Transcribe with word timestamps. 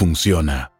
funciona. 0.00 0.79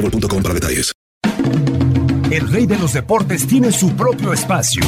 El 2.31 2.51
rey 2.51 2.65
de 2.65 2.75
los 2.79 2.93
deportes 2.93 3.45
tiene 3.45 3.71
su 3.71 3.95
propio 3.95 4.33
espacio. 4.33 4.81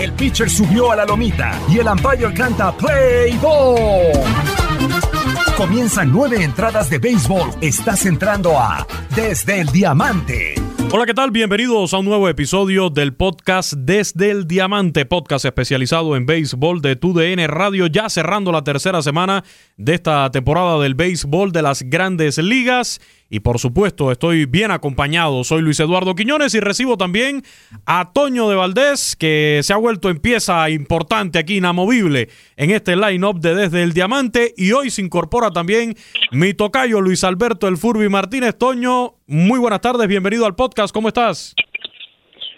El 0.00 0.12
pitcher 0.12 0.48
subió 0.48 0.90
a 0.90 0.96
la 0.96 1.04
lomita 1.04 1.60
y 1.68 1.78
el 1.78 1.86
umpire 1.86 2.32
canta 2.32 2.74
Play 2.74 3.36
Ball. 3.42 4.12
Comienzan 5.54 6.10
nueve 6.10 6.42
entradas 6.42 6.88
de 6.88 6.98
béisbol. 6.98 7.50
Estás 7.60 8.06
entrando 8.06 8.58
a 8.58 8.86
Desde 9.14 9.60
el 9.60 9.66
Diamante. 9.68 10.54
Hola, 10.90 11.04
¿qué 11.04 11.12
tal? 11.12 11.30
Bienvenidos 11.30 11.92
a 11.92 11.98
un 11.98 12.06
nuevo 12.06 12.30
episodio 12.30 12.88
del 12.88 13.12
podcast 13.12 13.74
Desde 13.74 14.30
el 14.30 14.46
Diamante, 14.46 15.04
podcast 15.04 15.44
especializado 15.44 16.16
en 16.16 16.24
béisbol 16.24 16.80
de 16.80 16.96
TUDN 16.96 17.46
Radio, 17.46 17.88
ya 17.88 18.08
cerrando 18.08 18.52
la 18.52 18.64
tercera 18.64 19.02
semana 19.02 19.44
de 19.76 19.94
esta 19.94 20.30
temporada 20.30 20.78
del 20.80 20.94
béisbol 20.94 21.52
de 21.52 21.60
las 21.60 21.82
grandes 21.82 22.38
ligas. 22.38 23.02
Y 23.30 23.40
por 23.40 23.58
supuesto, 23.58 24.10
estoy 24.10 24.46
bien 24.46 24.70
acompañado. 24.70 25.44
Soy 25.44 25.60
Luis 25.60 25.78
Eduardo 25.80 26.14
Quiñones 26.14 26.54
y 26.54 26.60
recibo 26.60 26.96
también 26.96 27.42
a 27.84 28.10
Toño 28.14 28.48
de 28.48 28.56
Valdés, 28.56 29.16
que 29.16 29.60
se 29.62 29.74
ha 29.74 29.76
vuelto 29.76 30.08
en 30.08 30.18
pieza 30.18 30.70
importante 30.70 31.38
aquí, 31.38 31.58
inamovible, 31.58 32.28
en 32.56 32.70
este 32.70 32.96
line-up 32.96 33.40
de 33.40 33.54
Desde 33.54 33.82
el 33.82 33.92
Diamante. 33.92 34.54
Y 34.56 34.72
hoy 34.72 34.88
se 34.88 35.02
incorpora 35.02 35.50
también 35.50 35.94
mi 36.32 36.54
tocayo 36.54 37.02
Luis 37.02 37.22
Alberto 37.22 37.68
El 37.68 37.76
Furby 37.76 38.08
Martínez. 38.08 38.56
Toño, 38.56 39.16
muy 39.26 39.58
buenas 39.58 39.82
tardes, 39.82 40.08
bienvenido 40.08 40.46
al 40.46 40.54
podcast. 40.54 40.94
¿Cómo 40.94 41.08
estás? 41.08 41.54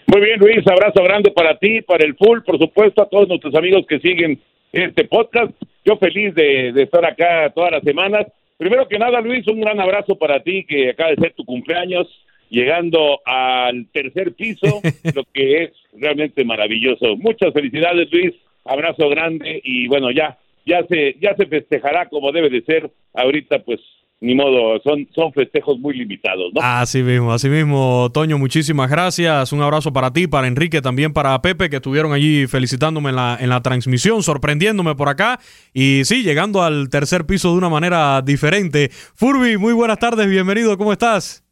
Muy 0.07 0.21
bien, 0.21 0.39
Luis, 0.39 0.65
abrazo 0.67 1.03
grande 1.03 1.31
para 1.31 1.57
ti, 1.57 1.81
para 1.81 2.05
el 2.05 2.15
full, 2.15 2.39
por 2.45 2.57
supuesto, 2.57 3.01
a 3.01 3.09
todos 3.09 3.27
nuestros 3.27 3.53
amigos 3.55 3.85
que 3.89 3.99
siguen 3.99 4.41
este 4.71 5.03
podcast. 5.03 5.51
Yo 5.83 5.97
feliz 5.97 6.33
de, 6.33 6.71
de 6.71 6.83
estar 6.83 7.05
acá 7.05 7.51
todas 7.53 7.71
las 7.71 7.83
semanas. 7.83 8.25
Primero 8.61 8.87
que 8.87 8.99
nada, 8.99 9.21
Luis, 9.21 9.47
un 9.47 9.59
gran 9.59 9.79
abrazo 9.79 10.19
para 10.19 10.43
ti, 10.43 10.63
que 10.65 10.91
acaba 10.91 11.09
de 11.09 11.15
ser 11.15 11.33
tu 11.33 11.43
cumpleaños, 11.45 12.07
llegando 12.47 13.19
al 13.25 13.87
tercer 13.91 14.33
piso, 14.33 14.81
lo 15.15 15.23
que 15.33 15.63
es 15.63 15.71
realmente 15.97 16.45
maravilloso. 16.45 17.17
Muchas 17.17 17.53
felicidades, 17.53 18.07
Luis, 18.11 18.35
abrazo 18.63 19.09
grande 19.09 19.59
y 19.63 19.87
bueno, 19.87 20.11
ya, 20.11 20.37
ya 20.63 20.85
se, 20.85 21.15
ya 21.19 21.35
se 21.35 21.47
festejará 21.47 22.07
como 22.07 22.31
debe 22.31 22.51
de 22.51 22.61
ser. 22.61 22.91
Ahorita, 23.15 23.63
pues, 23.63 23.79
ni 24.23 24.35
modo, 24.35 24.79
son, 24.83 25.07
son 25.15 25.33
festejos 25.33 25.79
muy 25.79 25.97
limitados, 25.97 26.53
¿no? 26.53 26.61
Así 26.61 27.01
mismo, 27.01 27.33
así 27.33 27.49
mismo, 27.49 28.07
Toño, 28.13 28.37
muchísimas 28.37 28.89
gracias. 28.89 29.51
Un 29.51 29.63
abrazo 29.63 29.91
para 29.91 30.13
ti, 30.13 30.27
para 30.27 30.45
Enrique, 30.47 30.79
también 30.79 31.11
para 31.11 31.41
Pepe, 31.41 31.71
que 31.71 31.77
estuvieron 31.77 32.13
allí 32.13 32.45
felicitándome 32.45 33.09
en 33.09 33.15
la, 33.15 33.37
en 33.41 33.49
la 33.49 33.61
transmisión, 33.61 34.21
sorprendiéndome 34.21 34.93
por 34.93 35.09
acá. 35.09 35.39
Y 35.73 36.05
sí, 36.05 36.21
llegando 36.21 36.61
al 36.61 36.89
tercer 36.89 37.25
piso 37.25 37.51
de 37.51 37.57
una 37.57 37.69
manera 37.69 38.21
diferente. 38.21 38.89
Furby, 38.91 39.57
muy 39.57 39.73
buenas 39.73 39.97
tardes, 39.97 40.29
bienvenido, 40.29 40.77
¿cómo 40.77 40.93
estás? 40.93 41.43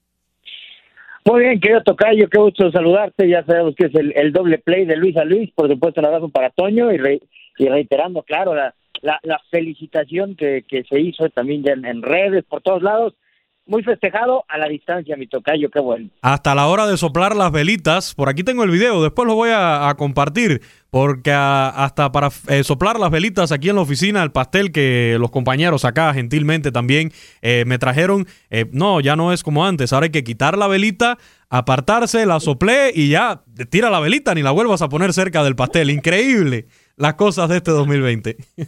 Muy 1.25 1.41
bien, 1.41 1.59
querido 1.59 1.81
Tocayo, 1.83 2.29
qué 2.29 2.39
gusto 2.39 2.71
saludarte. 2.71 3.27
Ya 3.27 3.43
sabemos 3.45 3.75
que 3.75 3.85
es 3.85 3.95
el, 3.95 4.13
el 4.15 4.31
doble 4.31 4.59
play 4.59 4.85
de 4.85 4.95
Luis 4.95 5.17
a 5.17 5.25
Luis. 5.25 5.49
Por 5.55 5.67
supuesto, 5.69 6.01
un 6.01 6.05
abrazo 6.05 6.29
para 6.29 6.49
Toño 6.51 6.91
y, 6.91 6.97
re- 6.97 7.21
y 7.57 7.67
reiterando, 7.67 8.21
claro, 8.23 8.55
la, 8.55 8.73
la, 9.01 9.41
felicitación 9.51 10.35
que, 10.35 10.63
se 10.89 10.99
hizo 10.99 11.29
también 11.29 11.63
ya 11.63 11.73
en, 11.73 12.01
redes, 12.01 12.43
por 12.47 12.61
todos 12.61 12.81
lados. 12.81 13.13
Muy 13.65 13.83
festejado 13.83 14.45
a 14.47 14.57
la 14.57 14.67
distancia, 14.67 15.15
mi 15.15 15.27
Tocayo, 15.27 15.69
qué 15.69 15.79
bueno. 15.79 16.09
Hasta 16.23 16.55
la 16.55 16.65
hora 16.65 16.87
de 16.87 16.97
soplar 16.97 17.35
las 17.35 17.51
velitas, 17.51 18.15
por 18.15 18.27
aquí 18.27 18.43
tengo 18.43 18.63
el 18.63 18.71
video, 18.71 19.03
después 19.03 19.27
lo 19.27 19.35
voy 19.35 19.51
a, 19.51 19.89
a 19.89 19.93
compartir, 19.95 20.61
porque 20.89 21.31
a- 21.31 21.69
hasta 21.69 22.11
para 22.11 22.29
eh, 22.47 22.63
soplar 22.63 22.99
las 22.99 23.11
velitas 23.11 23.51
aquí 23.51 23.69
en 23.69 23.75
la 23.75 23.83
oficina, 23.83 24.23
el 24.23 24.31
pastel 24.31 24.71
que 24.71 25.17
los 25.19 25.29
compañeros 25.29 25.85
acá 25.85 26.11
gentilmente 26.15 26.71
también 26.71 27.11
eh, 27.43 27.63
me 27.67 27.77
trajeron, 27.77 28.25
eh, 28.49 28.65
no, 28.71 29.01
ya 29.01 29.15
no 29.15 29.31
es 29.33 29.43
como 29.43 29.63
antes, 29.63 29.93
ahora 29.93 30.05
hay 30.05 30.11
que 30.11 30.23
quitar 30.23 30.57
la 30.57 30.65
velita, 30.67 31.19
apartarse, 31.51 32.25
la 32.25 32.39
soplé 32.39 32.91
y 32.95 33.09
ya 33.09 33.43
tira 33.69 33.91
la 33.91 33.99
velita, 33.99 34.33
ni 34.33 34.41
la 34.41 34.49
vuelvas 34.49 34.81
a 34.81 34.89
poner 34.89 35.13
cerca 35.13 35.43
del 35.43 35.55
pastel. 35.55 35.91
Increíble 35.91 36.65
las 36.99 37.15
cosas 37.15 37.49
de 37.49 37.57
este 37.57 37.71
2020. 37.71 38.37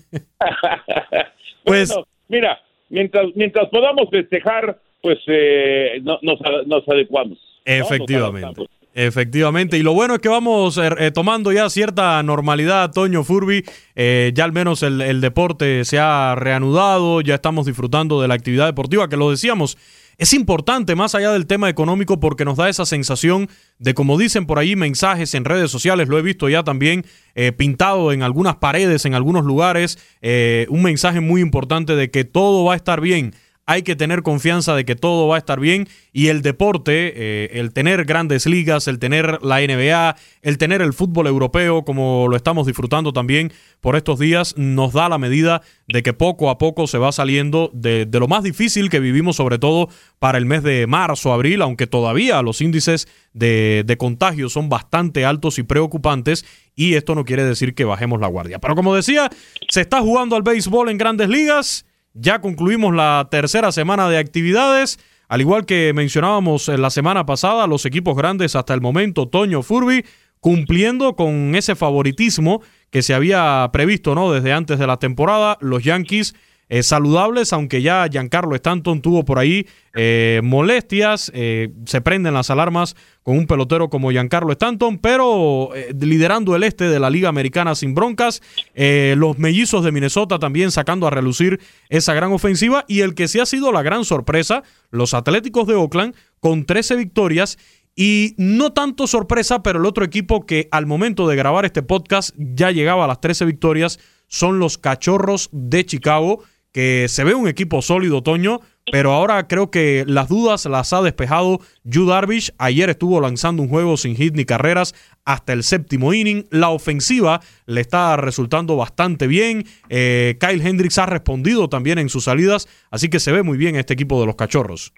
Pues- 1.64 1.90
Bueno, 1.90 2.08
mira, 2.28 2.60
mientras, 2.90 3.26
mientras 3.36 3.70
podamos 3.70 4.10
festejar, 4.10 4.80
pues 5.02 5.20
eh, 5.28 6.00
no- 6.04 6.18
nos, 6.24 6.40
nos 6.66 6.88
adecuamos. 6.90 7.38
¿no? 7.66 7.78
Nos 7.78 7.92
Efectivamente. 7.92 8.66
Efectivamente, 8.94 9.78
y 9.78 9.84
lo 9.84 9.94
bueno 9.94 10.16
es 10.16 10.20
que 10.20 10.28
vamos 10.28 10.78
eh, 10.78 10.90
eh, 11.00 11.12
tomando 11.12 11.52
ya 11.54 11.70
cierta 11.70 12.22
normalidad, 12.24 12.92
Toño 12.92 13.24
Furby, 13.24 13.64
Eh, 13.96 14.32
ya 14.34 14.44
al 14.44 14.52
menos 14.52 14.84
el, 14.84 15.00
el 15.02 15.22
deporte 15.22 15.86
se 15.86 15.98
ha 16.00 16.36
reanudado, 16.36 17.22
ya 17.22 17.36
estamos 17.36 17.68
disfrutando 17.68 18.22
de 18.22 18.28
la 18.28 18.34
actividad 18.34 18.66
deportiva, 18.66 19.08
que 19.08 19.16
lo 19.18 19.30
decíamos, 19.32 19.78
es 20.22 20.34
importante 20.34 20.96
más 20.96 21.16
allá 21.16 21.32
del 21.32 21.48
tema 21.48 21.68
económico 21.68 22.20
porque 22.20 22.46
nos 22.46 22.56
da 22.56 22.70
esa 22.70 22.86
sensación 22.86 23.50
de, 23.80 23.96
como 23.96 24.20
dicen 24.20 24.46
por 24.46 24.60
ahí 24.60 24.76
mensajes 24.76 25.34
en 25.34 25.46
redes 25.46 25.72
sociales, 25.72 26.10
lo 26.10 26.20
he 26.20 26.22
visto 26.22 26.48
ya 26.48 26.62
también 26.62 27.08
eh, 27.34 27.52
pintado 27.52 28.12
en 28.12 28.22
algunas 28.22 28.58
paredes, 28.58 29.06
en 29.06 29.16
algunos 29.16 29.46
lugares, 29.46 29.98
eh, 30.22 30.68
un 30.70 30.84
mensaje 30.84 31.22
muy 31.22 31.42
importante 31.42 31.96
de 31.96 32.12
que 32.12 32.24
todo 32.24 32.64
va 32.64 32.74
a 32.74 32.76
estar 32.76 33.02
bien 33.02 33.34
hay 33.66 33.84
que 33.84 33.96
tener 33.96 34.24
confianza 34.24 34.76
de 34.76 34.86
que 34.86 34.96
todo 34.96 35.28
va 35.28 35.36
a 35.36 35.40
estar 35.40 35.60
bien 35.60 35.88
y 36.12 36.28
el 36.28 36.42
deporte, 36.42 37.14
eh, 37.16 37.60
el 37.60 37.72
tener 37.72 38.06
grandes 38.06 38.46
ligas, 38.46 38.88
el 38.88 39.00
tener 39.00 39.40
la 39.44 39.60
NBA, 39.62 40.16
el 40.42 40.58
tener 40.58 40.82
el 40.82 40.94
fútbol 40.94 41.28
europeo 41.28 41.86
como 41.86 42.28
lo 42.28 42.36
estamos 42.36 42.68
disfrutando 42.68 43.14
también 43.14 43.54
por 43.80 43.96
estos 43.96 44.20
días, 44.20 44.56
nos 44.58 44.94
da 44.94 45.10
la 45.10 45.18
medida 45.18 45.62
de 45.88 46.04
que 46.04 46.14
poco 46.14 46.50
a 46.50 46.58
poco 46.58 46.88
se 46.88 46.98
va 46.98 47.12
saliendo 47.12 47.72
de, 47.74 48.08
lo 48.12 48.28
más 48.28 48.44
difícil 48.44 48.90
que 48.90 49.00
vivimos, 49.00 49.38
sobre 49.38 49.60
todo 49.60 49.90
para 50.20 50.38
el 50.38 50.46
mes 50.46 50.64
de 50.64 50.86
marzo, 50.88 51.32
abril, 51.34 51.62
aunque 51.62 51.88
todavía 51.88 52.42
los 52.42 52.62
índices 52.62 53.08
de, 53.34 53.84
de 53.86 53.98
contagio 53.98 54.50
son 54.50 54.70
bastante 54.70 55.24
altos 55.24 55.60
y 55.60 55.64
preocupantes 55.64 56.46
y 56.76 56.96
esto 56.96 57.16
no 57.16 57.26
quiere 57.26 57.44
decir 57.44 57.74
que 57.74 57.86
bajemos 57.86 58.20
la 58.20 58.28
guardia. 58.28 58.60
Pero 58.60 58.76
como 58.76 58.96
decía, 58.96 59.30
se 59.70 59.82
está 59.82 60.02
jugando 60.02 60.36
al 60.36 60.44
béisbol 60.44 60.90
en 60.90 60.98
grandes 60.98 61.30
ligas 61.30 61.86
ya 62.14 62.42
concluimos 62.42 62.94
la 62.94 63.28
tercera 63.32 63.72
semana 63.72 64.10
de 64.10 64.18
actividades. 64.18 65.00
Al 65.28 65.42
igual 65.42 65.66
que 65.66 65.94
mencionábamos 65.94 66.68
la 66.68 66.90
semana 66.90 67.26
pasada, 67.26 67.68
los 67.68 67.86
equipos 67.86 68.16
grandes 68.18 68.56
hasta 68.56 68.74
el 68.74 68.82
momento, 68.82 69.28
Toño 69.28 69.64
Furby, 69.64 70.06
cumpliendo 70.42 71.16
con 71.16 71.56
ese 71.56 71.76
favoritismo 71.76 72.62
que 72.90 73.02
se 73.02 73.14
había 73.14 73.70
previsto 73.72 74.16
¿no? 74.16 74.32
desde 74.32 74.52
antes 74.52 74.78
de 74.80 74.88
la 74.88 74.98
temporada. 74.98 75.58
Los 75.62 75.84
Yankees 75.84 76.36
eh, 76.74 76.84
saludables, 76.84 77.52
aunque 77.52 77.82
ya 77.82 78.08
Giancarlo 78.08 78.56
Stanton 78.56 79.02
tuvo 79.02 79.26
por 79.26 79.40
ahí 79.40 79.68
eh, 79.94 80.40
molestias, 80.42 81.30
eh, 81.36 81.68
se 81.86 82.00
prenden 82.00 82.34
las 82.34 82.50
alarmas 82.50 82.96
con 83.24 83.38
un 83.38 83.46
pelotero 83.46 83.90
como 83.90 84.10
Giancarlo 84.10 84.54
Stanton, 84.54 84.98
pero 85.00 85.72
liderando 86.00 86.56
el 86.56 86.64
este 86.64 86.86
de 86.86 86.98
la 86.98 87.10
Liga 87.10 87.28
Americana 87.28 87.76
sin 87.76 87.94
broncas, 87.94 88.42
los 88.74 89.38
mellizos 89.38 89.84
de 89.84 89.92
Minnesota 89.92 90.40
también 90.40 90.72
sacando 90.72 91.08
a 91.08 91.10
relucir 91.10 91.60
esa 91.90 92.14
gran 92.14 92.32
ofensiva 92.32 92.86
y 92.88 93.02
el 93.02 93.16
que 93.16 93.28
sí 93.28 93.42
ha 93.42 93.46
sido 93.46 93.74
la 93.74 93.82
gran 93.82 94.06
sorpresa, 94.06 94.64
los 94.92 95.14
Atléticos 95.14 95.68
de 95.68 95.76
Oakland 95.76 96.16
con 96.40 96.64
13 96.64 96.96
victorias 96.96 97.58
y 97.98 98.34
no 98.38 98.72
tanto 98.72 99.08
sorpresa, 99.08 99.62
pero 99.62 99.80
el 99.80 99.86
otro 99.86 100.06
equipo 100.06 100.46
que 100.46 100.70
al 100.72 100.86
momento 100.86 101.28
de 101.28 101.36
grabar 101.36 101.66
este 101.66 101.84
podcast 101.84 102.34
ya 102.38 102.72
llegaba 102.72 103.04
a 103.04 103.08
las 103.08 103.20
13 103.20 103.44
victorias 103.44 104.00
son 104.28 104.60
los 104.60 104.78
Cachorros 104.78 105.50
de 105.52 105.86
Chicago 105.86 106.42
que 106.74 107.08
se 107.08 107.24
ve 107.24 107.34
un 107.34 107.48
equipo 107.48 107.82
sólido, 107.82 108.24
Toño, 108.24 108.60
pero 108.92 109.12
ahora 109.12 109.48
creo 109.48 109.70
que 109.70 110.04
las 110.08 110.30
dudas 110.30 110.66
las 110.66 110.94
ha 110.94 111.02
despejado 111.02 111.60
Yu 111.84 112.06
Darvish. 112.06 112.52
Ayer 112.58 112.90
estuvo 112.90 113.20
lanzando 113.22 113.62
un 113.62 113.70
juego 113.70 113.98
sin 113.98 114.16
hit 114.16 114.36
ni 114.36 114.46
carreras 114.46 114.94
hasta 115.26 115.54
el 115.54 115.64
séptimo 115.64 116.14
inning. 116.14 116.46
La 116.50 116.70
ofensiva 116.70 117.42
le 117.68 117.82
está 117.82 118.18
resultando 118.18 118.76
bastante 118.78 119.28
bien. 119.28 119.64
Eh, 119.90 120.36
Kyle 120.40 120.66
Hendricks 120.66 120.98
ha 120.98 121.06
respondido 121.06 121.68
también 121.68 122.00
en 122.00 122.10
sus 122.10 122.24
salidas, 122.24 122.68
así 122.90 123.10
que 123.10 123.20
se 123.20 123.32
ve 123.32 123.44
muy 123.44 123.58
bien 123.58 123.76
este 123.76 123.94
equipo 123.94 124.20
de 124.20 124.26
los 124.26 124.36
cachorros. 124.36 124.94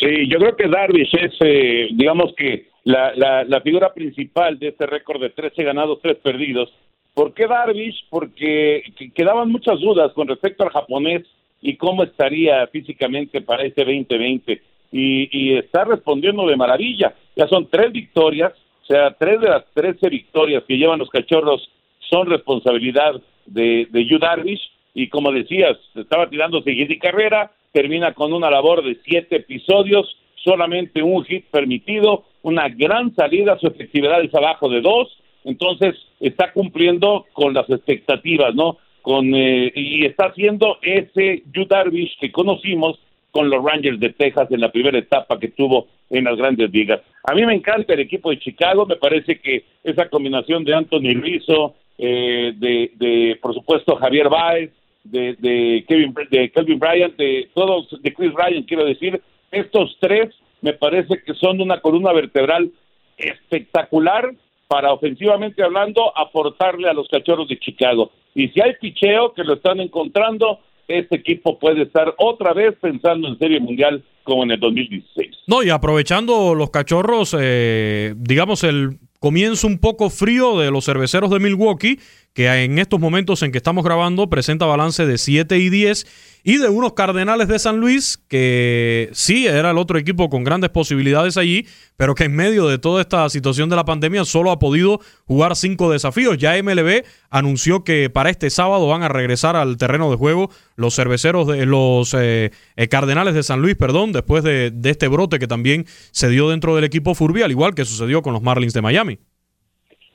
Sí, 0.00 0.28
yo 0.28 0.38
creo 0.38 0.56
que 0.56 0.68
Darvish 0.68 1.14
es, 1.14 1.32
eh, 1.40 1.88
digamos 1.94 2.34
que 2.36 2.72
la, 2.84 3.14
la, 3.14 3.44
la 3.44 3.60
figura 3.60 3.94
principal 3.94 4.58
de 4.58 4.68
este 4.68 4.86
récord 4.86 5.20
de 5.20 5.30
13 5.30 5.62
ganados, 5.62 6.00
3 6.02 6.16
perdidos 6.18 6.72
¿Por 7.14 7.34
qué 7.34 7.46
Darvish? 7.46 8.06
Porque 8.08 8.82
quedaban 9.14 9.50
muchas 9.50 9.78
dudas 9.80 10.12
con 10.12 10.28
respecto 10.28 10.64
al 10.64 10.70
japonés 10.70 11.22
y 11.60 11.76
cómo 11.76 12.02
estaría 12.02 12.66
físicamente 12.68 13.40
para 13.42 13.64
este 13.64 13.84
2020. 13.84 14.62
Y, 14.92 15.28
y 15.32 15.56
está 15.56 15.84
respondiendo 15.84 16.46
de 16.46 16.56
maravilla. 16.56 17.14
Ya 17.36 17.46
son 17.48 17.68
tres 17.70 17.92
victorias, 17.92 18.52
o 18.82 18.86
sea, 18.86 19.14
tres 19.18 19.40
de 19.40 19.48
las 19.48 19.64
trece 19.72 20.08
victorias 20.08 20.64
que 20.66 20.76
llevan 20.76 20.98
los 20.98 21.10
cachorros 21.10 21.70
son 22.10 22.28
responsabilidad 22.28 23.20
de, 23.46 23.86
de 23.90 24.06
Yu 24.06 24.18
Darvish. 24.18 24.70
Y 24.94 25.08
como 25.08 25.32
decías, 25.32 25.78
estaba 25.94 26.28
tirando 26.28 26.62
y 26.66 26.98
carrera, 26.98 27.52
termina 27.72 28.12
con 28.12 28.32
una 28.32 28.50
labor 28.50 28.84
de 28.84 28.98
siete 29.04 29.36
episodios, 29.36 30.16
solamente 30.36 31.02
un 31.02 31.24
hit 31.24 31.46
permitido, 31.50 32.24
una 32.42 32.68
gran 32.68 33.14
salida, 33.14 33.58
su 33.58 33.68
efectividad 33.68 34.22
es 34.22 34.34
abajo 34.34 34.68
de 34.68 34.82
dos, 34.82 35.16
entonces 35.44 35.94
está 36.22 36.52
cumpliendo 36.52 37.26
con 37.32 37.52
las 37.52 37.68
expectativas, 37.68 38.54
¿no? 38.54 38.78
Con 39.02 39.34
eh, 39.34 39.72
y 39.74 40.06
está 40.06 40.26
haciendo 40.26 40.78
ese 40.80 41.42
Yu 41.52 41.66
Darvish 41.66 42.16
que 42.20 42.30
conocimos 42.30 42.98
con 43.32 43.50
los 43.50 43.64
Rangers 43.64 43.98
de 43.98 44.10
Texas 44.10 44.48
en 44.50 44.60
la 44.60 44.70
primera 44.70 44.98
etapa 44.98 45.38
que 45.38 45.48
tuvo 45.48 45.88
en 46.10 46.24
las 46.24 46.36
grandes 46.36 46.70
ligas. 46.70 47.00
A 47.24 47.34
mí 47.34 47.44
me 47.44 47.54
encanta 47.54 47.94
el 47.94 48.00
equipo 48.00 48.30
de 48.30 48.38
Chicago, 48.38 48.86
me 48.86 48.96
parece 48.96 49.40
que 49.40 49.64
esa 49.82 50.08
combinación 50.08 50.64
de 50.64 50.74
Anthony 50.74 51.14
Rizzo, 51.20 51.74
eh, 51.98 52.52
de, 52.56 52.92
de, 52.94 53.38
por 53.40 53.54
supuesto, 53.54 53.96
Javier 53.96 54.28
Baez, 54.28 54.70
de, 55.04 55.34
de, 55.38 55.84
Kevin, 55.88 56.14
de 56.30 56.50
Kelvin 56.50 56.78
Bryant, 56.78 57.16
de 57.16 57.48
todos, 57.54 57.88
de 58.00 58.12
Chris 58.12 58.32
Ryan, 58.34 58.62
quiero 58.62 58.84
decir, 58.84 59.20
estos 59.50 59.96
tres 60.00 60.28
me 60.60 60.74
parece 60.74 61.22
que 61.24 61.34
son 61.34 61.60
una 61.60 61.80
columna 61.80 62.12
vertebral 62.12 62.70
espectacular 63.16 64.32
para 64.72 64.90
ofensivamente 64.90 65.62
hablando 65.62 66.16
aportarle 66.16 66.88
a 66.88 66.94
los 66.94 67.06
cachorros 67.06 67.46
de 67.46 67.58
Chicago. 67.58 68.10
Y 68.34 68.48
si 68.48 68.62
hay 68.62 68.72
picheo 68.80 69.34
que 69.34 69.44
lo 69.44 69.52
están 69.52 69.80
encontrando, 69.80 70.60
este 70.88 71.16
equipo 71.16 71.58
puede 71.58 71.82
estar 71.82 72.14
otra 72.16 72.54
vez 72.54 72.74
pensando 72.80 73.28
en 73.28 73.38
Serie 73.38 73.60
Mundial 73.60 74.02
como 74.22 74.44
en 74.44 74.52
el 74.52 74.60
2016. 74.60 75.28
No, 75.46 75.62
y 75.62 75.68
aprovechando 75.68 76.54
los 76.54 76.70
cachorros, 76.70 77.36
eh, 77.38 78.14
digamos, 78.16 78.64
el 78.64 78.96
comienzo 79.22 79.68
un 79.68 79.78
poco 79.78 80.10
frío 80.10 80.58
de 80.58 80.72
los 80.72 80.84
cerveceros 80.84 81.30
de 81.30 81.38
Milwaukee, 81.38 82.00
que 82.32 82.48
en 82.64 82.80
estos 82.80 82.98
momentos 82.98 83.40
en 83.44 83.52
que 83.52 83.58
estamos 83.58 83.84
grabando 83.84 84.28
presenta 84.28 84.66
balance 84.66 85.06
de 85.06 85.16
7 85.16 85.58
y 85.58 85.70
10 85.70 86.06
y 86.44 86.56
de 86.58 86.68
unos 86.68 86.94
Cardenales 86.94 87.46
de 87.46 87.60
San 87.60 87.76
Luis, 87.76 88.18
que 88.26 89.10
sí 89.12 89.46
era 89.46 89.70
el 89.70 89.78
otro 89.78 89.96
equipo 89.96 90.28
con 90.28 90.42
grandes 90.42 90.70
posibilidades 90.70 91.36
allí, 91.36 91.66
pero 91.96 92.16
que 92.16 92.24
en 92.24 92.34
medio 92.34 92.66
de 92.66 92.78
toda 92.78 93.00
esta 93.00 93.28
situación 93.28 93.68
de 93.68 93.76
la 93.76 93.84
pandemia 93.84 94.24
solo 94.24 94.50
ha 94.50 94.58
podido 94.58 95.00
jugar 95.26 95.54
cinco 95.54 95.92
desafíos. 95.92 96.38
Ya 96.38 96.60
MLB 96.60 97.04
anunció 97.30 97.84
que 97.84 98.10
para 98.10 98.30
este 98.30 98.50
sábado 98.50 98.88
van 98.88 99.04
a 99.04 99.08
regresar 99.08 99.54
al 99.54 99.76
terreno 99.76 100.10
de 100.10 100.16
juego 100.16 100.50
los 100.74 100.96
cerveceros 100.96 101.46
de 101.46 101.64
los 101.64 102.12
eh, 102.14 102.50
eh, 102.76 102.88
Cardenales 102.88 103.34
de 103.34 103.44
San 103.44 103.62
Luis, 103.62 103.76
perdón, 103.76 104.12
después 104.12 104.42
de, 104.42 104.72
este 104.82 105.06
brote 105.06 105.38
que 105.38 105.46
también 105.46 105.86
se 106.10 106.28
dio 106.28 106.48
dentro 106.48 106.74
del 106.74 106.84
equipo 106.84 107.14
Furby, 107.14 107.42
al 107.42 107.52
igual 107.52 107.74
que 107.74 107.84
sucedió 107.84 108.22
con 108.22 108.32
los 108.32 108.42
Marlins 108.42 108.72
de 108.72 108.82
Miami. 108.82 109.11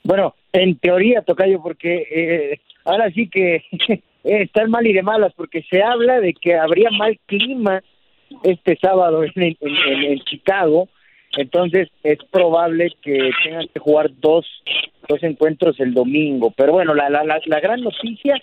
Bueno, 0.04 0.34
en 0.52 0.76
teoría, 0.78 1.22
Tocayo, 1.22 1.60
porque 1.62 2.06
eh, 2.10 2.60
ahora 2.84 3.10
sí 3.10 3.28
que 3.28 3.62
están 4.24 4.70
mal 4.70 4.86
y 4.86 4.92
de 4.92 5.02
malas 5.02 5.32
porque 5.36 5.62
se 5.70 5.82
habla 5.82 6.20
de 6.20 6.34
que 6.34 6.54
habría 6.54 6.90
mal 6.90 7.18
clima 7.26 7.82
este 8.42 8.76
sábado 8.80 9.24
en, 9.24 9.56
en, 9.60 10.18
Chicago, 10.20 10.88
entonces 11.36 11.88
es 12.02 12.18
probable 12.30 12.90
que 13.02 13.30
tengan 13.42 13.68
que 13.68 13.80
jugar 13.80 14.10
dos, 14.20 14.46
dos 15.08 15.22
encuentros 15.22 15.80
el 15.80 15.94
domingo. 15.94 16.52
Pero 16.56 16.72
bueno, 16.72 16.94
la, 16.94 17.08
la, 17.08 17.24
la, 17.24 17.60
gran 17.60 17.80
noticia 17.80 18.38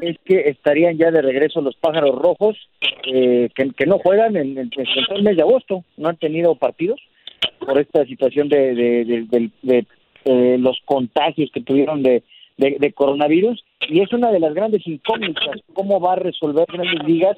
es 0.00 0.16
que 0.24 0.48
estarían 0.48 0.98
ya 0.98 1.10
de 1.10 1.22
regreso 1.22 1.60
los 1.60 1.76
pájaros 1.76 2.16
rojos, 2.16 2.56
eh, 3.12 3.48
que, 3.54 3.70
que, 3.76 3.86
no 3.86 3.98
juegan 3.98 4.36
en, 4.36 4.58
el 4.58 5.22
mes 5.22 5.36
de 5.36 5.42
agosto, 5.42 5.84
no 5.96 6.08
han 6.08 6.16
tenido 6.16 6.54
partidos 6.56 7.00
por 7.60 7.78
esta 7.80 8.04
situación 8.06 8.48
de, 8.48 8.74
de, 8.74 9.50
de 9.62 9.86
eh, 10.24 10.56
los 10.58 10.80
contagios 10.84 11.50
que 11.52 11.60
tuvieron 11.60 12.02
de 12.02 12.22
de, 12.56 12.92
coronavirus. 12.92 13.64
Y 13.88 14.00
es 14.00 14.12
una 14.12 14.30
de 14.30 14.40
las 14.40 14.54
grandes 14.54 14.86
incógnitas 14.86 15.60
cómo 15.72 16.00
va 16.00 16.12
a 16.12 16.16
resolver 16.16 16.66
Grandes 16.68 17.04
Ligas 17.04 17.36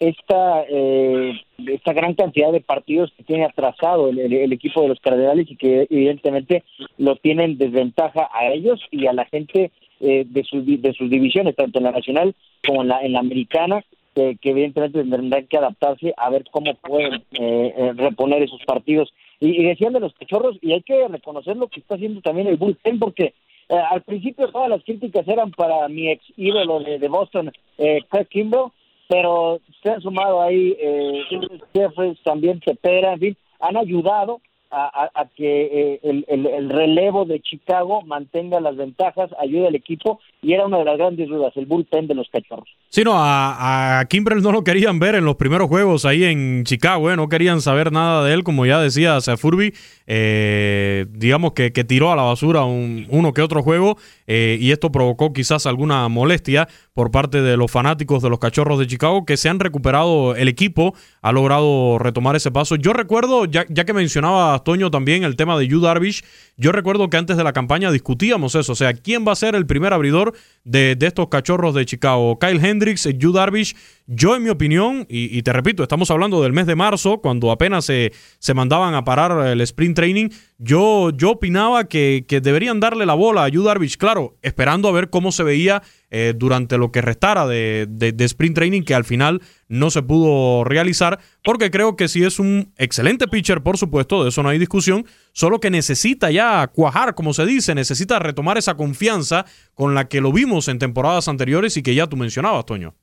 esta 0.00 0.64
eh, 0.68 1.40
esta 1.64 1.92
gran 1.92 2.14
cantidad 2.14 2.50
de 2.50 2.60
partidos 2.60 3.12
que 3.16 3.22
tiene 3.22 3.44
atrasado 3.44 4.08
el, 4.08 4.52
equipo 4.52 4.82
de 4.82 4.88
los 4.88 4.98
Cardenales 4.98 5.48
y 5.48 5.54
que 5.54 5.86
evidentemente 5.88 6.64
lo 6.98 7.14
tienen 7.16 7.56
desventaja 7.56 8.28
a 8.32 8.48
ellos 8.48 8.80
y 8.90 9.06
a 9.06 9.12
la 9.12 9.26
gente 9.26 9.70
eh, 10.00 10.24
de 10.26 10.42
sus 10.42 10.66
de 10.66 10.92
sus 10.94 11.08
divisiones 11.08 11.54
tanto 11.54 11.78
en 11.78 11.84
la 11.84 11.92
nacional 11.92 12.34
como 12.66 12.82
en 12.82 12.88
la 12.88 13.00
en 13.02 13.12
la 13.12 13.20
americana 13.20 13.84
que, 14.14 14.36
evidentemente 14.42 14.98
tendrán 15.04 15.46
que 15.46 15.56
adaptarse 15.56 16.12
a 16.16 16.30
ver 16.30 16.44
cómo 16.50 16.74
pueden 16.74 17.14
eh, 17.32 17.74
eh, 17.76 17.92
reponer 17.96 18.42
esos 18.42 18.60
partidos 18.66 19.12
y, 19.42 19.64
decían 19.64 19.92
de 19.92 20.00
los 20.00 20.14
cachorros 20.14 20.56
y 20.60 20.72
hay 20.72 20.82
que 20.82 21.08
reconocer 21.08 21.56
lo 21.56 21.66
que 21.68 21.80
está 21.80 21.96
haciendo 21.96 22.20
también 22.20 22.46
el 22.46 22.56
bullpen 22.56 22.98
porque 23.00 23.34
eh, 23.68 23.76
al 23.90 24.02
principio 24.02 24.48
todas 24.48 24.68
las 24.68 24.84
críticas 24.84 25.26
eran 25.26 25.50
para 25.50 25.88
mi 25.88 26.10
ex 26.10 26.24
ídolo 26.36 26.80
de, 26.80 27.08
Boston, 27.08 27.52
eh, 27.78 28.00
Craig 28.08 28.26
Kimbrell, 28.26 28.70
pero 29.08 29.60
se 29.82 29.90
han 29.90 30.00
sumado 30.00 30.42
ahí 30.42 30.76
eh, 30.80 31.22
también 32.22 32.60
Cepera, 32.64 33.14
en 33.14 33.18
fin, 33.18 33.36
han 33.58 33.76
ayudado 33.76 34.40
a, 34.72 35.26
que 35.36 35.98
eh, 36.02 36.24
el, 36.28 36.70
relevo 36.70 37.24
de 37.24 37.40
Chicago 37.40 38.02
mantenga 38.02 38.60
las 38.60 38.76
ventajas, 38.76 39.30
ayude 39.38 39.68
al 39.68 39.74
equipo 39.74 40.20
y 40.40 40.54
era 40.54 40.66
una 40.66 40.78
de 40.78 40.84
las 40.84 40.96
grandes 40.96 41.28
dudas, 41.28 41.52
el 41.56 41.66
bullpen 41.66 42.06
de 42.06 42.14
los 42.14 42.28
cachorros. 42.30 42.68
Sí, 42.88 43.04
no, 43.04 43.12
a, 43.14 44.00
a 44.00 44.04
Kimbrel 44.06 44.42
no 44.42 44.52
lo 44.52 44.64
querían 44.64 44.98
ver 44.98 45.14
en 45.14 45.24
los 45.24 45.36
primeros 45.36 45.68
juegos 45.68 46.04
ahí 46.04 46.24
en 46.24 46.64
Chicago, 46.64 47.10
¿eh? 47.10 47.16
no 47.16 47.28
querían 47.28 47.60
saber 47.60 47.92
nada 47.92 48.24
de 48.24 48.34
él, 48.34 48.44
como 48.44 48.66
ya 48.66 48.80
decía 48.80 49.20
Furby, 49.20 49.74
eh, 50.06 51.06
digamos 51.10 51.52
que, 51.52 51.72
que, 51.72 51.84
tiró 51.84 52.12
a 52.12 52.16
la 52.16 52.22
basura 52.22 52.64
un, 52.64 53.06
uno 53.10 53.32
que 53.32 53.42
otro 53.42 53.62
juego 53.62 53.96
eh, 54.26 54.56
y 54.60 54.72
esto 54.72 54.90
provocó 54.90 55.32
quizás 55.32 55.66
alguna 55.66 56.08
molestia 56.08 56.68
por 56.94 57.10
parte 57.10 57.42
de 57.42 57.56
los 57.56 57.70
fanáticos 57.70 58.22
de 58.22 58.30
los 58.30 58.38
cachorros 58.38 58.78
de 58.78 58.86
Chicago 58.86 59.24
que 59.24 59.36
se 59.36 59.48
han 59.48 59.60
recuperado, 59.60 60.34
el 60.34 60.48
equipo 60.48 60.94
ha 61.22 61.32
logrado 61.32 61.98
retomar 61.98 62.36
ese 62.36 62.50
paso. 62.50 62.76
Yo 62.76 62.92
recuerdo, 62.92 63.44
ya, 63.46 63.64
ya 63.68 63.84
que 63.84 63.92
Toño 64.62 64.90
también 64.90 65.24
el 65.24 65.36
tema 65.36 65.58
de 65.58 65.68
Yu 65.68 65.80
Darvish, 65.80 66.24
yo 66.56 66.72
recuerdo 66.72 67.08
que 67.10 67.16
antes 67.16 67.36
de 67.36 67.44
la 67.44 67.52
campaña 67.52 67.90
discutíamos 67.90 68.54
eso, 68.54 68.72
o 68.72 68.76
sea, 68.76 68.92
¿quién 68.94 69.24
va 69.26 69.32
a 69.32 69.36
ser 69.36 69.54
el 69.54 69.66
primer 69.66 69.92
abridor 69.92 70.34
de, 70.64 70.96
estos 71.00 71.28
cachorros 71.28 71.74
de 71.74 71.86
Chicago? 71.86 72.38
Kyle 72.38 72.64
Hendricks, 72.64 73.08
Yu 73.18 73.32
Darvish. 73.32 73.74
Yo, 74.06 74.34
en 74.34 74.42
mi 74.42 74.50
opinión, 74.50 75.06
y, 75.08 75.40
te 75.42 75.52
repito, 75.52 75.82
estamos 75.82 76.10
hablando 76.10 76.42
del 76.42 76.52
mes 76.52 76.66
de 76.66 76.74
marzo, 76.74 77.18
cuando 77.18 77.50
apenas 77.52 77.84
se, 77.84 78.12
se 78.38 78.52
mandaban 78.52 78.94
a 78.94 79.04
parar 79.04 79.46
el 79.46 79.60
sprint 79.60 79.96
training, 79.96 80.28
yo, 80.58 81.10
yo 81.10 81.30
opinaba 81.30 81.84
que, 81.84 82.24
que 82.26 82.40
deberían 82.40 82.80
darle 82.80 83.06
la 83.06 83.14
bola 83.14 83.44
a 83.44 83.48
Yu 83.48 83.62
Darvish, 83.62 83.96
claro, 83.96 84.36
esperando 84.42 84.88
a 84.88 84.92
ver 84.92 85.08
cómo 85.08 85.30
se 85.30 85.44
veía 85.44 85.82
eh, 86.10 86.34
durante 86.36 86.78
lo 86.78 86.92
que 86.92 87.00
restara 87.00 87.46
de, 87.46 87.86
de, 87.88 88.24
sprint 88.24 88.56
training, 88.56 88.82
que 88.82 88.94
al 88.94 89.04
final 89.04 89.40
no 89.68 89.90
se 89.90 90.02
pudo 90.02 90.64
realizar, 90.64 91.20
porque 91.42 91.70
creo 91.70 91.96
que 91.96 92.08
sí 92.08 92.24
es 92.24 92.38
un 92.38 92.72
excelente 92.76 93.28
pitcher, 93.28 93.62
por 93.62 93.78
supuesto, 93.78 94.22
de 94.22 94.28
eso 94.28 94.42
no 94.42 94.50
hay 94.50 94.58
discusión, 94.58 95.06
solo 95.32 95.58
que 95.58 95.70
necesita 95.70 96.30
ya 96.30 96.66
cuajar, 96.66 97.14
como 97.14 97.32
se 97.34 97.46
dice, 97.46 97.74
necesita 97.74 98.18
retomar 98.18 98.58
esa 98.58 98.74
confianza 98.74 99.46
con 99.74 99.94
la 99.94 100.08
que 100.08 100.20
lo 100.20 100.32
vimos 100.32 100.68
en 100.68 100.78
temporadas 100.78 101.28
anteriores 101.28 101.76
y 101.76 101.82
que 101.82 101.94
ya 101.94 102.06
tú 102.06 102.16
mencionabas, 102.16 102.66
Toño. 102.66 102.94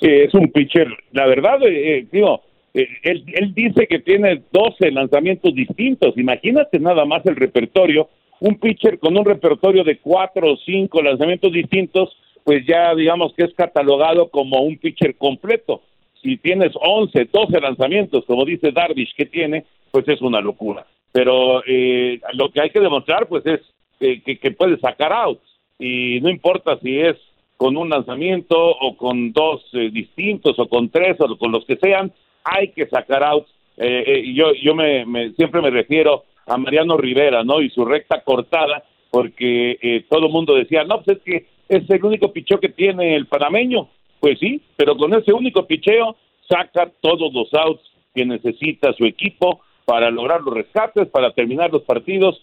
Sí, 0.00 0.08
es 0.08 0.34
un 0.34 0.52
pitcher, 0.52 0.88
la 1.12 1.26
verdad, 1.26 1.62
eh, 1.62 1.98
eh, 1.98 2.06
digo, 2.12 2.42
él, 2.74 3.24
él 3.32 3.54
dice 3.54 3.86
que 3.86 4.00
tiene 4.00 4.42
12 4.52 4.90
lanzamientos 4.90 5.54
distintos, 5.54 6.16
imagínate 6.18 6.78
nada 6.78 7.04
más 7.06 7.24
el 7.24 7.36
repertorio 7.36 8.08
un 8.40 8.58
pitcher 8.58 8.98
con 8.98 9.16
un 9.16 9.24
repertorio 9.24 9.84
de 9.84 9.98
cuatro 9.98 10.52
o 10.52 10.56
cinco 10.58 11.02
lanzamientos 11.02 11.52
distintos, 11.52 12.16
pues 12.44 12.64
ya 12.66 12.94
digamos 12.94 13.32
que 13.34 13.44
es 13.44 13.54
catalogado 13.54 14.28
como 14.28 14.60
un 14.60 14.76
pitcher 14.78 15.16
completo. 15.16 15.82
Si 16.22 16.36
tienes 16.38 16.72
11, 16.74 17.28
12 17.32 17.60
lanzamientos, 17.60 18.24
como 18.26 18.44
dice 18.44 18.72
Darvish 18.72 19.14
que 19.16 19.26
tiene, 19.26 19.64
pues 19.90 20.06
es 20.08 20.20
una 20.20 20.40
locura. 20.40 20.86
Pero 21.12 21.62
eh, 21.66 22.20
lo 22.34 22.50
que 22.50 22.60
hay 22.60 22.70
que 22.70 22.80
demostrar, 22.80 23.26
pues 23.26 23.44
es 23.46 23.60
que, 23.98 24.38
que 24.38 24.50
puede 24.50 24.78
sacar 24.78 25.12
outs. 25.12 25.42
Y 25.78 26.20
no 26.20 26.30
importa 26.30 26.78
si 26.82 26.98
es 26.98 27.16
con 27.56 27.76
un 27.76 27.88
lanzamiento 27.88 28.56
o 28.58 28.96
con 28.96 29.32
dos 29.32 29.64
eh, 29.72 29.90
distintos 29.90 30.58
o 30.58 30.68
con 30.68 30.90
tres 30.90 31.16
o 31.20 31.36
con 31.36 31.52
los 31.52 31.64
que 31.64 31.76
sean, 31.76 32.12
hay 32.44 32.68
que 32.68 32.86
sacar 32.86 33.22
outs. 33.24 33.50
Eh, 33.76 34.04
eh, 34.06 34.34
yo 34.34 34.52
yo 34.54 34.74
me, 34.74 35.04
siempre 35.34 35.60
me 35.60 35.70
refiero 35.70 36.24
a 36.46 36.56
Mariano 36.56 36.96
Rivera, 36.96 37.44
¿no? 37.44 37.60
Y 37.60 37.70
su 37.70 37.84
recta 37.84 38.22
cortada, 38.22 38.84
porque 39.10 39.78
eh, 39.82 40.04
todo 40.08 40.26
el 40.26 40.32
mundo 40.32 40.54
decía, 40.54 40.84
no, 40.84 41.02
pues 41.02 41.18
es 41.18 41.22
que 41.22 41.46
es 41.68 41.90
el 41.90 42.04
único 42.04 42.32
picheo 42.32 42.60
que 42.60 42.68
tiene 42.68 43.16
el 43.16 43.26
panameño. 43.26 43.88
Pues 44.20 44.38
sí, 44.38 44.62
pero 44.76 44.96
con 44.96 45.12
ese 45.14 45.32
único 45.32 45.66
picheo 45.66 46.16
saca 46.48 46.90
todos 47.00 47.32
los 47.32 47.52
outs 47.54 47.82
que 48.14 48.24
necesita 48.24 48.92
su 48.94 49.04
equipo 49.04 49.60
para 49.84 50.10
lograr 50.10 50.40
los 50.40 50.54
rescates, 50.54 51.08
para 51.08 51.32
terminar 51.32 51.72
los 51.72 51.82
partidos. 51.82 52.40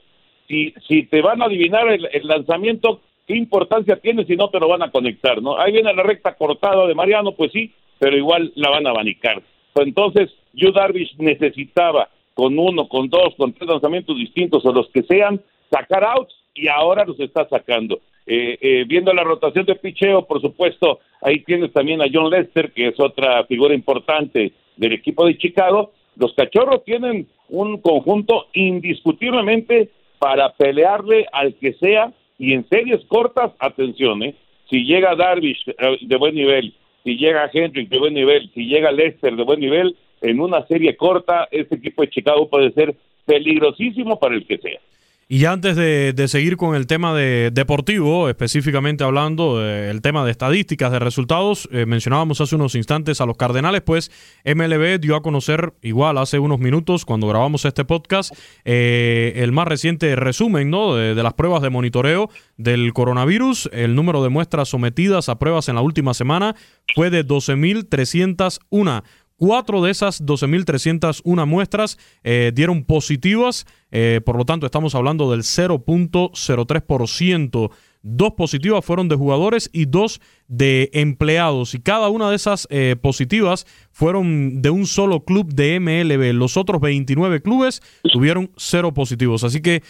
Si, 0.47 0.73
si 0.87 1.03
te 1.03 1.21
van 1.21 1.41
a 1.41 1.45
adivinar 1.45 1.87
el, 1.89 2.27
lanzamiento, 2.27 3.01
¿qué 3.27 3.35
importancia 3.35 3.97
tiene 3.97 4.25
si 4.25 4.35
no 4.35 4.49
te 4.49 4.59
lo 4.59 4.67
van 4.67 4.83
a 4.83 4.91
conectar, 4.91 5.41
no? 5.41 5.57
Ahí 5.57 5.71
viene 5.71 5.93
la 5.93 6.03
recta 6.03 6.35
cortada 6.35 6.85
de 6.87 6.95
Mariano, 6.95 7.33
pues 7.33 7.51
sí, 7.51 7.71
pero 7.99 8.17
igual 8.17 8.51
la 8.55 8.69
van 8.69 8.87
a 8.87 8.91
abanicar. 8.91 9.41
Entonces, 9.75 10.31
Yu 10.53 10.71
Darvish 10.71 11.15
necesitaba 11.17 12.09
con 12.33 12.57
uno, 12.57 12.87
con 12.87 13.09
dos, 13.09 13.33
con 13.37 13.53
tres 13.53 13.69
lanzamientos 13.69 14.17
distintos 14.17 14.65
o 14.65 14.71
los 14.71 14.89
que 14.89 15.03
sean, 15.03 15.41
sacar 15.69 16.03
outs 16.03 16.33
y 16.53 16.67
ahora 16.67 17.05
los 17.05 17.19
está 17.19 17.47
sacando. 17.47 17.99
Eh, 18.25 18.57
eh, 18.61 18.85
viendo 18.87 19.13
la 19.13 19.23
rotación 19.23 19.65
de 19.65 19.75
picheo, 19.75 20.25
por 20.25 20.41
supuesto, 20.41 20.99
ahí 21.21 21.39
tienes 21.43 21.73
también 21.73 22.01
a 22.01 22.05
John 22.11 22.29
Lester, 22.29 22.71
que 22.71 22.87
es 22.87 22.99
otra 22.99 23.43
figura 23.45 23.73
importante 23.73 24.53
del 24.77 24.93
equipo 24.93 25.25
de 25.25 25.37
Chicago. 25.37 25.91
Los 26.15 26.33
cachorros 26.33 26.83
tienen 26.83 27.27
un 27.49 27.81
conjunto 27.81 28.47
indiscutiblemente 28.53 29.89
para 30.19 30.53
pelearle 30.53 31.25
al 31.31 31.55
que 31.55 31.73
sea 31.73 32.13
y 32.37 32.53
en 32.53 32.67
series 32.67 33.03
cortas, 33.05 33.51
atención, 33.59 34.23
¿eh? 34.23 34.35
si 34.69 34.85
llega 34.85 35.15
Darvish 35.15 35.63
eh, 35.67 35.97
de 36.01 36.15
buen 36.17 36.35
nivel, 36.35 36.73
si 37.03 37.17
llega 37.17 37.49
Hendrick 37.51 37.89
de 37.89 37.99
buen 37.99 38.13
nivel, 38.13 38.49
si 38.53 38.65
llega 38.65 38.91
Lester 38.91 39.35
de 39.35 39.43
buen 39.43 39.59
nivel, 39.59 39.95
en 40.21 40.39
una 40.39 40.65
serie 40.67 40.95
corta, 40.95 41.47
este 41.51 41.75
equipo 41.75 42.01
de 42.01 42.09
Chicago 42.09 42.49
puede 42.49 42.71
ser 42.71 42.95
peligrosísimo 43.25 44.19
para 44.19 44.35
el 44.35 44.45
que 44.45 44.57
sea. 44.57 44.79
Y 45.27 45.45
antes 45.45 45.75
de, 45.75 46.27
seguir 46.27 46.57
con 46.57 46.75
el 46.75 46.85
tema 46.85 47.13
de 47.15 47.49
deportivo, 47.51 48.29
específicamente 48.29 49.03
hablando 49.03 49.59
del 49.59 50.01
tema 50.01 50.25
de 50.25 50.31
estadísticas, 50.31 50.91
de 50.91 50.99
resultados, 50.99 51.69
eh, 51.71 51.85
mencionábamos 51.85 52.41
hace 52.41 52.55
unos 52.55 52.75
instantes 52.75 53.21
a 53.21 53.25
los 53.25 53.37
Cardenales, 53.37 53.81
pues 53.81 54.11
MLB 54.45 54.99
dio 54.99 55.15
a 55.15 55.21
conocer, 55.21 55.73
igual 55.81 56.17
hace 56.17 56.39
unos 56.39 56.59
minutos, 56.59 57.05
cuando 57.05 57.27
grabamos 57.27 57.65
este 57.65 57.85
podcast, 57.85 58.33
eh, 58.65 59.33
el 59.37 59.51
más 59.51 59.67
reciente 59.67 60.15
resumen 60.15 60.69
¿no? 60.69 60.95
de, 60.95 61.15
de, 61.15 61.23
las 61.23 61.33
pruebas 61.33 61.61
de 61.61 61.69
monitoreo 61.69 62.29
del 62.57 62.93
coronavirus. 62.93 63.69
El 63.71 63.95
número 63.95 64.23
de 64.23 64.29
muestras 64.29 64.69
sometidas 64.69 65.29
a 65.29 65.39
pruebas 65.39 65.69
en 65.69 65.75
la 65.75 65.81
última 65.81 66.13
semana 66.13 66.55
fue 66.95 67.09
de 67.09 67.25
12.301 67.25 69.03
Cuatro 69.35 69.81
de 69.81 69.89
esas 69.91 70.23
12.301 70.23 71.47
muestras 71.47 71.97
eh, 72.23 72.51
dieron 72.53 72.83
positivas, 72.83 73.65
eh, 73.91 74.21
por 74.23 74.37
lo 74.37 74.45
tanto 74.45 74.67
estamos 74.67 74.93
hablando 74.93 75.31
del 75.31 75.41
0.03%. 75.41 77.71
Dos 78.05 78.33
positivas 78.33 78.83
fueron 78.85 79.07
de 79.09 79.15
jugadores 79.15 79.71
y 79.73 79.85
dos 79.85 80.21
de 80.47 80.91
empleados. 80.93 81.73
Y 81.73 81.79
cada 81.79 82.09
una 82.09 82.29
de 82.29 82.35
esas 82.35 82.67
eh, 82.69 82.95
positivas 83.01 83.65
fueron 83.91 84.61
de 84.61 84.69
un 84.69 84.85
solo 84.85 85.23
club 85.23 85.51
de 85.53 85.79
MLB. 85.79 86.31
Los 86.33 86.55
otros 86.55 86.79
29 86.81 87.41
clubes 87.41 87.81
tuvieron 88.11 88.51
cero 88.55 88.93
positivos. 88.93 89.43
Así 89.43 89.61
que 89.61 89.81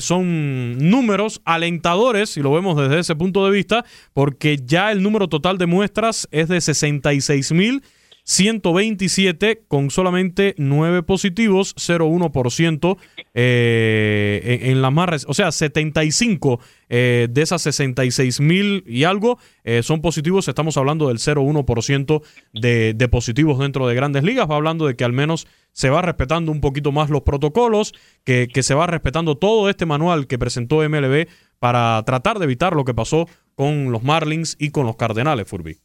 son 0.00 0.90
números 0.90 1.40
alentadores, 1.44 2.28
si 2.30 2.42
lo 2.42 2.52
vemos 2.52 2.76
desde 2.76 2.98
ese 2.98 3.16
punto 3.16 3.46
de 3.46 3.52
vista, 3.52 3.86
porque 4.12 4.58
ya 4.62 4.92
el 4.92 5.02
número 5.02 5.28
total 5.28 5.56
de 5.56 5.64
muestras 5.66 6.28
es 6.30 6.48
de 6.48 6.58
66.000 6.58 7.82
127 8.24 9.64
con 9.66 9.90
solamente 9.90 10.54
9 10.56 11.02
positivos, 11.02 11.74
0,1% 11.76 12.96
eh, 13.34 14.58
en, 14.62 14.80
las 14.80 14.92
más... 14.92 15.26
O 15.28 15.34
sea, 15.34 15.50
75 15.50 16.60
eh, 16.88 17.28
de 17.30 17.42
esas 17.42 17.62
66 17.62 18.40
mil 18.40 18.84
y 18.86 19.04
algo 19.04 19.38
eh, 19.64 19.82
son 19.82 20.00
positivos. 20.00 20.46
Estamos 20.46 20.76
hablando 20.76 21.08
del 21.08 21.18
0,1% 21.18 22.22
de, 22.52 22.94
de 22.94 23.08
positivos 23.08 23.58
dentro 23.58 23.88
de 23.88 23.94
grandes 23.94 24.22
ligas. 24.22 24.48
Va 24.48 24.56
hablando 24.56 24.86
de 24.86 24.94
que 24.94 25.04
al 25.04 25.12
menos 25.12 25.48
se 25.72 25.90
va 25.90 26.02
respetando 26.02 26.52
un 26.52 26.60
poquito 26.60 26.92
más 26.92 27.10
los 27.10 27.22
protocolos, 27.22 27.92
que, 28.24 28.46
que 28.52 28.62
se 28.62 28.74
va 28.74 28.86
respetando 28.86 29.36
todo 29.36 29.68
este 29.68 29.86
manual 29.86 30.26
que 30.26 30.38
presentó 30.38 30.88
MLB 30.88 31.26
para 31.58 32.02
tratar 32.04 32.38
de 32.38 32.44
evitar 32.44 32.74
lo 32.74 32.84
que 32.84 32.94
pasó 32.94 33.28
con 33.54 33.90
los 33.90 34.02
Marlins 34.02 34.56
y 34.58 34.70
con 34.70 34.86
los 34.86 34.96
Cardenales, 34.96 35.48
Furby. 35.48 35.78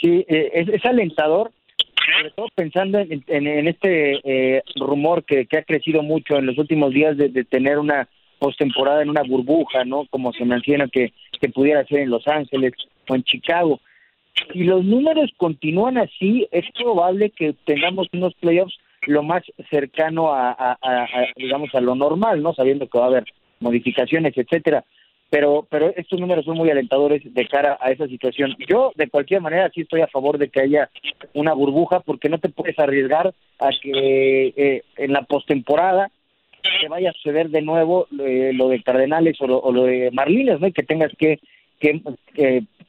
Sí, 0.00 0.24
eh, 0.28 0.50
es, 0.72 0.84
alentador, 0.84 1.52
sobre 2.16 2.30
todo 2.30 2.46
pensando 2.54 2.98
en, 2.98 3.24
en, 3.26 3.68
este 3.68 4.20
eh, 4.24 4.62
rumor 4.76 5.24
que, 5.24 5.46
que, 5.46 5.58
ha 5.58 5.62
crecido 5.62 6.02
mucho 6.02 6.36
en 6.36 6.46
los 6.46 6.58
últimos 6.58 6.92
días 6.92 7.16
de, 7.16 7.30
tener 7.44 7.78
una 7.78 8.08
postemporada 8.38 9.02
en 9.02 9.08
una 9.08 9.22
burbuja, 9.22 9.84
¿no? 9.84 10.04
Como 10.10 10.32
se 10.32 10.44
menciona 10.44 10.88
que, 10.88 11.12
que 11.40 11.48
pudiera 11.48 11.84
ser 11.86 12.00
en 12.00 12.10
Los 12.10 12.28
Ángeles 12.28 12.74
o 13.08 13.14
en 13.14 13.22
Chicago. 13.22 13.80
Si 14.52 14.64
los 14.64 14.84
números 14.84 15.30
continúan 15.38 15.96
así, 15.96 16.46
es 16.50 16.66
probable 16.78 17.30
que 17.30 17.54
tengamos 17.64 18.08
unos 18.12 18.34
playoffs 18.34 18.76
lo 19.06 19.22
más 19.22 19.42
cercano 19.70 20.34
a, 20.34 20.76
digamos, 21.36 21.74
a 21.74 21.80
lo 21.80 21.94
normal, 21.94 22.42
¿no? 22.42 22.52
Sabiendo 22.52 22.86
que 22.86 22.98
va 22.98 23.04
a 23.04 23.08
haber 23.08 23.24
modificaciones, 23.60 24.36
etcétera 24.36 24.84
pero 25.30 25.66
pero 25.68 25.92
estos 25.96 26.20
números 26.20 26.44
son 26.44 26.56
muy 26.56 26.70
alentadores 26.70 27.22
de 27.24 27.46
cara 27.46 27.78
a 27.80 27.90
esa 27.90 28.06
situación. 28.06 28.54
Yo 28.68 28.92
de 28.94 29.08
cualquier 29.08 29.40
manera 29.40 29.70
sí 29.74 29.82
estoy 29.82 30.00
a 30.00 30.06
favor 30.06 30.38
de 30.38 30.48
que 30.48 30.60
haya 30.60 30.90
una 31.34 31.52
burbuja 31.52 32.00
porque 32.00 32.28
no 32.28 32.38
te 32.38 32.48
puedes 32.48 32.78
arriesgar 32.78 33.34
a 33.58 33.70
que 33.82 34.52
eh, 34.56 34.82
en 34.96 35.12
la 35.12 35.22
postemporada 35.22 36.10
te 36.80 36.88
vaya 36.88 37.10
a 37.10 37.12
suceder 37.12 37.50
de 37.50 37.62
nuevo 37.62 38.08
eh, 38.20 38.52
lo 38.54 38.68
de 38.68 38.82
Cardenales 38.82 39.40
o 39.40 39.46
lo, 39.46 39.84
de 39.84 40.10
Marlines, 40.12 40.60
¿no? 40.60 40.66
Y 40.66 40.72
que 40.72 40.82
tengas 40.82 41.12
que 41.18 41.38
que 41.78 42.00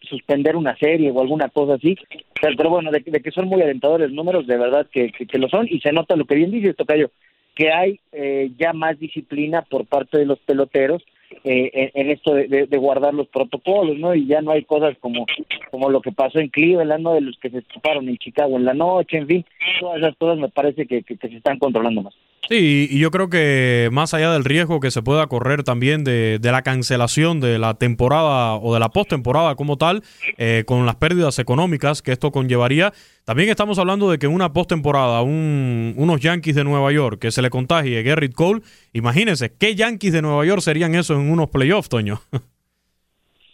suspender 0.01 0.55
una 0.55 0.77
serie 0.77 1.11
o 1.11 1.21
alguna 1.21 1.49
cosa 1.49 1.73
así. 1.75 1.97
Pero, 2.39 2.69
bueno, 2.69 2.91
de, 2.91 3.01
que 3.03 3.31
son 3.31 3.47
muy 3.47 3.61
alentadores 3.61 4.11
números, 4.11 4.47
de 4.47 4.57
verdad 4.57 4.87
que, 4.91 5.11
que, 5.11 5.37
lo 5.37 5.49
son 5.49 5.67
y 5.69 5.79
se 5.79 5.91
nota 5.91 6.15
lo 6.15 6.25
que 6.25 6.35
bien 6.35 6.51
dice 6.51 6.73
Tocayo, 6.73 7.11
que 7.55 7.71
hay 7.71 7.99
eh, 8.11 8.51
ya 8.57 8.73
más 8.73 8.99
disciplina 8.99 9.63
por 9.63 9.85
parte 9.85 10.17
de 10.17 10.25
los 10.25 10.39
peloteros 10.39 11.03
eh, 11.43 11.91
en, 11.93 12.09
esto 12.09 12.33
de, 12.33 12.65
guardar 12.77 13.13
los 13.13 13.27
protocolos, 13.27 13.97
¿no? 13.97 14.15
Y 14.15 14.27
ya 14.27 14.41
no 14.41 14.51
hay 14.51 14.63
cosas 14.63 14.97
como, 14.99 15.25
como 15.71 15.89
lo 15.89 16.01
que 16.01 16.11
pasó 16.11 16.39
en 16.39 16.49
Cleveland, 16.49 17.03
¿no? 17.03 17.13
De 17.13 17.21
los 17.21 17.37
que 17.37 17.49
se 17.49 17.59
escaparon 17.59 18.07
en 18.07 18.17
Chicago 18.17 18.57
en 18.57 18.65
la 18.65 18.73
noche, 18.73 19.17
en 19.17 19.27
fin, 19.27 19.45
todas 19.79 19.99
esas 19.99 20.15
cosas 20.17 20.37
me 20.37 20.49
parece 20.49 20.85
que, 20.85 21.03
que, 21.03 21.17
se 21.17 21.35
están 21.35 21.59
controlando 21.59 22.03
más. 22.03 22.15
Sí, 22.49 22.87
y 22.89 22.99
yo 22.99 23.11
creo 23.11 23.29
que 23.29 23.89
más 23.91 24.13
allá 24.13 24.31
del 24.31 24.45
riesgo 24.45 24.79
que 24.79 24.89
se 24.89 25.01
pueda 25.01 25.27
correr 25.27 25.63
también 25.63 26.05
de, 26.05 26.39
de 26.39 26.51
la 26.51 26.61
cancelación 26.61 27.41
de 27.41 27.59
la 27.59 27.73
temporada 27.73 28.55
o 28.55 28.73
de 28.73 28.79
la 28.79 28.89
postemporada 28.89 29.55
como 29.55 29.77
tal, 29.77 30.01
eh, 30.37 30.63
con 30.65 30.85
las 30.85 30.95
pérdidas 30.95 31.39
económicas 31.39 32.01
que 32.01 32.13
esto 32.13 32.31
conllevaría, 32.31 32.93
también 33.25 33.49
estamos 33.49 33.79
hablando 33.79 34.09
de 34.09 34.17
que 34.17 34.27
una 34.27 34.53
postemporada, 34.53 35.21
un, 35.23 35.93
unos 35.97 36.21
Yankees 36.21 36.55
de 36.55 36.63
Nueva 36.63 36.91
York 36.93 37.19
que 37.19 37.31
se 37.31 37.41
le 37.41 37.49
contagie 37.49 38.01
Garrett 38.01 38.33
Cole, 38.33 38.61
imagínense, 38.93 39.51
¿qué 39.59 39.75
Yankees 39.75 40.13
de 40.13 40.21
Nueva 40.21 40.45
York 40.45 40.61
serían 40.61 40.95
esos 40.95 41.19
en 41.19 41.29
unos 41.29 41.49
playoffs, 41.49 41.89
Toño? 41.89 42.19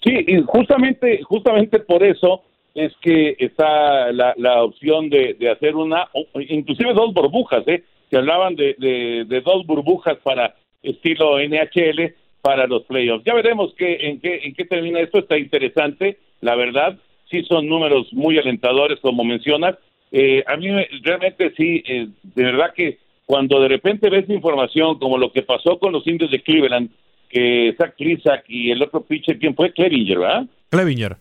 sí, 0.04 0.14
y 0.28 0.40
justamente, 0.46 1.22
justamente 1.24 1.80
por 1.80 2.04
eso 2.04 2.44
es 2.76 2.92
que 3.02 3.36
está 3.40 4.12
la, 4.12 4.34
la 4.38 4.64
opción 4.64 5.10
de, 5.10 5.36
de, 5.40 5.50
hacer 5.50 5.76
una, 5.76 6.08
inclusive 6.48 6.94
dos 6.94 7.14
burbujas, 7.14 7.68
¿eh? 7.68 7.84
Se 8.13 8.17
hablaban 8.20 8.55
de, 8.55 8.75
de, 8.77 9.25
de, 9.27 9.41
dos 9.41 9.65
burbujas 9.65 10.20
para 10.20 10.53
estilo 10.84 11.39
NHL 11.39 12.13
para 12.43 12.67
los 12.67 12.84
playoffs. 12.84 13.25
Ya 13.25 13.34
veremos 13.34 13.74
qué, 13.75 13.98
en, 14.01 14.20
qué, 14.20 14.41
en 14.43 14.53
qué 14.53 14.65
termina 14.65 15.00
esto, 15.00 15.17
está 15.17 15.36
interesante, 15.36 16.20
la 16.39 16.53
verdad 16.53 16.96
sí 17.32 17.43
son 17.46 17.67
números 17.67 18.13
muy 18.13 18.38
alentadores, 18.38 19.00
como 19.00 19.24
mencionas. 19.24 19.79
Eh, 20.12 20.43
a 20.46 20.55
mí 20.58 20.67
realmente 21.01 21.53
sí, 21.58 21.84
eh, 21.88 22.08
de 22.22 22.43
verdad 22.43 22.72
que 22.75 23.00
cuando 23.25 23.60
de 23.60 23.70
repente 23.70 24.12
ves 24.12 24.29
información 24.29 25.00
como 25.00 25.17
lo 25.17 25.32
que 25.32 25.41
pasó 25.41 25.79
con 25.79 25.91
los 25.91 26.05
indios 26.05 26.29
de 26.29 26.43
Cleveland, 26.43 26.91
que 27.29 27.74
Zach 27.79 27.96
Krisak 27.98 28.46
y 28.48 28.70
el 28.70 28.84
otro 28.84 29.01
pitcher, 29.01 29.39
¿quién 29.39 29.55
fue? 29.55 29.74
Clevinger, 29.74 30.20
¿verdad? 30.20 30.46
Clevinger. 30.70 31.17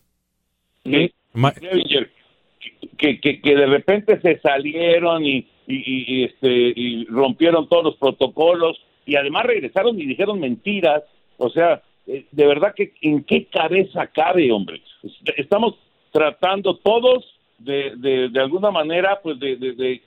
Sí, 0.85 1.11
Clevinger. 1.59 2.11
Que, 2.99 3.19
que, 3.19 3.41
que, 3.41 3.57
de 3.57 3.67
repente 3.67 4.21
se 4.21 4.39
salieron 4.41 5.25
y, 5.25 5.47
y, 5.67 6.25
este, 6.25 6.49
y 6.49 7.05
rompieron 7.07 7.69
todos 7.69 7.85
los 7.85 7.97
protocolos 7.97 8.81
y 9.07 9.17
además 9.17 9.45
regresaron 9.45 9.99
y 10.01 10.07
dijeron 10.07 10.41
mentiras. 10.41 11.03
O 11.39 11.51
sea, 11.51 11.83
eh, 12.07 12.27
de 12.31 12.47
verdad 12.47 12.75
que 12.75 12.93
en 13.01 13.25
qué 13.25 13.47
cabeza 13.47 14.07
cabe, 14.09 14.51
hombre. 14.53 14.83
Estamos 15.37 15.75
tratando 16.11 16.77
todos 16.77 17.25
de, 17.59 17.95
de, 17.97 18.29
de 18.29 18.41
alguna 18.41 18.71
manera 18.71 19.21
pues 19.23 19.39
de, 19.39 19.57
de, 19.57 20.03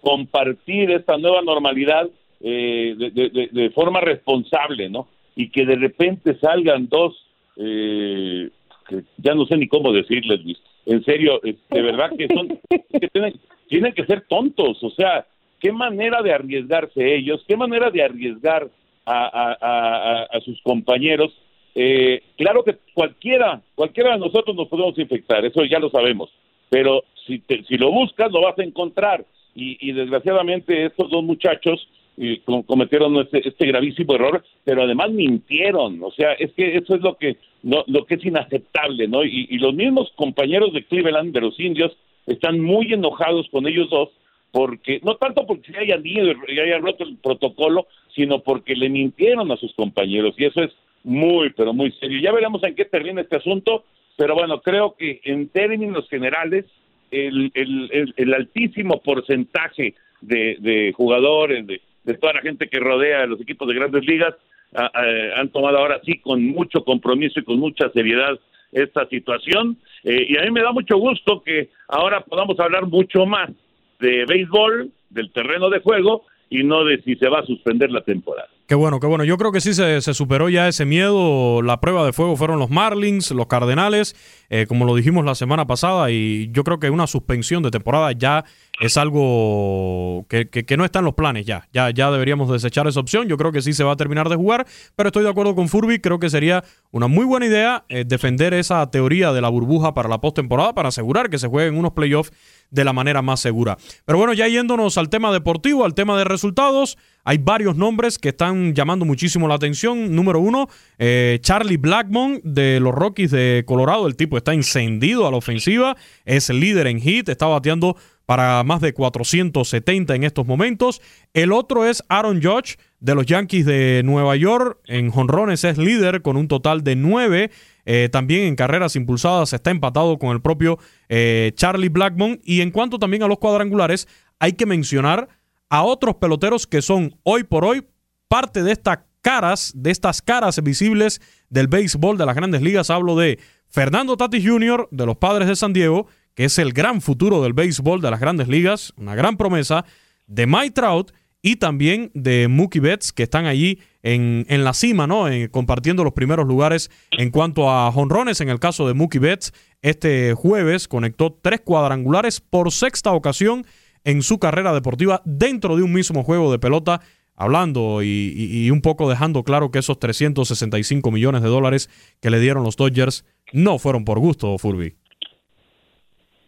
compartir 0.00 0.90
esta 0.92 1.18
nueva 1.18 1.42
normalidad 1.42 2.08
eh, 2.40 2.94
de, 2.96 3.48
de, 3.52 3.70
forma 3.70 4.00
responsable, 4.00 4.88
¿no? 4.88 5.08
Y 5.36 5.50
que 5.50 5.66
de 5.66 5.76
repente 5.76 6.38
salgan 6.40 6.88
dos, 6.88 7.14
eh, 7.56 8.48
que 8.88 9.02
ya 9.18 9.34
no 9.34 9.44
sé 9.44 9.58
ni 9.58 9.68
cómo 9.68 9.92
decirles, 9.92 10.42
Luis. 10.42 10.58
En 10.86 11.04
serio, 11.04 11.38
de 11.42 11.82
verdad 11.82 12.10
que 12.16 12.28
son, 12.28 12.48
que 12.70 13.08
tienen, 13.12 13.34
tienen 13.70 13.94
que 13.94 14.04
ser 14.04 14.26
tontos, 14.28 14.82
o 14.82 14.90
sea, 14.90 15.24
qué 15.60 15.72
manera 15.72 16.20
de 16.22 16.34
arriesgarse 16.34 17.14
ellos, 17.14 17.42
qué 17.46 17.56
manera 17.56 17.90
de 17.90 18.02
arriesgar 18.02 18.68
a, 19.06 20.28
sus 20.44 20.60
compañeros 20.62 21.32
eh, 21.74 22.22
claro 22.36 22.62
que 22.64 22.76
cualquiera, 22.94 23.60
cualquiera 23.74 24.12
de 24.12 24.18
nosotros 24.18 24.54
nos 24.56 24.68
podemos 24.68 24.98
infectar, 24.98 25.44
eso 25.44 25.64
ya 25.64 25.78
lo 25.78 25.88
sabemos, 25.90 26.30
pero 26.68 27.04
si, 27.26 27.42
si 27.68 27.76
lo 27.76 27.92
buscas 27.92 28.30
lo 28.32 28.42
vas 28.42 28.58
a 28.58 28.64
encontrar 28.64 29.24
y, 29.54 29.92
desgraciadamente 29.92 30.86
estos 30.86 31.10
dos 31.10 31.22
muchachos 31.22 31.88
eh, 32.16 32.40
cometieron 32.66 33.16
este, 33.16 33.46
este, 33.48 33.66
gravísimo 33.66 34.14
error, 34.14 34.44
pero 34.64 34.82
además 34.82 35.10
mintieron, 35.10 36.02
o 36.02 36.10
sea, 36.10 36.32
es 36.32 36.52
que 36.54 36.76
eso 36.76 36.96
es 36.96 37.02
lo 37.02 37.16
que 37.16 37.36
no, 37.62 37.84
lo 37.86 38.04
que 38.04 38.14
es 38.14 38.24
inaceptable, 38.24 39.06
¿no? 39.06 39.22
Y 39.22 39.58
los 39.58 39.74
mismos 39.74 40.10
compañeros 40.16 40.72
de 40.72 40.84
Cleveland, 40.84 41.32
de 41.32 41.40
los 41.40 41.60
indios, 41.60 41.92
están 42.26 42.60
muy 42.60 42.92
enojados 42.92 43.48
con 43.50 43.66
ellos 43.66 43.88
dos 43.90 44.10
porque 44.52 45.00
no 45.04 45.16
tanto 45.16 45.46
porque 45.46 45.72
se 45.72 45.78
hayan 45.78 46.04
ido 46.04 46.32
y 46.48 46.58
hayan 46.58 46.82
roto 46.82 47.04
el 47.04 47.16
protocolo, 47.16 47.86
sino 48.14 48.40
porque 48.40 48.74
le 48.74 48.88
mintieron 48.88 49.50
a 49.52 49.56
sus 49.56 49.72
compañeros 49.74 50.34
y 50.38 50.44
eso 50.44 50.62
es 50.62 50.72
muy, 51.04 51.50
pero 51.50 51.72
muy 51.72 51.92
serio. 51.92 52.20
Ya 52.20 52.32
veremos 52.32 52.62
en 52.64 52.74
qué 52.74 52.84
termina 52.84 53.20
este 53.20 53.36
asunto, 53.36 53.84
pero 54.16 54.34
bueno, 54.34 54.60
creo 54.60 54.96
que 54.98 55.20
en 55.24 55.48
términos 55.48 56.08
generales, 56.08 56.66
el, 57.10 57.50
el, 57.54 58.12
el, 58.16 58.34
altísimo 58.34 59.00
porcentaje 59.00 59.94
de, 60.20 60.56
de 60.60 60.92
jugadores, 60.96 61.66
de, 61.66 61.80
de, 62.04 62.14
toda 62.14 62.34
la 62.34 62.42
gente 62.42 62.68
que 62.68 62.78
rodea 62.78 63.26
los 63.26 63.40
equipos 63.40 63.66
de 63.68 63.74
grandes 63.74 64.04
ligas, 64.04 64.34
han 64.72 65.48
tomado 65.48 65.78
ahora 65.78 66.00
sí 66.04 66.18
con 66.18 66.44
mucho 66.44 66.84
compromiso 66.84 67.40
y 67.40 67.44
con 67.44 67.58
mucha 67.58 67.90
seriedad 67.90 68.38
esta 68.72 69.06
situación. 69.08 69.76
Eh, 70.04 70.26
y 70.28 70.36
a 70.38 70.42
mí 70.42 70.50
me 70.50 70.62
da 70.62 70.72
mucho 70.72 70.96
gusto 70.96 71.42
que 71.42 71.70
ahora 71.88 72.20
podamos 72.20 72.58
hablar 72.60 72.86
mucho 72.86 73.26
más 73.26 73.50
de 73.98 74.24
béisbol, 74.26 74.90
del 75.10 75.32
terreno 75.32 75.70
de 75.70 75.80
juego, 75.80 76.24
y 76.48 76.64
no 76.64 76.84
de 76.84 77.00
si 77.02 77.16
se 77.16 77.28
va 77.28 77.40
a 77.40 77.46
suspender 77.46 77.90
la 77.90 78.02
temporada. 78.02 78.48
Qué 78.70 78.76
bueno, 78.76 79.00
qué 79.00 79.08
bueno. 79.08 79.24
Yo 79.24 79.36
creo 79.36 79.50
que 79.50 79.60
sí 79.60 79.74
se, 79.74 80.00
superó 80.00 80.48
ya 80.48 80.68
ese 80.68 80.84
miedo. 80.84 81.60
La 81.60 81.80
prueba 81.80 82.06
de 82.06 82.12
fuego 82.12 82.36
fueron 82.36 82.60
los 82.60 82.70
Marlins, 82.70 83.32
los 83.32 83.48
Cardenales, 83.48 84.14
eh, 84.48 84.66
como 84.68 84.84
lo 84.84 84.94
dijimos 84.94 85.24
la 85.24 85.34
semana 85.34 85.66
pasada, 85.66 86.12
y 86.12 86.52
yo 86.52 86.62
creo 86.62 86.78
que 86.78 86.88
una 86.88 87.08
suspensión 87.08 87.64
de 87.64 87.72
temporada 87.72 88.12
ya 88.12 88.44
es 88.78 88.96
algo 88.96 90.24
que, 90.28 90.48
que, 90.48 90.76
no 90.76 90.84
está 90.84 91.00
en 91.00 91.06
los 91.06 91.14
planes 91.14 91.46
ya. 91.46 91.66
ya. 91.72 91.90
Ya 91.90 92.12
deberíamos 92.12 92.48
desechar 92.48 92.86
esa 92.86 93.00
opción. 93.00 93.26
Yo 93.26 93.36
creo 93.36 93.50
que 93.50 93.60
sí 93.60 93.72
se 93.72 93.82
va 93.82 93.94
a 93.94 93.96
terminar 93.96 94.28
de 94.28 94.36
jugar, 94.36 94.64
pero 94.94 95.08
estoy 95.08 95.24
de 95.24 95.30
acuerdo 95.30 95.56
con 95.56 95.68
Furby. 95.68 95.98
Creo 95.98 96.20
que 96.20 96.30
sería 96.30 96.62
una 96.92 97.08
muy 97.08 97.24
buena 97.24 97.46
idea 97.46 97.84
eh, 97.88 98.04
defender 98.06 98.54
esa 98.54 98.88
teoría 98.88 99.32
de 99.32 99.40
la 99.40 99.48
burbuja 99.48 99.94
para 99.94 100.08
la 100.08 100.20
postemporada 100.20 100.76
para 100.76 100.90
asegurar 100.90 101.28
que 101.28 101.40
se 101.40 101.48
jueguen 101.48 101.76
unos 101.76 101.90
playoffs 101.90 102.30
de 102.70 102.84
la 102.84 102.92
manera 102.92 103.22
más 103.22 103.40
segura. 103.40 103.76
Pero 104.04 104.18
bueno, 104.18 104.32
ya 104.32 104.48
yéndonos 104.48 104.98
al 104.98 105.08
tema 105.08 105.32
deportivo, 105.32 105.84
al 105.84 105.94
tema 105.94 106.16
de 106.18 106.24
resultados, 106.24 106.98
hay 107.24 107.38
varios 107.38 107.76
nombres 107.76 108.18
que 108.18 108.30
están 108.30 108.74
llamando 108.74 109.04
muchísimo 109.04 109.48
la 109.48 109.54
atención. 109.54 110.14
Número 110.14 110.40
uno, 110.40 110.68
eh, 110.98 111.38
Charlie 111.42 111.76
Blackmon 111.76 112.40
de 112.44 112.80
los 112.80 112.94
Rockies 112.94 113.30
de 113.30 113.64
Colorado. 113.66 114.06
El 114.06 114.16
tipo 114.16 114.36
está 114.36 114.54
encendido 114.54 115.26
a 115.26 115.30
la 115.30 115.36
ofensiva, 115.36 115.96
es 116.24 116.48
líder 116.48 116.86
en 116.86 117.00
hit, 117.00 117.28
está 117.28 117.46
bateando 117.46 117.96
para 118.26 118.62
más 118.62 118.80
de 118.80 118.94
470 118.94 120.14
en 120.14 120.24
estos 120.24 120.46
momentos. 120.46 121.02
El 121.34 121.52
otro 121.52 121.84
es 121.84 122.04
Aaron 122.08 122.40
Judge 122.40 122.76
de 123.00 123.14
los 123.14 123.26
Yankees 123.26 123.66
de 123.66 124.02
Nueva 124.04 124.36
York. 124.36 124.78
En 124.86 125.10
jonrones 125.10 125.64
es 125.64 125.78
líder 125.78 126.22
con 126.22 126.36
un 126.36 126.48
total 126.48 126.84
de 126.84 126.96
9. 126.96 127.50
Eh, 127.86 128.08
también 128.12 128.44
en 128.44 128.56
carreras 128.56 128.94
impulsadas 128.94 129.52
está 129.52 129.70
empatado 129.70 130.18
con 130.18 130.30
el 130.30 130.40
propio 130.40 130.78
eh, 131.08 131.52
Charlie 131.54 131.88
Blackmon. 131.88 132.40
Y 132.44 132.60
en 132.60 132.70
cuanto 132.70 132.98
también 132.98 133.22
a 133.22 133.28
los 133.28 133.38
cuadrangulares, 133.38 134.06
hay 134.38 134.52
que 134.52 134.66
mencionar 134.66 135.28
a 135.70 135.82
otros 135.82 136.16
peloteros 136.16 136.66
que 136.66 136.82
son 136.82 137.16
hoy 137.22 137.44
por 137.44 137.64
hoy 137.64 137.86
parte 138.28 138.62
de 138.62 138.72
estas 138.72 139.00
caras, 139.22 139.72
de 139.74 139.90
estas 139.90 140.22
caras 140.22 140.62
visibles 140.62 141.20
del 141.48 141.68
béisbol 141.68 142.18
de 142.18 142.26
las 142.26 142.36
grandes 142.36 142.62
ligas. 142.62 142.90
Hablo 142.90 143.16
de 143.16 143.38
Fernando 143.68 144.16
Tatis 144.16 144.46
Jr. 144.46 144.88
de 144.90 145.06
los 145.06 145.16
Padres 145.16 145.48
de 145.48 145.56
San 145.56 145.72
Diego, 145.72 146.06
que 146.34 146.44
es 146.44 146.58
el 146.58 146.72
gran 146.72 147.00
futuro 147.00 147.42
del 147.42 147.52
béisbol 147.52 148.00
de 148.00 148.10
las 148.10 148.20
grandes 148.20 148.48
ligas, 148.48 148.92
una 148.96 149.14
gran 149.14 149.36
promesa, 149.36 149.84
de 150.26 150.46
Mike 150.46 150.72
Trout 150.72 151.12
y 151.42 151.56
también 151.56 152.10
de 152.14 152.48
Mookie 152.48 152.80
Betts, 152.80 153.12
que 153.12 153.22
están 153.22 153.46
allí 153.46 153.78
en, 154.02 154.44
en 154.48 154.64
la 154.64 154.74
cima, 154.74 155.06
¿no? 155.06 155.26
compartiendo 155.50 156.04
los 156.04 156.12
primeros 156.12 156.46
lugares 156.46 156.90
en 157.12 157.30
cuanto 157.30 157.70
a 157.70 157.90
jonrones. 157.92 158.40
En 158.40 158.48
el 158.48 158.60
caso 158.60 158.86
de 158.86 158.94
Mookie 158.94 159.18
Betts, 159.18 159.52
este 159.82 160.34
jueves 160.34 160.88
conectó 160.88 161.36
tres 161.40 161.60
cuadrangulares 161.60 162.40
por 162.40 162.70
sexta 162.72 163.12
ocasión 163.12 163.64
en 164.04 164.22
su 164.22 164.38
carrera 164.38 164.72
deportiva 164.72 165.22
dentro 165.24 165.76
de 165.76 165.82
un 165.82 165.92
mismo 165.92 166.22
juego 166.22 166.50
de 166.52 166.58
pelota, 166.58 167.00
hablando 167.36 168.02
y, 168.02 168.70
un 168.70 168.82
poco 168.82 169.08
dejando 169.08 169.42
claro 169.42 169.70
que 169.70 169.78
esos 169.78 169.98
365 169.98 171.10
millones 171.10 171.42
de 171.42 171.48
dólares 171.48 171.88
que 172.20 172.30
le 172.30 172.38
dieron 172.38 172.64
los 172.64 172.76
Dodgers 172.76 173.24
no 173.52 173.78
fueron 173.78 174.04
por 174.04 174.18
gusto, 174.18 174.56
Furby. 174.58 174.94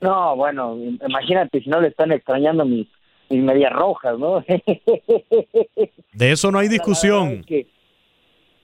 No, 0.01 0.37
bueno, 0.37 0.77
imagínate 0.77 1.63
si 1.63 1.71
no 1.71 1.81
le 1.81 1.89
están 1.89 2.11
extrañando 2.13 2.65
mis, 2.65 2.89
mis 3.33 3.43
medias 3.43 3.73
rojas, 3.73 4.19
¿no? 4.19 4.45
de 6.13 6.31
eso 6.31 6.51
no 6.51 6.59
hay 6.59 6.69
discusión. 6.69 7.45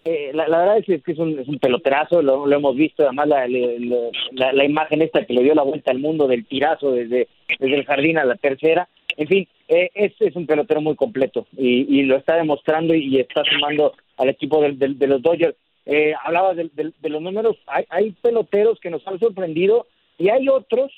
Eh, 0.04 0.31
la, 0.33 0.46
verdad 0.46 0.78
es 0.78 0.87
que, 0.87 1.12
es, 1.12 1.18
un, 1.18 1.38
es 1.38 1.48
un 1.48 1.59
peloterazo, 1.59 2.22
lo, 2.22 2.50
hemos 2.50 2.74
visto, 2.76 3.02
además 3.02 3.28
la, 3.28 3.46
la, 3.46 4.52
la, 4.52 4.64
imagen 4.64 5.02
esta 5.02 5.26
que 5.26 5.35
le 5.35 5.42
dio 5.42 5.54
la 5.54 5.64
vuelta 5.64 5.90
al 5.90 5.98
mundo 5.98 6.26
del 6.26 6.46
tirazo 6.46 6.92
desde, 6.92 7.28
desde 7.59 7.74
el 7.74 7.85
jardín 7.85 8.16
a 8.16 8.24
la 8.24 8.37
tercera, 8.37 8.88
en 9.18 9.26
fin, 9.26 9.48
eh, 9.66 9.90
es, 9.94 10.12
es 10.20 10.37
un 10.37 10.46
pelotero 10.46 10.81
muy 10.81 10.94
completo 10.94 11.46
y, 11.57 11.98
y 11.98 12.04
lo 12.04 12.16
está 12.16 12.37
demostrando 12.37 12.94
y, 12.94 13.18
está 13.18 13.42
sumando 13.44 13.92
al 14.16 14.28
equipo 14.28 14.62
de, 14.62 14.72
de, 14.72 15.07
los 15.07 15.20
Dodgers. 15.20 15.57
Eh, 15.85 16.14
hablaba 16.24 16.54
de, 16.54 16.70
los 17.02 17.20
números, 17.20 17.57
hay, 17.66 17.85
hay 17.90 18.12
peloteros 18.12 18.78
que 18.81 18.90
nos 18.90 19.07
han 19.07 19.18
sorprendido 19.18 19.87
y 20.16 20.28
hay 20.28 20.48
otros 20.48 20.92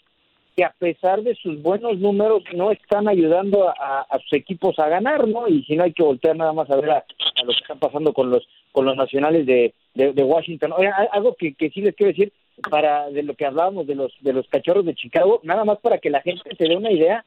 que 0.61 0.65
a 0.65 0.75
pesar 0.79 1.23
de 1.23 1.35
sus 1.37 1.63
buenos 1.63 1.99
números 1.99 2.43
no 2.55 2.71
están 2.71 3.09
ayudando 3.09 3.71
a, 3.71 4.03
a 4.03 4.19
sus 4.19 4.35
equipos 4.35 4.79
a 4.79 4.91
ganar, 4.91 5.27
¿no? 5.27 5.49
Y 5.49 5.65
si 5.65 5.75
no 5.75 5.85
hay 5.85 5.95
que 5.95 6.03
voltear 6.03 6.37
nada 6.37 6.53
más 6.53 6.69
a 6.71 6.77
ver 6.77 6.91
a, 6.91 6.97
a 6.99 7.45
lo 7.45 7.53
que 7.53 7.61
está 7.61 7.77
pasando 7.77 8.13
con 8.13 8.29
los 8.29 8.47
con 8.71 8.85
los 8.85 8.95
nacionales 8.95 9.47
de, 9.47 9.73
de, 9.95 10.13
de 10.13 10.23
Washington. 10.23 10.73
Oye, 10.77 10.91
algo 11.13 11.35
que, 11.35 11.55
que 11.55 11.71
sí 11.71 11.81
les 11.81 11.95
quiero 11.95 12.13
decir 12.13 12.31
para 12.71 13.09
de 13.09 13.23
lo 13.23 13.35
que 13.35 13.47
hablábamos 13.47 13.87
de 13.87 13.95
los 13.95 14.13
de 14.21 14.35
los 14.35 14.47
cachorros 14.49 14.85
de 14.85 14.95
Chicago, 14.95 15.41
nada 15.45 15.65
más 15.65 15.79
para 15.79 15.97
que 15.97 16.11
la 16.11 16.21
gente 16.21 16.55
se 16.55 16.69
dé 16.69 16.77
una 16.77 16.93
idea, 16.93 17.25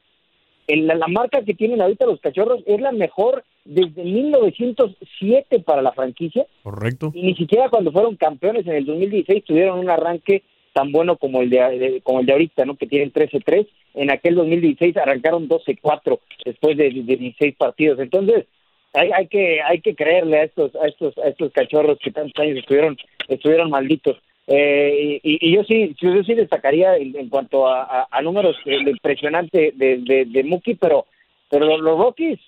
en 0.68 0.86
la, 0.86 0.94
la 0.94 1.08
marca 1.08 1.42
que 1.42 1.54
tienen 1.54 1.82
ahorita 1.82 2.06
los 2.06 2.20
cachorros 2.20 2.62
es 2.66 2.80
la 2.80 2.92
mejor 2.92 3.42
desde 3.64 4.04
1907 4.04 5.58
para 5.58 5.82
la 5.82 5.90
franquicia. 5.90 6.46
Correcto. 6.62 7.10
Y 7.14 7.22
ni 7.22 7.34
siquiera 7.34 7.68
cuando 7.68 7.90
fueron 7.90 8.14
campeones 8.14 8.64
en 8.68 8.74
el 8.74 8.86
2016 8.86 9.44
tuvieron 9.44 9.80
un 9.80 9.90
arranque 9.90 10.44
tan 10.74 10.92
bueno 10.92 11.16
como 11.16 11.40
el 11.40 11.48
de, 11.48 12.02
como 12.02 12.20
el 12.20 12.26
de 12.26 12.32
ahorita, 12.32 12.66
¿no? 12.66 12.76
Que 12.76 12.86
tienen 12.86 13.10
13-3. 13.12 13.66
En 13.94 14.10
aquel 14.10 14.34
2016 14.34 14.96
arrancaron 14.98 15.48
12-4 15.48 16.18
después 16.44 16.76
de, 16.76 16.90
de 16.90 17.16
16 17.16 17.56
partidos. 17.56 17.98
Entonces, 18.00 18.44
hay, 18.92 19.10
hay 19.12 19.26
que 19.28 19.62
hay 19.62 19.80
que 19.80 19.94
creerle 19.94 20.38
a 20.40 20.44
estos 20.44 20.74
a 20.76 20.86
estos 20.86 21.16
a 21.18 21.28
estos 21.28 21.50
cachorros 21.52 21.98
que 21.98 22.10
tantos 22.10 22.38
años 22.42 22.58
estuvieron 22.58 22.96
estuvieron 23.28 23.70
malditos. 23.70 24.18
Eh, 24.46 25.20
y, 25.22 25.38
y 25.48 25.54
yo 25.56 25.64
sí 25.64 25.96
yo 25.98 26.22
sí 26.22 26.34
destacaría 26.34 26.96
en, 26.96 27.30
cuanto 27.30 27.66
a, 27.66 28.06
a- 28.10 28.20
números 28.20 28.54
eh, 28.66 28.76
impresionante 28.86 29.72
de, 29.74 30.26
de, 30.26 30.44
Mookie, 30.44 30.74
pero 30.74 31.06
pero 31.50 31.64
los, 31.64 31.80
los 31.80 31.98
Rockies 31.98 32.38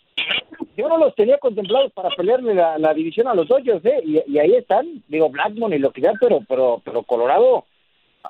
yo 0.76 0.88
no 0.88 0.98
los 0.98 1.14
tenía 1.14 1.38
contemplados 1.38 1.90
para 1.92 2.10
pelearle 2.10 2.54
la, 2.54 2.76
la 2.78 2.92
división 2.92 3.28
a 3.28 3.34
los 3.34 3.48
Dodgers, 3.48 3.84
¿eh? 3.86 4.00
Y, 4.04 4.20
y 4.30 4.38
ahí 4.38 4.54
están, 4.54 5.02
digo, 5.08 5.30
Blackmon 5.30 5.72
y 5.72 5.78
lo 5.78 5.90
que 5.90 6.02
sea, 6.02 6.12
pero 6.20 6.40
pero 6.46 6.82
pero 6.84 7.02
Colorado, 7.02 7.64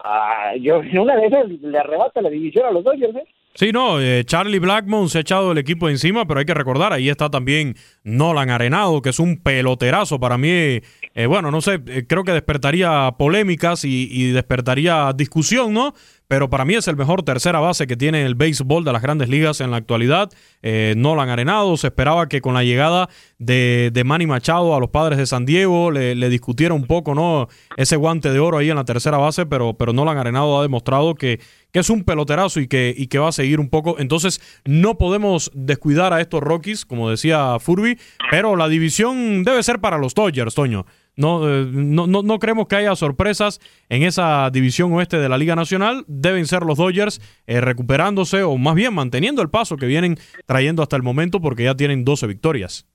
ah, 0.04 0.54
yo 0.60 0.80
una 1.00 1.16
de 1.16 1.26
esas 1.26 1.48
le 1.48 1.78
arrebata 1.78 2.20
la 2.20 2.30
división 2.30 2.66
a 2.66 2.70
los 2.70 2.84
Dodgers, 2.84 3.16
¿eh? 3.16 3.26
Sí, 3.58 3.72
no, 3.72 3.98
eh, 4.02 4.22
Charlie 4.26 4.58
Blackmon 4.58 5.08
se 5.08 5.16
ha 5.16 5.20
echado 5.22 5.52
el 5.52 5.56
equipo 5.56 5.88
encima, 5.88 6.26
pero 6.26 6.40
hay 6.40 6.44
que 6.44 6.52
recordar, 6.52 6.92
ahí 6.92 7.08
está 7.08 7.30
también 7.30 7.74
Nolan 8.04 8.50
Arenado, 8.50 9.00
que 9.00 9.08
es 9.08 9.18
un 9.18 9.38
peloterazo 9.38 10.20
para 10.20 10.36
mí. 10.36 10.48
eh, 10.48 11.26
bueno, 11.26 11.50
no 11.50 11.62
sé, 11.62 11.80
eh, 11.86 12.04
creo 12.06 12.22
que 12.22 12.32
despertaría 12.32 13.14
polémicas 13.18 13.86
y, 13.86 14.30
despertaría 14.32 15.10
discusión, 15.14 15.72
¿no? 15.72 15.94
Pero 16.28 16.50
para 16.50 16.64
mí 16.64 16.74
es 16.74 16.86
el 16.88 16.96
mejor 16.96 17.22
tercera 17.22 17.60
base 17.60 17.86
que 17.86 17.96
tiene 17.96 18.26
el 18.26 18.34
béisbol 18.34 18.84
de 18.84 18.92
las 18.92 19.00
grandes 19.00 19.28
ligas 19.28 19.60
en 19.60 19.70
la 19.70 19.78
actualidad. 19.78 20.28
Eh, 20.60 20.94
Nolan 20.96 21.30
Arenado, 21.30 21.76
se 21.76 21.86
esperaba 21.86 22.28
que 22.28 22.40
con 22.40 22.52
la 22.52 22.64
llegada 22.64 23.08
de, 23.38 23.90
de 23.92 24.04
Manny 24.04 24.26
Machado 24.26 24.74
a 24.74 24.80
los 24.80 24.90
padres 24.90 25.18
de 25.18 25.26
San 25.26 25.46
Diego 25.46 25.90
le, 25.90 26.14
le 26.14 26.28
discutiera 26.28 26.74
un 26.74 26.84
poco, 26.84 27.14
¿no? 27.14 27.48
Ese 27.76 27.96
guante 27.96 28.32
de 28.32 28.40
oro 28.40 28.58
ahí 28.58 28.68
en 28.70 28.76
la 28.76 28.84
tercera 28.84 29.18
base, 29.18 29.46
pero, 29.46 29.74
pero 29.74 29.92
Nolan 29.92 30.18
Arenado 30.18 30.58
ha 30.58 30.62
demostrado 30.62 31.14
que, 31.14 31.40
es 31.78 31.90
un 31.90 32.04
peloterazo 32.04 32.60
y 32.60 32.68
que, 32.68 32.94
y 32.96 33.08
que 33.08 33.18
va 33.18 33.28
a 33.28 33.32
seguir 33.32 33.60
un 33.60 33.70
poco. 33.70 33.96
Entonces, 33.98 34.40
no 34.64 34.98
podemos 34.98 35.50
descuidar 35.54 36.12
a 36.12 36.20
estos 36.20 36.40
Rockies, 36.40 36.84
como 36.84 37.10
decía 37.10 37.58
Furby, 37.58 37.98
pero 38.30 38.56
la 38.56 38.68
división 38.68 39.44
debe 39.44 39.62
ser 39.62 39.80
para 39.80 39.98
los 39.98 40.14
Dodgers, 40.14 40.54
Toño. 40.54 40.86
No, 41.16 41.48
eh, 41.48 41.66
no, 41.72 42.06
no, 42.06 42.22
no 42.22 42.38
creemos 42.38 42.68
que 42.68 42.76
haya 42.76 42.94
sorpresas 42.94 43.58
en 43.88 44.02
esa 44.02 44.50
división 44.50 44.92
oeste 44.92 45.18
de 45.18 45.28
la 45.28 45.38
Liga 45.38 45.56
Nacional. 45.56 46.04
Deben 46.06 46.46
ser 46.46 46.62
los 46.62 46.76
Dodgers 46.76 47.20
eh, 47.46 47.60
recuperándose 47.60 48.42
o 48.42 48.56
más 48.58 48.74
bien 48.74 48.94
manteniendo 48.94 49.40
el 49.40 49.48
paso 49.48 49.76
que 49.76 49.86
vienen 49.86 50.16
trayendo 50.46 50.82
hasta 50.82 50.96
el 50.96 51.02
momento 51.02 51.40
porque 51.40 51.64
ya 51.64 51.74
tienen 51.74 52.04
12 52.04 52.26
victorias. 52.26 52.86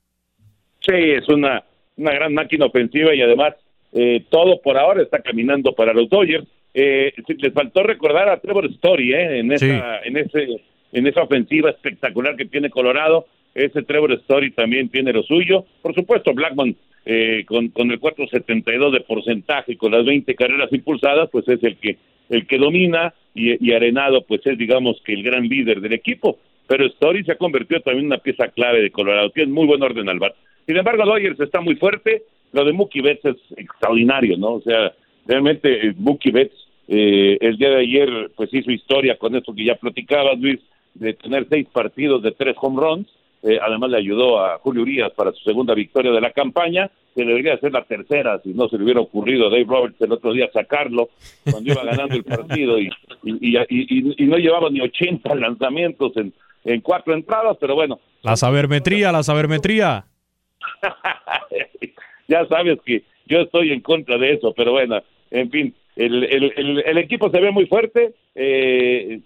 Sí, 0.81 0.93
es 0.95 1.27
una, 1.29 1.63
una 1.97 2.13
gran 2.13 2.33
máquina 2.33 2.67
ofensiva 2.67 3.13
y 3.15 3.21
además 3.21 3.55
eh, 3.93 4.23
todo 4.29 4.61
por 4.61 4.77
ahora 4.77 5.01
está 5.01 5.19
caminando 5.19 5.73
para 5.73 5.93
los 5.93 6.09
Dodgers. 6.09 6.47
Eh, 6.73 7.13
les 7.27 7.53
faltó 7.53 7.83
recordar 7.83 8.29
a 8.29 8.39
Trevor 8.39 8.65
Story 8.67 9.13
eh, 9.13 9.39
en 9.39 9.51
esa, 9.51 9.99
en 10.03 10.17
ese, 10.17 10.61
en 10.93 11.07
esa 11.07 11.23
ofensiva 11.23 11.69
espectacular 11.69 12.35
que 12.35 12.45
tiene 12.45 12.69
Colorado. 12.69 13.25
Ese 13.53 13.83
Trevor 13.83 14.13
Story 14.13 14.51
también 14.51 14.89
tiene 14.89 15.11
lo 15.11 15.23
suyo. 15.23 15.65
Por 15.81 15.93
supuesto, 15.93 16.33
Blackmon 16.33 16.75
eh, 17.05 17.43
con, 17.45 17.69
con 17.69 17.91
el 17.91 17.99
4.72 17.99 18.91
de 18.91 19.01
porcentaje 19.01 19.73
y 19.73 19.75
con 19.75 19.91
las 19.91 20.05
20 20.05 20.33
carreras 20.35 20.71
impulsadas, 20.71 21.29
pues 21.31 21.47
es 21.47 21.61
el 21.63 21.77
que 21.77 21.97
el 22.29 22.47
que 22.47 22.57
domina 22.57 23.13
y, 23.35 23.65
y 23.65 23.73
Arenado, 23.73 24.23
pues 24.25 24.41
es 24.45 24.57
digamos 24.57 25.01
que 25.03 25.13
el 25.13 25.23
gran 25.23 25.47
líder 25.47 25.81
del 25.81 25.93
equipo. 25.93 26.39
Pero 26.67 26.85
Story 26.85 27.25
se 27.25 27.33
ha 27.33 27.37
convertido 27.37 27.81
también 27.81 28.05
en 28.05 28.13
una 28.13 28.19
pieza 28.19 28.47
clave 28.47 28.81
de 28.81 28.91
Colorado. 28.91 29.29
Tiene 29.31 29.51
muy 29.51 29.67
buen 29.67 29.83
orden 29.83 30.07
al 30.07 30.19
bar. 30.19 30.33
Sin 30.65 30.77
embargo, 30.77 31.05
Dodgers 31.05 31.39
está 31.39 31.59
muy 31.59 31.75
fuerte. 31.75 32.23
Lo 32.53 32.63
de 32.63 32.71
Mookie 32.71 33.01
Betts 33.01 33.25
es 33.25 33.35
extraordinario, 33.57 34.37
¿no? 34.37 34.53
O 34.53 34.61
sea, 34.61 34.93
realmente 35.25 35.87
eh, 35.87 35.93
Mookie 35.97 36.31
Betts 36.31 36.55
eh, 36.87 37.37
el 37.41 37.57
día 37.57 37.69
de 37.69 37.77
ayer 37.81 38.31
pues 38.35 38.53
hizo 38.53 38.71
historia 38.71 39.17
con 39.17 39.35
esto 39.35 39.53
que 39.53 39.63
ya 39.65 39.75
platicabas, 39.75 40.37
Luis, 40.39 40.59
de 40.93 41.13
tener 41.13 41.47
seis 41.49 41.67
partidos 41.71 42.21
de 42.21 42.31
tres 42.31 42.55
home 42.59 42.81
runs. 42.81 43.07
Eh, 43.43 43.57
además 43.59 43.89
le 43.89 43.97
ayudó 43.97 44.39
a 44.43 44.59
Julio 44.59 44.83
Urias 44.83 45.11
para 45.13 45.31
su 45.31 45.41
segunda 45.43 45.73
victoria 45.73 46.11
de 46.11 46.21
la 46.21 46.31
campaña, 46.31 46.91
que 47.15 47.25
debería 47.25 47.57
ser 47.57 47.71
la 47.71 47.83
tercera 47.85 48.39
si 48.43 48.49
no 48.53 48.67
se 48.69 48.77
le 48.77 48.83
hubiera 48.83 48.99
ocurrido 48.99 49.47
a 49.47 49.49
Dave 49.49 49.65
Roberts 49.67 49.99
el 50.01 50.11
otro 50.11 50.31
día 50.31 50.47
sacarlo 50.53 51.09
cuando 51.49 51.71
iba 51.71 51.83
ganando 51.83 52.15
el 52.15 52.23
partido 52.23 52.77
y, 52.77 52.89
y, 53.23 53.57
y, 53.57 53.65
y- 53.69 54.15
y 54.17 54.25
no 54.27 54.37
llevaba 54.37 54.69
ni 54.69 54.79
80 54.81 55.33
lanzamientos 55.35 56.11
en, 56.17 56.31
en 56.65 56.81
cuatro 56.81 57.13
entradas, 57.15 57.57
pero 57.59 57.73
bueno, 57.73 57.99
La 58.21 58.35
sabermetría, 58.35 59.11
la 59.11 59.23
sabermetría. 59.23 60.05
ya 62.27 62.45
sabes 62.47 62.79
que 62.85 63.03
yo 63.25 63.41
estoy 63.41 63.71
en 63.71 63.81
contra 63.81 64.17
de 64.17 64.33
eso, 64.33 64.53
pero 64.55 64.71
bueno, 64.71 65.01
en 65.29 65.49
fin, 65.49 65.73
el, 65.95 66.23
el, 66.23 66.53
el, 66.55 66.83
el 66.85 66.97
equipo 66.97 67.29
se 67.29 67.39
ve 67.39 67.51
muy 67.51 67.65
fuerte. 67.65 68.13
Eh, 68.35 69.19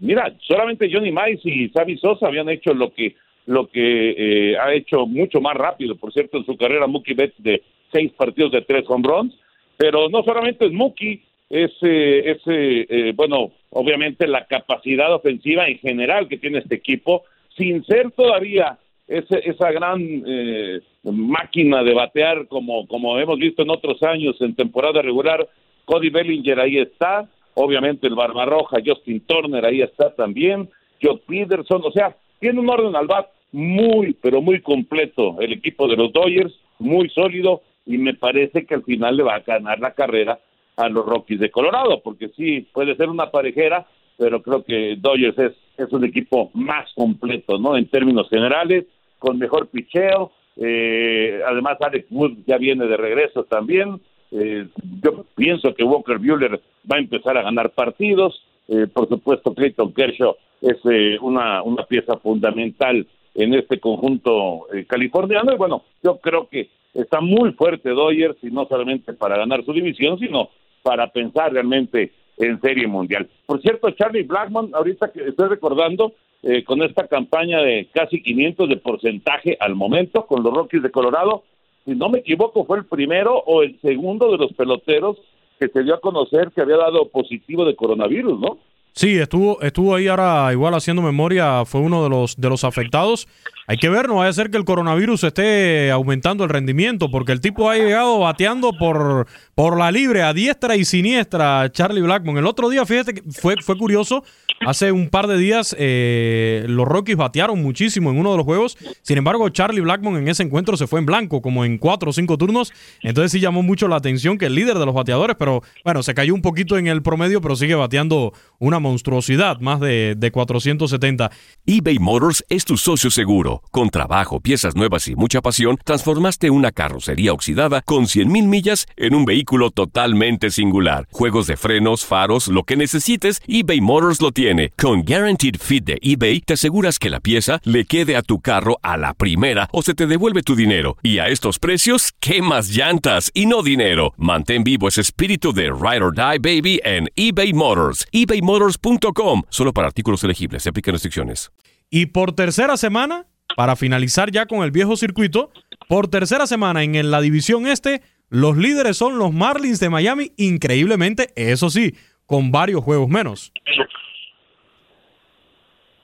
mira, 0.00 0.32
solamente 0.42 0.90
Johnny 0.92 1.10
Mice 1.10 1.48
y 1.48 1.68
Xavi 1.70 1.98
Sosa 1.98 2.26
habían 2.26 2.48
hecho 2.48 2.72
lo 2.74 2.92
que 2.92 3.14
lo 3.46 3.66
que 3.66 4.14
eh, 4.52 4.56
ha 4.56 4.72
hecho 4.72 5.06
mucho 5.06 5.40
más 5.40 5.54
rápido, 5.54 5.96
por 5.96 6.12
cierto, 6.12 6.38
en 6.38 6.46
su 6.46 6.56
carrera 6.56 6.86
Mookie 6.86 7.12
Betts 7.12 7.42
de 7.42 7.62
seis 7.92 8.10
partidos 8.12 8.52
de 8.52 8.62
tres 8.62 8.84
home 8.88 9.06
runs, 9.06 9.38
pero 9.76 10.08
no 10.08 10.22
solamente 10.22 10.64
es 10.64 10.72
Mookie, 10.72 11.20
es, 11.50 11.70
eh, 11.82 12.38
eh, 12.46 12.86
eh, 12.88 13.12
bueno, 13.14 13.52
obviamente 13.70 14.26
la 14.26 14.46
capacidad 14.46 15.12
ofensiva 15.12 15.68
en 15.68 15.78
general 15.78 16.26
que 16.26 16.38
tiene 16.38 16.58
este 16.58 16.76
equipo, 16.76 17.24
sin 17.56 17.84
ser 17.84 18.10
todavía 18.12 18.78
ese, 19.06 19.48
esa 19.48 19.70
gran 19.70 20.00
eh, 20.26 20.80
máquina 21.02 21.82
de 21.82 21.94
batear 21.94 22.46
como, 22.48 22.86
como 22.86 23.18
hemos 23.18 23.38
visto 23.38 23.62
en 23.62 23.70
otros 23.70 24.02
años 24.02 24.36
en 24.40 24.54
temporada 24.54 25.02
regular. 25.02 25.46
Cody 25.84 26.08
Bellinger 26.08 26.60
ahí 26.60 26.78
está, 26.78 27.28
obviamente 27.54 28.06
el 28.06 28.14
Barbarroja, 28.14 28.78
Justin 28.84 29.20
Turner 29.20 29.64
ahí 29.64 29.82
está 29.82 30.14
también, 30.14 30.68
Joe 31.02 31.20
Peterson, 31.26 31.82
o 31.84 31.90
sea, 31.90 32.16
tiene 32.40 32.60
un 32.60 32.70
orden 32.70 32.96
al 32.96 33.06
bat 33.06 33.28
muy, 33.52 34.16
pero 34.20 34.40
muy 34.40 34.60
completo 34.60 35.36
el 35.40 35.52
equipo 35.52 35.86
de 35.86 35.96
los 35.96 36.12
Dodgers, 36.12 36.54
muy 36.78 37.08
sólido 37.10 37.62
y 37.86 37.98
me 37.98 38.14
parece 38.14 38.64
que 38.64 38.74
al 38.74 38.82
final 38.82 39.16
le 39.16 39.22
va 39.22 39.36
a 39.36 39.40
ganar 39.40 39.78
la 39.78 39.92
carrera 39.92 40.38
a 40.76 40.88
los 40.88 41.06
Rockies 41.06 41.38
de 41.38 41.50
Colorado, 41.50 42.00
porque 42.02 42.30
sí, 42.30 42.66
puede 42.72 42.96
ser 42.96 43.08
una 43.08 43.30
parejera, 43.30 43.86
pero 44.16 44.42
creo 44.42 44.64
que 44.64 44.96
Dodgers 44.98 45.38
es, 45.38 45.52
es 45.76 45.92
un 45.92 46.04
equipo 46.04 46.50
más 46.54 46.92
completo, 46.94 47.58
¿no? 47.58 47.76
En 47.76 47.86
términos 47.86 48.28
generales, 48.28 48.86
con 49.24 49.38
mejor 49.38 49.68
picheo, 49.68 50.32
eh, 50.56 51.40
además 51.46 51.78
Alex 51.80 52.06
Wood 52.10 52.32
ya 52.46 52.58
viene 52.58 52.86
de 52.86 52.96
regreso 52.96 53.44
también, 53.44 54.00
eh, 54.30 54.66
yo 55.02 55.24
pienso 55.34 55.74
que 55.74 55.82
Walker 55.82 56.18
Buehler 56.18 56.60
va 56.90 56.96
a 56.96 57.00
empezar 57.00 57.38
a 57.38 57.42
ganar 57.42 57.70
partidos, 57.70 58.44
eh, 58.68 58.86
por 58.92 59.08
supuesto 59.08 59.54
Clayton 59.54 59.92
Kershaw 59.92 60.36
es 60.60 60.76
eh, 60.90 61.18
una, 61.20 61.62
una 61.62 61.84
pieza 61.84 62.16
fundamental 62.18 63.06
en 63.34 63.54
este 63.54 63.80
conjunto 63.80 64.66
eh, 64.72 64.84
californiano 64.86 65.52
y 65.52 65.56
bueno, 65.56 65.82
yo 66.02 66.18
creo 66.18 66.48
que 66.48 66.68
está 66.94 67.20
muy 67.20 67.52
fuerte 67.52 67.90
Dodgers 67.90 68.36
y 68.42 68.50
no 68.50 68.66
solamente 68.66 69.12
para 69.12 69.36
ganar 69.36 69.64
su 69.64 69.72
división, 69.72 70.18
sino 70.18 70.50
para 70.82 71.08
pensar 71.08 71.52
realmente 71.52 72.12
en 72.38 72.60
serie 72.60 72.86
mundial. 72.86 73.28
Por 73.46 73.60
cierto, 73.60 73.90
Charlie 73.90 74.22
Blackmon, 74.22 74.74
ahorita 74.74 75.12
que 75.12 75.28
estoy 75.28 75.48
recordando, 75.48 76.12
eh, 76.44 76.62
con 76.64 76.82
esta 76.82 77.06
campaña 77.08 77.60
de 77.60 77.88
casi 77.92 78.22
500 78.22 78.68
de 78.68 78.76
porcentaje 78.76 79.56
al 79.60 79.74
momento 79.74 80.26
con 80.26 80.42
los 80.42 80.52
Rockies 80.52 80.82
de 80.82 80.90
Colorado, 80.90 81.44
si 81.84 81.94
no 81.94 82.08
me 82.08 82.18
equivoco, 82.18 82.64
fue 82.64 82.78
el 82.78 82.84
primero 82.84 83.34
o 83.34 83.62
el 83.62 83.80
segundo 83.80 84.30
de 84.30 84.38
los 84.38 84.52
peloteros 84.52 85.16
que 85.58 85.68
se 85.68 85.82
dio 85.82 85.94
a 85.94 86.00
conocer 86.00 86.50
que 86.54 86.60
había 86.60 86.76
dado 86.76 87.08
positivo 87.08 87.64
de 87.64 87.76
coronavirus, 87.76 88.40
¿no? 88.40 88.58
Sí, 88.96 89.18
estuvo, 89.18 89.60
estuvo 89.60 89.96
ahí 89.96 90.06
ahora 90.06 90.52
igual 90.52 90.72
haciendo 90.74 91.02
memoria, 91.02 91.64
fue 91.64 91.80
uno 91.80 92.04
de 92.04 92.10
los, 92.10 92.36
de 92.36 92.48
los 92.48 92.62
afectados. 92.62 93.26
Hay 93.66 93.76
que 93.76 93.88
ver, 93.88 94.06
no 94.06 94.16
vaya 94.16 94.30
a 94.30 94.32
ser 94.32 94.50
que 94.50 94.56
el 94.56 94.64
coronavirus 94.64 95.24
esté 95.24 95.90
aumentando 95.90 96.44
el 96.44 96.50
rendimiento, 96.50 97.10
porque 97.10 97.32
el 97.32 97.40
tipo 97.40 97.68
ha 97.68 97.76
llegado 97.76 98.20
bateando 98.20 98.72
por, 98.78 99.26
por 99.56 99.76
la 99.76 99.90
libre, 99.90 100.22
a 100.22 100.32
diestra 100.32 100.76
y 100.76 100.84
siniestra, 100.84 101.72
Charlie 101.72 102.02
Blackmon. 102.02 102.38
El 102.38 102.46
otro 102.46 102.68
día, 102.68 102.86
fíjate 102.86 103.14
que 103.14 103.22
fue, 103.32 103.56
fue 103.62 103.76
curioso, 103.76 104.22
hace 104.66 104.92
un 104.92 105.08
par 105.08 105.26
de 105.26 105.38
días 105.38 105.74
eh, 105.78 106.64
los 106.68 106.86
Rockies 106.86 107.16
batearon 107.16 107.62
muchísimo 107.62 108.10
en 108.10 108.18
uno 108.18 108.32
de 108.32 108.36
los 108.38 108.44
juegos. 108.44 108.76
Sin 109.02 109.18
embargo, 109.18 109.48
Charlie 109.48 109.80
Blackmon 109.80 110.16
en 110.16 110.28
ese 110.28 110.42
encuentro 110.42 110.76
se 110.76 110.86
fue 110.86 111.00
en 111.00 111.06
blanco, 111.06 111.42
como 111.42 111.64
en 111.64 111.78
cuatro 111.78 112.10
o 112.10 112.12
cinco 112.12 112.38
turnos. 112.38 112.72
Entonces 113.02 113.32
sí 113.32 113.40
llamó 113.40 113.62
mucho 113.62 113.88
la 113.88 113.96
atención 113.96 114.38
que 114.38 114.46
el 114.46 114.54
líder 114.54 114.78
de 114.78 114.86
los 114.86 114.94
bateadores, 114.94 115.36
pero 115.38 115.62
bueno, 115.84 116.02
se 116.02 116.14
cayó 116.14 116.34
un 116.34 116.42
poquito 116.42 116.78
en 116.78 116.86
el 116.86 117.02
promedio, 117.02 117.40
pero 117.40 117.56
sigue 117.56 117.74
bateando 117.74 118.32
una 118.58 118.78
monstruosidad, 118.78 119.60
más 119.60 119.80
de, 119.80 120.14
de 120.16 120.30
470. 120.30 121.30
eBay 121.66 121.98
Motors 121.98 122.44
es 122.48 122.64
tu 122.64 122.76
socio 122.76 123.10
seguro. 123.10 123.62
Con 123.70 123.90
trabajo, 123.90 124.40
piezas 124.40 124.74
nuevas 124.76 125.08
y 125.08 125.16
mucha 125.16 125.42
pasión, 125.42 125.78
transformaste 125.84 126.50
una 126.50 126.72
carrocería 126.72 127.32
oxidada 127.32 127.82
con 127.82 128.04
100.000 128.04 128.46
millas 128.46 128.86
en 128.96 129.14
un 129.14 129.24
vehículo 129.24 129.70
totalmente 129.70 130.50
singular. 130.50 131.08
Juegos 131.10 131.46
de 131.46 131.56
frenos, 131.56 132.04
faros, 132.04 132.48
lo 132.48 132.64
que 132.64 132.76
necesites, 132.76 133.42
eBay 133.46 133.80
Motors 133.80 134.20
lo 134.20 134.32
Con 134.76 135.04
Guaranteed 135.04 135.56
Fit 135.58 135.84
de 135.84 135.98
eBay, 136.00 136.40
te 136.40 136.54
aseguras 136.54 136.98
que 136.98 137.10
la 137.10 137.20
pieza 137.20 137.60
le 137.64 137.84
quede 137.84 138.16
a 138.16 138.22
tu 138.22 138.40
carro 138.40 138.78
a 138.82 138.96
la 138.96 139.14
primera 139.14 139.68
o 139.72 139.82
se 139.82 139.94
te 139.94 140.06
devuelve 140.06 140.42
tu 140.42 140.54
dinero. 140.54 140.96
Y 141.02 141.18
a 141.18 141.28
estos 141.28 141.58
precios, 141.58 142.12
¿qué 142.20 142.42
más 142.42 142.68
llantas 142.68 143.30
y 143.34 143.46
no 143.46 143.62
dinero? 143.62 144.12
Mantén 144.16 144.64
vivo 144.64 144.88
ese 144.88 145.00
espíritu 145.00 145.52
de 145.52 145.64
Ride 145.64 146.04
or 146.04 146.14
Die 146.14 146.38
Baby 146.38 146.80
en 146.84 147.08
eBay 147.16 147.52
Motors. 147.52 148.06
ebaymotors.com. 148.12 149.42
Solo 149.48 149.72
para 149.72 149.86
artículos 149.86 150.22
elegibles. 150.24 150.62
Se 150.62 150.68
aplican 150.68 150.92
restricciones. 150.92 151.50
Y 151.90 152.06
por 152.06 152.32
tercera 152.32 152.76
semana, 152.76 153.26
para 153.56 153.76
finalizar 153.76 154.30
ya 154.30 154.46
con 154.46 154.64
el 154.64 154.70
viejo 154.70 154.96
circuito, 154.96 155.50
por 155.88 156.08
tercera 156.08 156.46
semana 156.46 156.82
en 156.82 157.10
la 157.10 157.20
división 157.20 157.66
este, 157.66 158.02
los 158.28 158.56
líderes 158.56 158.96
son 158.96 159.18
los 159.18 159.32
Marlins 159.32 159.80
de 159.80 159.90
Miami, 159.90 160.32
increíblemente, 160.36 161.28
eso 161.36 161.70
sí, 161.70 161.94
con 162.26 162.50
varios 162.50 162.82
juegos 162.82 163.08
menos. 163.08 163.52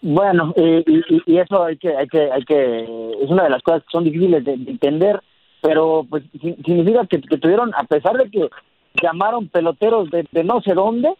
Bueno, 0.03 0.55
y, 0.57 1.39
eso 1.39 1.63
hay 1.63 1.77
que, 1.77 1.95
hay 1.95 2.09
que, 2.09 2.33
hay 2.33 2.43
que, 2.45 2.83
es 3.23 3.31
una 3.31 3.45
de 3.45 3.51
las 3.51 3.63
cosas 3.63 3.83
que 3.83 3.91
son 3.93 4.05
difíciles 4.05 4.45
de, 4.45 4.53
entender, 4.55 5.21
pero 5.61 6.07
pues 6.09 6.25
significa 6.33 7.07
que, 7.07 7.19
tuvieron, 7.19 7.73
a 7.75 7.85
pesar 7.85 8.17
de 8.17 8.31
que 8.31 8.49
llamaron 9.03 9.49
peloteros 9.49 10.09
de, 10.11 10.27
no 10.43 10.63
sé 10.63 10.73
dónde, 10.73 11.13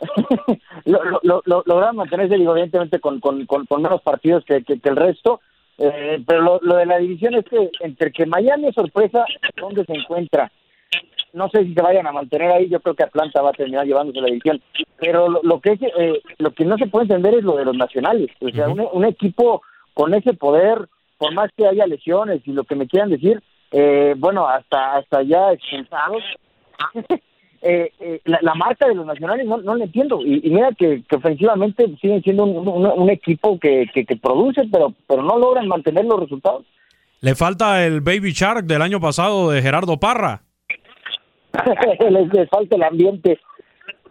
lo, 0.84 1.42
lograron 1.44 1.96
mantenerse, 1.96 2.36
digo, 2.36 2.52
evidentemente 2.52 3.00
con, 3.00 3.20
con, 3.20 3.46
menos 3.78 4.02
partidos 4.02 4.44
que, 4.44 4.62
que, 4.62 4.78
el 4.82 4.96
resto, 4.96 5.40
eh, 5.78 6.22
pero 6.26 6.60
lo, 6.60 6.76
de 6.76 6.84
la 6.84 6.98
división 6.98 7.34
es 7.34 7.44
que 7.46 7.70
entre 7.80 8.12
que 8.12 8.26
Miami 8.26 8.68
es 8.68 8.74
sorpresa, 8.74 9.24
¿dónde 9.56 9.84
se 9.86 9.94
encuentra? 9.94 10.52
No 11.36 11.50
sé 11.50 11.64
si 11.64 11.74
se 11.74 11.82
vayan 11.82 12.06
a 12.06 12.12
mantener 12.12 12.50
ahí, 12.50 12.68
yo 12.68 12.80
creo 12.80 12.94
que 12.94 13.04
Atlanta 13.04 13.42
va 13.42 13.50
a 13.50 13.52
terminar 13.52 13.86
llevándose 13.86 14.20
la 14.20 14.28
división, 14.28 14.60
pero 14.98 15.28
lo, 15.28 15.60
que 15.60 15.72
es, 15.72 15.80
eh, 15.82 16.22
lo 16.38 16.50
que 16.52 16.64
no 16.64 16.78
se 16.78 16.86
puede 16.86 17.04
entender 17.04 17.34
es 17.34 17.44
lo 17.44 17.56
de 17.56 17.66
los 17.66 17.76
nacionales, 17.76 18.30
o 18.40 18.48
sea, 18.48 18.68
un, 18.68 19.04
equipo 19.04 19.62
con 19.92 20.14
ese 20.14 20.32
poder, 20.32 20.88
por 21.18 21.34
más 21.34 21.50
que 21.54 21.66
haya 21.66 21.86
lesiones 21.86 22.40
y 22.46 22.52
lo 22.52 22.64
que 22.64 22.74
me 22.74 22.86
quieran 22.86 23.10
decir, 23.10 23.42
eh, 23.70 24.14
bueno, 24.16 24.48
hasta 24.48 24.96
hasta 24.96 25.22
ya 25.22 25.52
expulsados, 25.52 26.22
eh, 27.62 27.92
eh, 28.00 28.20
la, 28.24 28.54
marca 28.54 28.88
de 28.88 28.94
los 28.94 29.04
nacionales 29.04 29.46
no, 29.46 29.58
no 29.58 29.74
la 29.76 29.84
entiendo, 29.84 30.22
y, 30.22 30.40
mira 30.48 30.70
que, 30.72 31.02
ofensivamente 31.14 31.86
siguen 32.00 32.22
siendo 32.22 32.44
un, 32.44 33.10
equipo 33.10 33.58
que, 33.58 33.86
que, 33.92 34.06
que 34.06 34.16
produce, 34.16 34.62
pero, 34.72 34.94
pero 35.06 35.22
no 35.22 35.38
logran 35.38 35.68
mantener 35.68 36.06
los 36.06 36.20
resultados. 36.20 36.64
Le 37.20 37.34
falta 37.34 37.84
el 37.84 38.00
Baby 38.00 38.32
Shark 38.32 38.64
del 38.64 38.82
año 38.82 39.00
pasado 39.00 39.50
de 39.50 39.60
Gerardo 39.60 39.98
Parra. 39.98 40.45
le 42.32 42.46
falta 42.46 42.76
el 42.76 42.82
ambiente. 42.82 43.38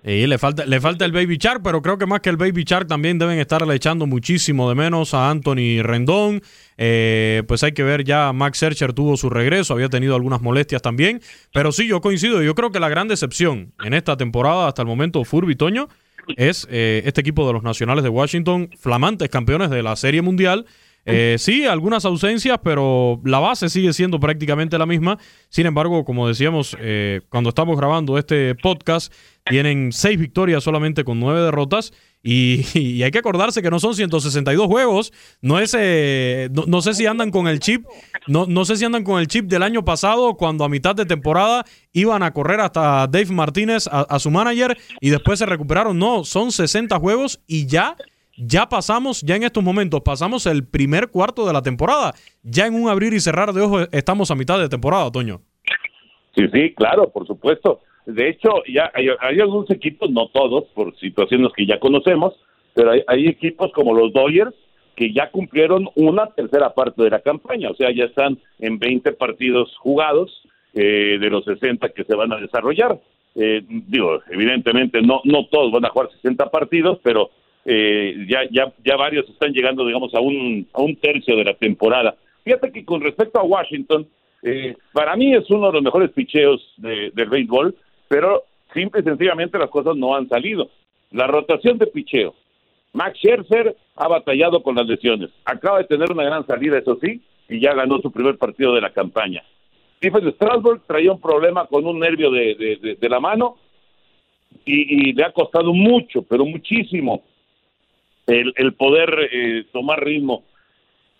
Y 0.07 0.27
le 0.27 0.37
falta, 0.37 0.67
le 0.67 0.79
falta 0.79 1.03
el 1.03 1.11
Baby 1.11 1.37
Shark, 1.37 1.61
pero 1.63 1.81
creo 1.81 1.97
que 1.97 2.05
más 2.05 2.19
que 2.19 2.29
el 2.29 2.37
Baby 2.37 2.63
Shark 2.63 2.87
también 2.87 3.17
deben 3.17 3.39
estarle 3.39 3.73
echando 3.73 4.05
muchísimo 4.05 4.69
de 4.69 4.75
menos 4.75 5.15
a 5.15 5.31
Anthony 5.31 5.81
Rendón. 5.81 6.41
Eh, 6.77 7.41
pues 7.47 7.63
hay 7.63 7.71
que 7.71 7.81
ver 7.81 8.03
ya, 8.03 8.31
Max 8.31 8.59
Searcher 8.59 8.93
tuvo 8.93 9.17
su 9.17 9.31
regreso, 9.31 9.73
había 9.73 9.89
tenido 9.89 10.13
algunas 10.13 10.43
molestias 10.43 10.83
también. 10.83 11.21
Pero 11.51 11.71
sí, 11.71 11.87
yo 11.87 12.01
coincido, 12.01 12.43
yo 12.43 12.53
creo 12.53 12.71
que 12.71 12.79
la 12.79 12.87
gran 12.87 13.07
decepción 13.07 13.73
en 13.83 13.95
esta 13.95 14.15
temporada 14.15 14.67
hasta 14.67 14.83
el 14.83 14.87
momento, 14.87 15.23
Furby 15.23 15.55
Toño, 15.55 15.87
es 16.37 16.67
eh, 16.69 17.01
este 17.05 17.21
equipo 17.21 17.47
de 17.47 17.53
los 17.53 17.63
Nacionales 17.63 18.03
de 18.03 18.09
Washington, 18.09 18.69
flamantes 18.77 19.29
campeones 19.29 19.71
de 19.71 19.81
la 19.81 19.95
Serie 19.95 20.21
Mundial 20.21 20.67
eh, 21.05 21.35
sí, 21.37 21.65
algunas 21.65 22.03
ausencias, 22.05 22.59
pero 22.63 23.21
la 23.23 23.39
base 23.39 23.69
sigue 23.69 23.93
siendo 23.93 24.19
prácticamente 24.19 24.77
la 24.77 24.87
misma. 24.87 25.19
Sin 25.49 25.67
embargo, 25.67 26.03
como 26.03 26.27
decíamos, 26.27 26.75
eh, 26.79 27.21
cuando 27.29 27.49
estamos 27.49 27.77
grabando 27.77 28.17
este 28.17 28.55
podcast, 28.55 29.13
tienen 29.45 29.91
seis 29.91 30.19
victorias 30.19 30.63
solamente 30.63 31.03
con 31.03 31.19
nueve 31.19 31.41
derrotas. 31.41 31.93
Y, 32.23 33.03
hay 33.03 33.11
que 33.11 33.19
acordarse 33.19 33.61
que 33.61 33.69
no 33.69 33.79
son 33.79 33.93
162 33.93 34.65
juegos. 34.65 35.13
No 35.41 35.59
es, 35.59 35.75
eh, 35.77 36.49
no, 36.51 36.81
sé 36.81 36.95
si 36.95 37.05
andan 37.05 37.29
con 37.29 37.47
el 37.47 37.59
chip, 37.59 37.85
no, 38.25 38.47
no 38.47 38.65
sé 38.65 38.75
si 38.75 38.85
andan 38.85 39.03
con 39.03 39.19
el 39.19 39.27
chip 39.27 39.45
del 39.45 39.61
año 39.61 39.85
pasado, 39.85 40.33
cuando 40.33 40.63
a 40.63 40.69
mitad 40.69 40.95
de 40.95 41.05
temporada 41.05 41.65
iban 41.93 42.23
a 42.23 42.33
correr 42.33 42.61
hasta 42.61 43.05
Dave 43.05 43.27
Martínez, 43.27 43.87
a 43.91 44.17
su 44.17 44.31
manager, 44.31 44.75
y 44.99 45.11
después 45.11 45.37
se 45.37 45.45
recuperaron. 45.45 45.99
No, 45.99 46.23
son 46.23 46.51
60 46.51 46.97
juegos 46.97 47.39
y 47.45 47.67
ya 47.67 47.95
ya 48.37 48.67
pasamos, 48.67 49.21
ya 49.21 49.35
en 49.35 49.43
estos 49.43 49.63
momentos, 49.63 50.01
pasamos 50.01 50.45
el 50.45 50.67
primer 50.67 51.09
cuarto 51.09 51.45
de 51.45 51.53
la 51.53 51.61
temporada. 51.61 52.13
Ya 52.43 52.67
en 52.67 52.75
un 52.75 52.89
abrir 52.89 53.13
y 53.13 53.19
cerrar 53.19 53.53
de 53.53 53.61
ojos 53.61 53.89
estamos 53.91 54.31
a 54.31 54.35
mitad 54.35 54.59
de 54.59 54.69
temporada, 54.69 55.11
Toño. 55.11 55.41
Sí, 56.35 56.43
sí, 56.51 56.73
claro, 56.73 57.09
por 57.11 57.25
supuesto. 57.25 57.79
De 58.05 58.29
hecho, 58.29 58.49
ya 58.67 58.91
hay, 58.93 59.39
algunos 59.39 59.69
equipos, 59.71 60.09
no 60.11 60.27
todos, 60.27 60.65
por 60.75 60.95
situaciones 60.97 61.51
que 61.55 61.65
ya 61.65 61.79
conocemos, 61.79 62.33
pero 62.73 62.91
hay, 62.91 63.27
equipos 63.27 63.71
como 63.73 63.93
los 63.93 64.13
Dodgers 64.13 64.53
que 64.95 65.11
ya 65.11 65.29
cumplieron 65.29 65.89
una 65.95 66.27
tercera 66.27 66.73
parte 66.73 67.03
de 67.03 67.09
la 67.09 67.19
campaña, 67.19 67.69
o 67.69 67.75
sea, 67.75 67.91
ya 67.91 68.05
están 68.05 68.37
en 68.59 68.79
20 68.79 69.11
partidos 69.13 69.75
jugados 69.77 70.31
eh, 70.73 71.17
de 71.19 71.29
los 71.29 71.43
60 71.43 71.89
que 71.89 72.05
se 72.05 72.15
van 72.15 72.31
a 72.31 72.37
desarrollar. 72.37 72.97
Eh, 73.35 73.61
digo, 73.67 74.21
evidentemente 74.29 75.01
no, 75.01 75.19
no 75.25 75.47
todos 75.47 75.71
van 75.73 75.83
a 75.83 75.89
jugar 75.89 76.11
60 76.11 76.49
partidos, 76.49 76.99
pero 77.03 77.31
eh, 77.65 78.25
ya, 78.29 78.41
ya, 78.51 78.71
ya 78.83 78.95
varios 78.95 79.27
están 79.27 79.51
llegando, 79.51 79.85
digamos, 79.85 80.13
a 80.13 80.19
un, 80.19 80.67
a 80.71 80.81
un 80.81 80.95
tercio 80.97 81.35
de 81.35 81.43
la 81.43 81.55
temporada. 81.55 82.15
Fíjate 82.43 82.71
que 82.71 82.85
con 82.85 83.01
respecto 83.01 83.39
a 83.39 83.43
Washington, 83.43 84.07
eh, 84.43 84.75
para 84.93 85.15
mí 85.15 85.33
es 85.33 85.49
uno 85.49 85.67
de 85.67 85.73
los 85.73 85.83
mejores 85.83 86.11
picheos 86.11 86.61
de, 86.77 87.11
del 87.15 87.29
béisbol, 87.29 87.75
pero 88.07 88.43
simple 88.73 89.01
y 89.01 89.03
sencillamente 89.03 89.57
las 89.57 89.71
cosas 89.71 89.95
no 89.95 90.15
han 90.15 90.29
salido. 90.29 90.69
La 91.11 91.25
rotación 91.25 91.79
de 91.79 91.87
picheo. 91.87 92.35
Max 92.93 93.17
Scherzer 93.17 93.75
ha 93.95 94.07
batallado 94.07 94.61
con 94.61 94.75
las 94.75 94.85
lesiones. 94.85 95.31
Acaba 95.43 95.79
de 95.79 95.85
tener 95.85 96.11
una 96.11 96.23
gran 96.23 96.45
salida, 96.45 96.77
eso 96.77 96.97
sí, 97.01 97.21
y 97.49 97.59
ya 97.59 97.73
ganó 97.73 97.99
su 97.99 98.11
primer 98.11 98.37
partido 98.37 98.75
de 98.75 98.81
la 98.81 98.91
campaña. 98.91 99.43
Stephen 99.97 100.31
Strasburg 100.33 100.81
traía 100.85 101.11
un 101.11 101.19
problema 101.19 101.65
con 101.65 101.85
un 101.85 101.99
nervio 101.99 102.29
de, 102.29 102.97
de, 102.99 103.09
la 103.09 103.19
mano 103.19 103.57
y, 104.65 105.09
y, 105.09 105.13
le 105.13 105.23
ha 105.23 105.31
costado 105.31 105.73
mucho, 105.73 106.21
pero 106.21 106.45
muchísimo 106.45 107.23
el, 108.27 108.73
poder 108.73 109.29
eh, 109.31 109.65
tomar 109.71 110.03
ritmo. 110.03 110.43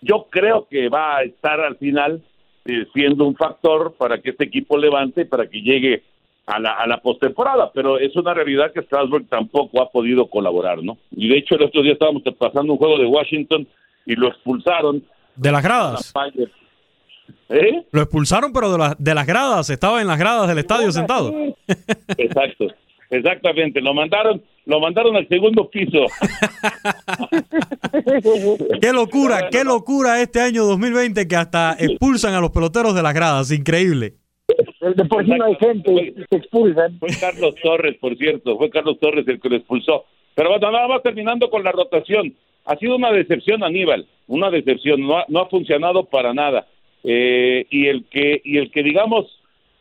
Yo 0.00 0.26
creo 0.30 0.66
que 0.68 0.88
va 0.88 1.18
a 1.18 1.22
estar 1.22 1.60
al 1.60 1.76
final 1.76 2.22
eh, 2.64 2.86
siendo 2.92 3.26
un 3.26 3.36
factor 3.36 3.94
para 3.96 4.20
que 4.20 4.30
este 4.30 4.44
equipo 4.44 4.76
levante, 4.76 5.24
para 5.24 5.48
que 5.48 5.62
llegue 5.62 6.02
a 6.46 6.60
la, 6.60 6.72
a 6.72 6.86
la 6.86 6.98
postemporada, 6.98 7.72
pero 7.72 7.98
es 7.98 8.14
una 8.14 8.32
realidad 8.32 8.72
que 8.72 8.82
Strasbourg 8.82 9.26
tampoco 9.28 9.82
ha 9.82 9.90
podido 9.90 10.26
colaborar, 10.28 10.82
¿no? 10.82 10.96
Y 11.10 11.28
de 11.28 11.38
hecho 11.38 11.56
el 11.56 11.64
otro 11.64 11.82
día 11.82 11.94
estábamos 11.94 12.22
pasando 12.38 12.72
un 12.72 12.78
juego 12.78 12.98
de 12.98 13.06
Washington 13.06 13.66
y 14.04 14.14
lo 14.14 14.28
expulsaron. 14.28 15.02
¿De 15.34 15.50
las 15.50 15.62
gradas? 15.62 16.14
¿Eh? 17.48 17.82
Lo 17.90 18.02
expulsaron, 18.02 18.52
pero 18.52 18.76
de, 18.76 18.94
de 18.98 19.14
las 19.14 19.26
gradas, 19.26 19.70
estaba 19.70 20.00
en 20.00 20.06
las 20.06 20.18
gradas 20.18 20.48
del 20.48 20.58
estadio 20.58 20.90
sentado. 20.92 21.32
Exacto. 22.16 22.66
Exactamente, 23.10 23.80
lo 23.80 23.94
mandaron, 23.94 24.42
lo 24.64 24.80
mandaron 24.80 25.16
al 25.16 25.28
segundo 25.28 25.70
piso. 25.70 26.06
qué 28.80 28.92
locura, 28.92 29.48
qué 29.50 29.64
locura 29.64 30.20
este 30.20 30.40
año 30.40 30.64
2020 30.64 31.28
que 31.28 31.36
hasta 31.36 31.76
expulsan 31.78 32.34
a 32.34 32.40
los 32.40 32.50
peloteros 32.50 32.94
de 32.94 33.02
las 33.02 33.14
gradas, 33.14 33.52
increíble. 33.52 34.14
De 34.48 35.04
por 35.04 35.24
sí 35.24 35.32
no 35.32 35.44
hay 35.44 35.56
gente, 35.56 36.14
se 36.28 36.36
expulsan. 36.36 36.98
Fue 36.98 37.08
Carlos 37.20 37.54
Torres, 37.62 37.96
por 38.00 38.16
cierto, 38.16 38.56
fue 38.56 38.70
Carlos 38.70 38.98
Torres 39.00 39.26
el 39.28 39.40
que 39.40 39.48
lo 39.48 39.56
expulsó. 39.56 40.04
Pero 40.34 40.50
bueno, 40.50 40.70
nada 40.70 40.88
más 40.88 41.02
terminando 41.02 41.48
con 41.48 41.64
la 41.64 41.72
rotación. 41.72 42.34
Ha 42.66 42.76
sido 42.76 42.96
una 42.96 43.12
decepción 43.12 43.62
Aníbal, 43.62 44.06
una 44.26 44.50
decepción, 44.50 45.00
no 45.00 45.18
ha, 45.18 45.24
no 45.28 45.40
ha 45.40 45.48
funcionado 45.48 46.04
para 46.04 46.34
nada. 46.34 46.66
Eh, 47.04 47.66
y 47.70 47.86
el 47.86 48.04
que 48.06 48.40
y 48.44 48.58
el 48.58 48.70
que 48.70 48.82
digamos 48.82 49.26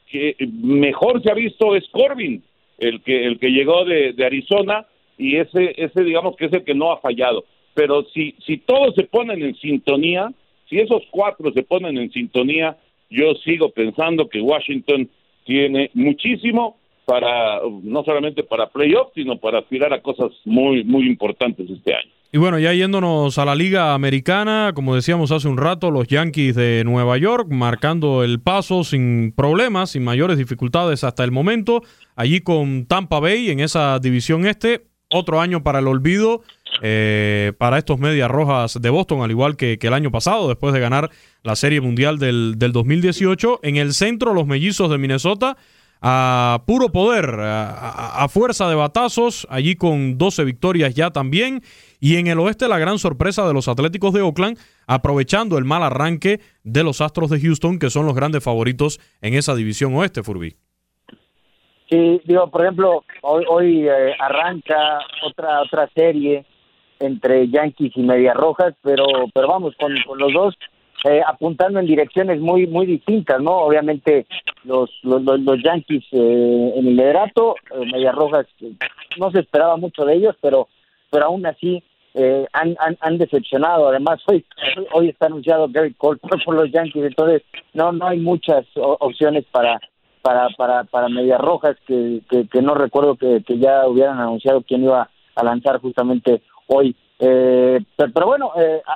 que 0.07 0.35
mejor 0.61 1.21
se 1.23 1.31
ha 1.31 1.33
visto 1.33 1.75
es 1.75 1.83
Corbin 1.89 2.43
el 2.77 3.01
que 3.01 3.25
el 3.25 3.39
que 3.39 3.49
llegó 3.49 3.85
de, 3.85 4.13
Arizona 4.25 4.85
y 5.17 5.37
ese 5.37 5.73
ese 5.77 6.03
digamos 6.03 6.35
que 6.35 6.45
es 6.45 6.53
el 6.53 6.63
que 6.63 6.75
no 6.75 6.91
ha 6.91 6.97
fallado 6.99 7.45
pero 7.73 8.03
si 8.13 8.35
si 8.45 8.57
todos 8.57 8.95
se 8.95 9.03
ponen 9.03 9.41
en 9.43 9.55
sintonía 9.55 10.31
si 10.69 10.79
esos 10.79 11.03
cuatro 11.11 11.51
se 11.51 11.63
ponen 11.63 11.97
en 11.97 12.11
sintonía 12.11 12.77
yo 13.09 13.35
sigo 13.35 13.69
pensando 13.69 14.27
que 14.27 14.41
Washington 14.41 15.09
tiene 15.45 15.91
muchísimo 15.93 16.77
para 17.05 17.61
no 17.83 18.03
solamente 18.03 18.43
para 18.43 18.67
playoffs, 18.67 19.13
sino 19.13 19.37
para 19.37 19.59
aspirar 19.59 19.93
a 19.93 20.01
cosas 20.01 20.31
muy 20.43 20.83
muy 20.83 21.05
importantes 21.07 21.69
este 21.69 21.93
año. 21.93 22.11
Y 22.35 22.37
bueno, 22.37 22.59
ya 22.59 22.73
yéndonos 22.73 23.37
a 23.37 23.45
la 23.45 23.55
Liga 23.55 23.93
Americana, 23.93 24.73
como 24.75 24.93
decíamos 24.93 25.31
hace 25.31 25.47
un 25.47 25.55
rato, 25.55 25.89
los 25.89 26.09
Yankees 26.09 26.53
de 26.53 26.83
Nueva 26.83 27.17
York 27.17 27.47
marcando 27.49 28.25
el 28.25 28.41
paso 28.41 28.83
sin 28.83 29.31
problemas, 29.31 29.91
sin 29.91 30.03
mayores 30.03 30.37
dificultades 30.37 31.05
hasta 31.05 31.23
el 31.23 31.31
momento. 31.31 31.81
Allí 32.17 32.41
con 32.41 32.87
Tampa 32.87 33.21
Bay 33.21 33.51
en 33.51 33.61
esa 33.61 33.99
división 33.99 34.45
este, 34.45 34.85
otro 35.09 35.39
año 35.39 35.63
para 35.63 35.79
el 35.79 35.87
olvido 35.87 36.41
eh, 36.81 37.53
para 37.57 37.77
estos 37.77 37.99
Medias 37.99 38.29
Rojas 38.29 38.81
de 38.81 38.89
Boston, 38.89 39.21
al 39.21 39.31
igual 39.31 39.55
que, 39.55 39.79
el 39.81 39.93
año 39.93 40.11
pasado, 40.11 40.49
después 40.49 40.73
de 40.73 40.81
ganar 40.81 41.11
la 41.41 41.55
Serie 41.55 41.79
Mundial 41.79 42.19
del, 42.19 42.55
del 42.57 42.73
2018. 42.73 43.61
En 43.63 43.77
el 43.77 43.93
centro, 43.93 44.33
los 44.33 44.45
mellizos 44.45 44.89
de 44.89 44.97
Minnesota 44.97 45.55
a 46.07 46.61
puro 46.67 46.91
poder, 46.91 47.35
a, 47.39 48.27
fuerza 48.29 48.69
de 48.69 48.75
batazos, 48.75 49.47
allí 49.49 49.75
con 49.75 50.19
12 50.19 50.43
victorias 50.43 50.93
ya 50.93 51.09
también. 51.09 51.63
Y 52.05 52.17
en 52.17 52.27
el 52.27 52.37
oeste 52.37 52.67
la 52.67 52.77
gran 52.77 52.99
sorpresa 52.99 53.47
de 53.47 53.53
los 53.55 53.67
Atléticos 53.67 54.13
de 54.13 54.21
Oakland, 54.21 54.59
aprovechando 54.85 55.57
el 55.57 55.65
mal 55.65 55.81
arranque 55.81 56.39
de 56.63 56.83
los 56.83 57.01
Astros 57.01 57.31
de 57.31 57.39
Houston, 57.39 57.79
que 57.79 57.89
son 57.89 58.05
los 58.05 58.13
grandes 58.13 58.43
favoritos 58.43 58.99
en 59.23 59.33
esa 59.33 59.55
división 59.55 59.95
oeste, 59.95 60.21
Furby. 60.21 60.55
Sí, 61.89 62.21
digo, 62.25 62.47
por 62.51 62.61
ejemplo, 62.61 63.03
hoy, 63.23 63.43
hoy 63.49 63.87
eh, 63.89 64.13
arranca 64.19 64.99
otra 65.27 65.63
otra 65.63 65.89
serie 65.95 66.45
entre 66.99 67.49
Yankees 67.49 67.93
y 67.95 68.01
Medias 68.03 68.37
Rojas, 68.37 68.75
pero 68.83 69.05
pero 69.33 69.47
vamos, 69.47 69.73
con, 69.79 69.91
con 70.05 70.19
los 70.19 70.31
dos 70.31 70.53
eh, 71.05 71.23
apuntando 71.25 71.79
en 71.79 71.87
direcciones 71.87 72.39
muy 72.39 72.67
muy 72.67 72.85
distintas, 72.85 73.41
¿no? 73.41 73.51
Obviamente 73.61 74.27
los 74.63 74.91
los, 75.01 75.23
los 75.23 75.63
Yankees 75.63 76.03
eh, 76.11 76.73
en 76.75 76.87
el 76.87 76.97
liderato, 76.97 77.55
eh, 77.71 77.83
Medias 77.91 78.13
Rojas 78.13 78.45
no 79.17 79.31
se 79.31 79.39
esperaba 79.39 79.75
mucho 79.77 80.05
de 80.05 80.13
ellos, 80.13 80.35
pero 80.39 80.67
pero 81.09 81.25
aún 81.25 81.43
así 81.47 81.81
han, 82.53 82.75
han, 82.79 82.97
han, 83.01 83.17
decepcionado. 83.17 83.89
Además 83.89 84.21
hoy 84.27 84.45
hoy 84.93 85.09
está 85.09 85.25
anunciado 85.25 85.67
Gary 85.69 85.93
Cole 85.93 86.19
por 86.45 86.55
los 86.55 86.71
Yankees, 86.71 87.05
entonces 87.05 87.41
no 87.73 87.91
no 87.91 88.07
hay 88.07 88.19
muchas 88.19 88.65
opciones 88.75 89.45
para 89.51 89.79
para 90.21 90.49
para 90.57 90.83
para 90.85 91.09
Medias 91.09 91.41
Rojas 91.41 91.75
que, 91.85 92.21
que, 92.29 92.61
no 92.61 92.73
recuerdo 92.73 93.15
que, 93.15 93.43
que 93.45 93.59
ya 93.59 93.87
hubieran 93.87 94.19
anunciado 94.19 94.61
quién 94.61 94.83
iba 94.83 95.09
a 95.35 95.43
lanzar 95.43 95.79
justamente 95.81 96.41
hoy. 96.67 96.95
pero, 97.17 98.11
pero, 98.13 98.25
bueno, 98.25 98.51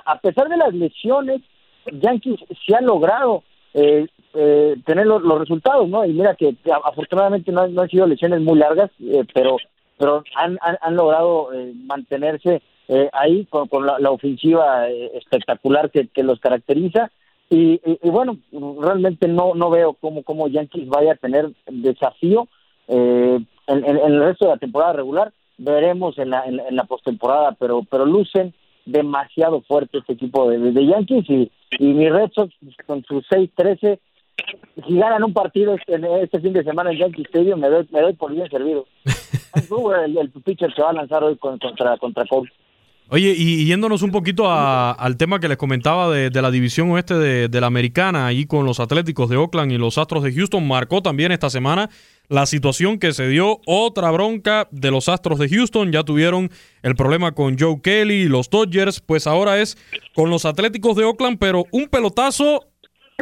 a 0.06 0.20
pesar 0.20 0.50
de 0.50 0.58
las 0.58 0.74
lesiones 0.74 1.42
Yankees 1.92 2.40
se 2.66 2.76
ha 2.76 2.82
logrado 2.82 3.44
eh, 3.74 4.08
eh, 4.34 4.76
tener 4.86 5.06
los, 5.06 5.22
resultados, 5.40 5.88
¿no? 5.90 6.06
Y 6.06 6.14
mira 6.14 6.36
que 6.36 6.56
afortunadamente 6.86 7.52
no, 7.52 7.62
han 7.62 7.90
sido 7.90 8.08
lesiones 8.08 8.42
muy 8.42 8.58
largas, 8.58 8.92
eh, 9.00 9.26
pero 9.34 9.58
pero 9.98 10.24
han, 10.36 10.58
han, 10.62 10.96
logrado 10.96 11.50
mantenerse 11.86 12.62
ahí 13.14 13.46
con, 13.46 13.86
la, 13.86 14.12
ofensiva 14.12 14.88
espectacular 14.90 15.92
que, 15.92 16.24
los 16.24 16.40
caracteriza. 16.40 17.12
Y, 17.50 17.80
bueno, 18.10 18.38
realmente 18.80 19.28
no 19.28 19.56
no 19.56 19.70
veo 19.70 19.94
cómo, 19.94 20.24
cómo 20.24 20.48
Yankees 20.48 20.88
vaya 20.88 21.14
a 21.14 21.16
tener 21.16 21.50
desafío 21.68 22.48
en, 22.88 23.48
el 23.68 24.20
resto 24.20 24.46
de 24.46 24.52
la 24.52 24.58
temporada 24.58 24.94
regular. 24.94 25.32
Veremos 25.58 26.18
en 26.18 26.30
la, 26.30 26.46
en, 26.46 26.76
la 26.76 26.86
postemporada, 26.86 27.52
pero, 27.60 27.84
pero 27.90 28.06
lucen 28.06 28.54
demasiado 28.86 29.62
fuerte 29.62 30.00
este 30.00 30.14
equipo 30.14 30.50
de, 30.50 30.58
de 30.72 30.86
Yankees 30.86 31.30
y, 31.30 31.52
y 31.78 31.94
mi 31.94 32.10
Red 32.10 32.32
Sox 32.34 32.54
con 32.86 33.04
sus 33.04 33.28
6-13 33.30 34.00
si 34.88 34.98
ganan 34.98 35.24
un 35.24 35.34
partido 35.34 35.76
este, 35.76 36.00
este, 36.24 36.40
fin 36.40 36.54
de 36.54 36.64
semana 36.64 36.92
en 36.92 36.98
Yankee 36.98 37.24
Stadium 37.24 37.60
me 37.60 37.70
doy, 37.70 37.88
me 37.92 38.02
doy 38.02 38.14
por 38.14 38.34
bien 38.34 38.50
servido 38.50 38.86
el, 40.06 40.18
el 40.18 40.30
pitcher 40.30 40.74
se 40.74 40.82
va 40.82 40.90
a 40.90 40.94
lanzar 40.94 41.24
hoy 41.24 41.36
contra, 41.38 41.98
contra 41.98 42.26
Cole 42.26 42.52
Oye, 43.12 43.34
y 43.36 43.66
yéndonos 43.66 44.04
un 44.04 44.12
poquito 44.12 44.52
al 44.52 45.18
tema 45.18 45.40
que 45.40 45.48
les 45.48 45.58
comentaba 45.58 46.12
de, 46.12 46.30
la 46.30 46.52
división 46.52 46.92
oeste 46.92 47.16
de, 47.16 47.62
la 47.62 47.66
americana, 47.66 48.28
ahí 48.28 48.46
con 48.46 48.68
los 48.68 48.80
Atléticos 48.80 49.32
de 49.32 49.36
Oakland 49.36 49.72
y 49.72 49.80
los 49.80 49.98
Astros 49.98 50.24
de 50.24 50.32
Houston, 50.32 50.68
marcó 50.68 51.02
también 51.02 51.32
esta 51.32 51.50
semana 51.50 51.90
la 52.28 52.46
situación 52.46 53.00
que 53.00 53.12
se 53.12 53.28
dio, 53.28 53.62
otra 53.66 54.12
bronca 54.12 54.68
de 54.70 54.92
los 54.92 55.10
Astros 55.10 55.40
de 55.40 55.50
Houston, 55.50 55.92
ya 55.92 56.04
tuvieron 56.04 56.52
el 56.84 56.96
problema 56.96 57.32
con 57.32 57.58
Joe 57.58 57.82
Kelly 57.82 58.14
y 58.14 58.28
los 58.28 58.52
Dodgers, 58.52 59.00
pues 59.00 59.26
ahora 59.26 59.60
es 59.60 59.76
con 60.14 60.30
los 60.30 60.46
Atléticos 60.46 60.96
de 60.96 61.06
Oakland, 61.06 61.40
pero 61.40 61.66
un 61.72 61.88
pelotazo 61.88 62.69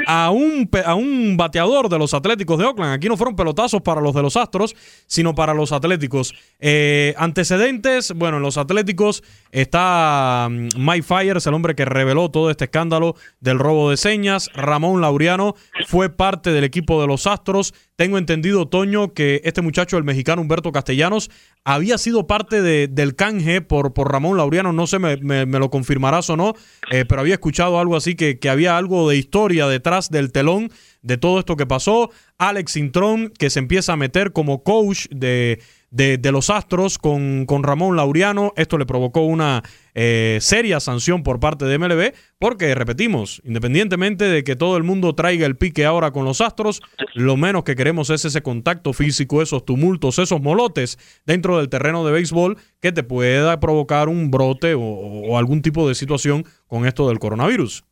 a 0.05 0.29
un, 0.31 0.69
a 0.85 0.95
un 0.95 1.37
bateador 1.37 1.89
de 1.89 1.97
los 1.97 2.13
Atléticos 2.13 2.59
de 2.59 2.65
Oakland. 2.65 2.93
Aquí 2.93 3.07
no 3.07 3.17
fueron 3.17 3.35
pelotazos 3.35 3.81
para 3.81 4.01
los 4.01 4.13
de 4.13 4.21
los 4.21 4.37
Astros, 4.37 4.75
sino 5.07 5.33
para 5.33 5.53
los 5.53 5.71
Atléticos. 5.71 6.33
Eh, 6.59 7.13
antecedentes, 7.17 8.13
bueno, 8.13 8.37
en 8.37 8.43
los 8.43 8.57
Atléticos 8.57 9.23
está 9.51 10.47
mm, 10.49 10.69
Mike 10.77 11.03
Fires, 11.03 11.47
el 11.47 11.53
hombre 11.53 11.75
que 11.75 11.85
reveló 11.85 12.29
todo 12.29 12.51
este 12.51 12.65
escándalo 12.65 13.15
del 13.39 13.59
robo 13.59 13.89
de 13.89 13.97
señas. 13.97 14.49
Ramón 14.53 15.01
Laureano 15.01 15.55
fue 15.87 16.09
parte 16.09 16.51
del 16.51 16.63
equipo 16.63 17.01
de 17.01 17.07
los 17.07 17.27
Astros. 17.27 17.73
Tengo 17.97 18.19
entendido, 18.19 18.67
Toño, 18.67 19.15
que 19.15 19.41
este 19.43 19.63
muchacho, 19.63 19.97
el 19.97 20.03
mexicano 20.03 20.43
Humberto 20.43 20.71
Castellanos, 20.71 21.31
había 21.63 21.97
sido 21.97 22.27
parte 22.27 22.61
de, 22.61 22.87
del 22.87 23.15
canje 23.15 23.61
por, 23.61 23.95
por 23.95 24.11
Ramón 24.11 24.37
Laureano. 24.37 24.71
No 24.71 24.85
sé, 24.85 24.99
me, 24.99 25.17
me, 25.17 25.59
lo 25.59 25.71
confirmarás 25.71 26.29
o 26.29 26.37
no, 26.37 26.53
eh, 26.91 27.05
pero 27.09 27.21
había 27.21 27.33
escuchado 27.33 27.79
algo 27.79 27.95
así, 27.95 28.13
que, 28.13 28.37
que 28.37 28.49
había 28.49 28.77
algo 28.77 29.09
de 29.09 29.17
historia 29.17 29.65
detrás 29.65 30.11
del 30.11 30.31
telón 30.31 30.69
de 31.01 31.17
todo 31.17 31.39
esto 31.39 31.55
que 31.55 31.65
pasó. 31.65 32.11
Alex 32.37 32.77
Intrón, 32.77 33.33
que 33.35 33.49
se 33.49 33.57
empieza 33.57 33.93
a 33.93 33.97
meter 33.97 34.31
como 34.31 34.61
coach 34.61 35.07
de, 35.09 35.59
de, 35.89 36.19
los 36.31 36.49
Astros 36.49 36.97
con, 36.97 37.45
con, 37.45 37.63
Ramón 37.63 37.95
Laureano. 37.95 38.53
Esto 38.55 38.77
le 38.77 38.85
provocó 38.85 39.21
una 39.21 39.63
eh, 39.95 40.37
seria 40.41 40.79
sanción 40.79 41.23
por 41.23 41.39
parte 41.39 41.65
de 41.65 41.77
MLB, 41.77 42.13
porque, 42.39 42.75
repetimos, 42.75 43.41
independientemente 43.45 44.25
de 44.25 44.43
que 44.43 44.55
todo 44.55 44.77
el 44.77 44.83
mundo 44.83 45.15
traiga 45.15 45.45
el 45.45 45.57
pique 45.57 45.85
ahora 45.85 46.11
con 46.11 46.25
los 46.25 46.41
Astros, 46.41 46.81
lo 47.15 47.37
menos 47.37 47.63
que 47.63 47.75
queremos 47.75 48.09
es 48.09 48.25
ese 48.25 48.41
contacto 48.41 48.93
físico, 48.93 49.41
esos 49.41 49.65
tumultos, 49.65 50.19
esos 50.19 50.41
molotes 50.41 50.97
dentro 51.25 51.57
del 51.57 51.69
terreno 51.69 52.05
de 52.05 52.11
béisbol 52.11 52.57
que 52.81 52.91
te 52.91 53.03
pueda 53.03 53.59
provocar 53.59 54.09
un 54.09 54.29
brote 54.29 54.75
o, 54.77 55.37
algún 55.37 55.61
tipo 55.61 55.87
de 55.87 55.95
situación 55.95 56.43
con 56.67 56.85
esto 56.85 57.07
del 57.07 57.19
coronavirus. 57.19 57.83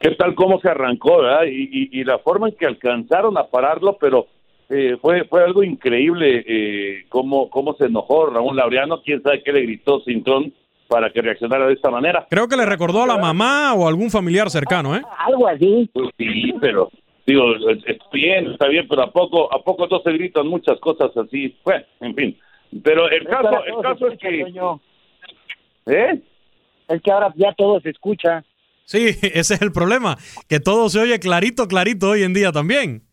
¿Qué 0.00 0.10
tal 0.12 0.34
cómo 0.34 0.60
se 0.60 0.68
arrancó, 0.68 1.22
verdad? 1.22 1.44
y 1.46 2.04
la 2.04 2.18
forma 2.18 2.48
en 2.48 2.56
que 2.56 2.66
alcanzaron 2.66 3.36
a 3.38 3.46
pararlo, 3.46 3.96
pero 3.98 4.26
eh, 4.68 4.96
fue 5.00 5.24
fue 5.24 5.44
algo 5.44 5.62
increíble 5.62 6.44
eh, 6.46 7.04
cómo, 7.08 7.48
cómo 7.50 7.74
se 7.74 7.86
enojó 7.86 8.26
Ramón 8.26 8.56
Laureano, 8.56 9.02
quién 9.02 9.22
sabe 9.22 9.42
qué 9.42 9.52
le 9.52 9.62
gritó 9.62 10.00
Cintrón 10.00 10.52
para 10.88 11.10
que 11.10 11.22
reaccionara 11.22 11.66
de 11.66 11.74
esta 11.74 11.90
manera. 11.90 12.26
Creo 12.30 12.48
que 12.48 12.56
le 12.56 12.66
recordó 12.66 13.02
a 13.02 13.06
la 13.06 13.18
mamá 13.18 13.74
o 13.74 13.88
algún 13.88 14.10
familiar 14.10 14.50
cercano, 14.50 14.96
¿eh? 14.96 15.02
Algo 15.18 15.48
así. 15.48 15.90
Pues 15.92 16.10
sí, 16.16 16.54
pero 16.60 16.90
digo, 17.26 17.44
está 17.86 18.04
bien, 18.12 18.52
está 18.52 18.68
bien, 18.68 18.86
pero 18.88 19.02
a 19.02 19.10
poco 19.10 19.52
a 19.52 19.62
poco 19.62 19.86
no 19.88 20.00
se 20.00 20.12
gritan 20.12 20.46
muchas 20.46 20.78
cosas 20.80 21.16
así. 21.16 21.56
Bueno, 21.64 21.84
en 22.00 22.14
fin. 22.14 22.38
Pero 22.82 23.08
el 23.08 23.24
caso 23.26 23.64
el 23.64 23.82
caso 23.82 24.08
es 24.08 24.18
que 24.18 24.44
¿Eh? 25.86 26.20
Es 26.88 27.02
que 27.02 27.10
ahora 27.10 27.32
ya 27.36 27.52
todo 27.54 27.80
se 27.80 27.90
escucha. 27.90 28.44
Sí, 28.84 29.08
ese 29.22 29.54
es 29.54 29.62
el 29.62 29.72
problema, 29.72 30.16
que 30.48 30.60
todo 30.60 30.88
se 30.88 31.00
oye 31.00 31.18
clarito, 31.18 31.68
clarito 31.68 32.10
hoy 32.10 32.22
en 32.22 32.34
día 32.34 32.52
también. 32.52 33.05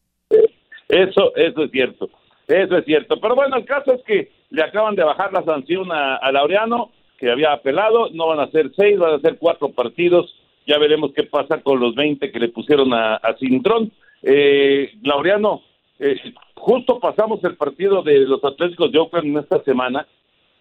Eso, 0.93 1.35
eso 1.35 1.63
es 1.63 1.71
cierto, 1.71 2.09
eso 2.47 2.77
es 2.77 2.85
cierto. 2.85 3.19
Pero 3.19 3.35
bueno, 3.35 3.57
el 3.57 3.65
caso 3.65 3.93
es 3.93 4.03
que 4.03 4.31
le 4.51 4.61
acaban 4.61 4.95
de 4.95 5.03
bajar 5.03 5.33
la 5.33 5.43
sanción 5.43 5.91
a, 5.91 6.31
Laureano, 6.31 6.91
que 7.17 7.31
había 7.31 7.51
apelado, 7.51 8.09
no 8.11 8.27
van 8.27 8.39
a 8.39 8.51
ser 8.51 8.71
seis, 8.75 8.99
van 8.99 9.15
a 9.15 9.19
ser 9.19 9.37
cuatro 9.39 9.69
partidos, 9.69 10.35
ya 10.67 10.77
veremos 10.77 11.11
qué 11.15 11.23
pasa 11.23 11.61
con 11.61 11.79
los 11.79 11.95
20 11.95 12.31
que 12.31 12.39
le 12.39 12.49
pusieron 12.49 12.93
a, 12.93 13.15
a 13.15 13.35
Cintrón. 13.37 13.91
Eh, 14.21 14.91
Laureano, 15.01 15.63
eh, 15.97 16.15
justo 16.53 16.99
pasamos 16.99 17.43
el 17.43 17.55
partido 17.55 18.03
de 18.03 18.19
los 18.19 18.43
Atléticos 18.43 18.91
de 18.91 18.99
Oakland 18.99 19.39
esta 19.39 19.63
semana, 19.63 20.05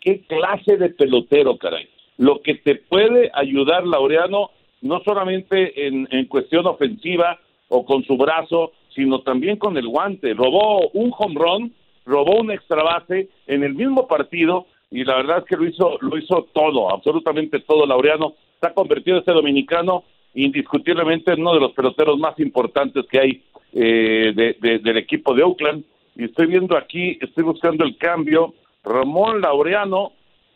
qué 0.00 0.22
clase 0.22 0.78
de 0.78 0.88
pelotero, 0.88 1.58
caray. 1.58 1.88
Lo 2.16 2.40
que 2.40 2.54
te 2.54 2.76
puede 2.76 3.30
ayudar 3.34 3.86
Laureano, 3.86 4.50
no 4.80 5.02
solamente 5.04 5.86
en, 5.86 6.08
en 6.10 6.24
cuestión 6.24 6.66
ofensiva 6.66 7.38
o 7.68 7.84
con 7.84 8.02
su 8.04 8.16
brazo, 8.16 8.72
sino 8.94 9.20
también 9.20 9.56
con 9.56 9.76
el 9.76 9.88
guante. 9.88 10.34
Robó 10.34 10.88
un 10.90 11.12
home 11.16 11.34
run, 11.34 11.74
robó 12.04 12.40
un 12.40 12.50
extra 12.50 12.82
base 12.82 13.28
en 13.46 13.62
el 13.62 13.74
mismo 13.74 14.06
partido 14.06 14.66
y 14.90 15.04
la 15.04 15.16
verdad 15.16 15.38
es 15.38 15.44
que 15.44 15.56
lo 15.56 15.66
hizo, 15.66 15.98
lo 16.00 16.18
hizo 16.18 16.48
todo, 16.52 16.92
absolutamente 16.92 17.60
todo. 17.60 17.86
Laureano 17.86 18.34
está 18.54 18.74
convertido 18.74 19.18
este 19.18 19.32
dominicano 19.32 20.04
indiscutiblemente 20.34 21.32
en 21.32 21.40
uno 21.40 21.54
de 21.54 21.60
los 21.60 21.72
peloteros 21.72 22.18
más 22.18 22.38
importantes 22.38 23.04
que 23.10 23.20
hay 23.20 23.42
eh, 23.72 24.32
del 24.60 24.96
equipo 24.96 25.34
de 25.34 25.42
Oakland. 25.42 25.84
Y 26.14 26.24
estoy 26.24 26.46
viendo 26.46 26.76
aquí, 26.76 27.18
estoy 27.20 27.44
buscando 27.44 27.84
el 27.84 27.96
cambio. 27.96 28.54
Ramón 28.84 29.40
Laureano 29.40 30.12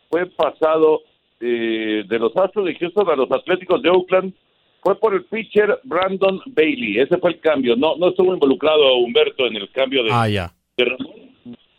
fue 0.09 0.27
pasado 0.27 1.01
eh, 1.39 2.03
de 2.07 2.19
los 2.19 2.35
Astros 2.37 2.65
de 2.65 2.75
Houston 2.75 3.09
a 3.09 3.15
los 3.15 3.31
Atléticos 3.31 3.81
de 3.81 3.89
Oakland 3.89 4.33
fue 4.81 4.99
por 4.99 5.13
el 5.13 5.25
pitcher 5.25 5.79
Brandon 5.83 6.39
Bailey. 6.47 6.99
Ese 6.99 7.17
fue 7.17 7.31
el 7.31 7.39
cambio. 7.39 7.75
No, 7.75 7.95
no 7.97 8.09
estuvo 8.09 8.33
involucrado 8.33 8.97
Humberto 8.97 9.45
en 9.45 9.55
el 9.55 9.69
cambio 9.71 10.03
de, 10.03 10.09
ah, 10.11 10.29
ya. 10.29 10.53
Ramón. 10.77 11.07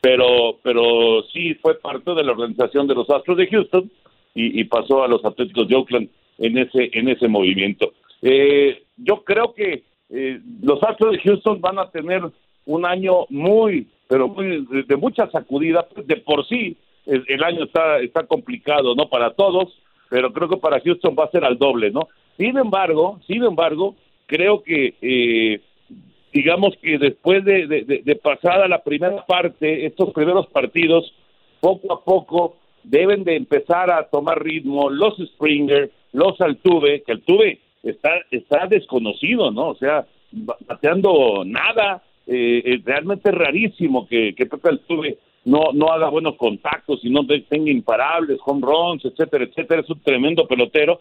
pero, 0.00 0.58
pero 0.62 1.22
sí 1.32 1.54
fue 1.54 1.78
parte 1.78 2.14
de 2.14 2.24
la 2.24 2.32
organización 2.32 2.86
de 2.86 2.94
los 2.94 3.08
Astros 3.10 3.38
de 3.38 3.46
Houston 3.46 3.90
y, 4.34 4.60
y 4.60 4.64
pasó 4.64 5.02
a 5.02 5.08
los 5.08 5.24
Atléticos 5.24 5.68
de 5.68 5.76
Oakland 5.76 6.08
en 6.38 6.58
ese, 6.58 6.90
en 6.92 7.08
ese 7.08 7.28
movimiento. 7.28 7.92
Eh, 8.22 8.82
yo 8.96 9.22
creo 9.24 9.54
que 9.54 9.84
eh, 10.10 10.40
los 10.62 10.82
Astros 10.82 11.12
de 11.12 11.18
Houston 11.20 11.60
van 11.60 11.78
a 11.78 11.90
tener 11.90 12.22
un 12.66 12.86
año 12.86 13.26
muy, 13.30 13.88
pero 14.08 14.28
muy, 14.28 14.66
de, 14.86 14.96
mucha 14.96 15.30
sacudida, 15.30 15.86
de 16.04 16.16
por 16.16 16.46
sí 16.46 16.76
el, 17.06 17.24
el 17.26 17.42
año 17.42 17.64
está, 17.64 17.98
está 17.98 18.26
complicado, 18.26 18.94
¿no? 18.94 19.08
Para 19.08 19.30
todos, 19.34 19.72
pero 20.10 20.32
creo 20.32 20.48
que 20.48 20.56
para 20.56 20.80
Houston 20.80 21.16
va 21.18 21.24
a 21.24 21.30
ser 21.30 21.44
al 21.44 21.58
doble, 21.58 21.90
¿no? 21.90 22.08
Sin 22.38 22.56
embargo, 22.56 23.20
sin 23.26 23.42
embargo, 23.42 23.96
creo 24.26 24.62
que 24.62 24.94
eh, 25.02 25.60
digamos 26.32 26.76
que 26.80 26.96
después 26.98 27.44
de, 27.44 27.66
de, 27.66 28.02
de, 28.04 28.16
pasada 28.16 28.68
la 28.68 28.82
primera 28.82 29.26
parte, 29.26 29.84
estos 29.84 30.12
primeros 30.12 30.46
partidos, 30.46 31.12
poco 31.60 31.92
a 31.92 32.04
poco 32.04 32.56
deben 32.84 33.24
de 33.24 33.36
empezar 33.36 33.90
a 33.90 34.08
tomar 34.08 34.42
ritmo 34.42 34.88
los 34.88 35.16
Springer, 35.18 35.90
los 36.12 36.40
Altuve, 36.40 37.02
que 37.02 37.12
Altuve 37.12 37.58
está, 37.82 38.10
está 38.30 38.66
desconocido, 38.66 39.50
¿no? 39.50 39.70
O 39.70 39.74
sea, 39.74 40.06
bateando 40.30 41.42
nada, 41.44 42.02
eh, 42.26 42.62
es 42.64 42.84
realmente 42.84 43.30
rarísimo 43.32 44.06
que, 44.06 44.34
que 44.34 44.46
Pepe 44.46 44.68
Altuve 44.68 45.18
no, 45.44 45.72
no 45.72 45.88
haga 45.88 46.08
buenos 46.08 46.36
contactos 46.36 47.00
y 47.02 47.10
no 47.10 47.26
tenga 47.26 47.70
imparables, 47.70 48.38
home 48.44 48.64
runs, 48.64 49.04
etcétera, 49.04 49.44
etcétera, 49.44 49.80
es 49.80 49.90
un 49.90 50.00
tremendo 50.02 50.46
pelotero, 50.46 51.00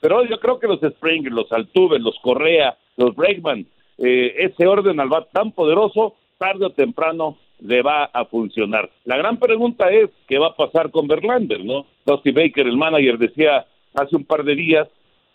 pero 0.00 0.24
yo 0.24 0.38
creo 0.38 0.58
que 0.58 0.66
los 0.66 0.80
Springer, 0.80 1.32
los 1.32 1.50
Altuve, 1.52 1.98
los 1.98 2.18
Correa, 2.20 2.76
los 2.96 3.14
Bregman, 3.14 3.66
eh, 3.98 4.34
ese 4.38 4.66
orden 4.66 5.00
al 5.00 5.08
bat 5.08 5.30
tan 5.32 5.52
poderoso, 5.52 6.16
tarde 6.38 6.66
o 6.66 6.70
temprano 6.70 7.38
le 7.60 7.82
va 7.82 8.04
a 8.04 8.24
funcionar. 8.26 8.90
La 9.04 9.16
gran 9.16 9.38
pregunta 9.38 9.90
es, 9.90 10.10
¿qué 10.28 10.38
va 10.38 10.48
a 10.48 10.56
pasar 10.56 10.90
con 10.90 11.08
Verlander, 11.08 11.64
no? 11.64 11.86
Dusty 12.04 12.30
Baker, 12.30 12.66
el 12.66 12.76
manager, 12.76 13.18
decía 13.18 13.66
hace 13.94 14.16
un 14.16 14.24
par 14.24 14.44
de 14.44 14.54
días 14.54 14.88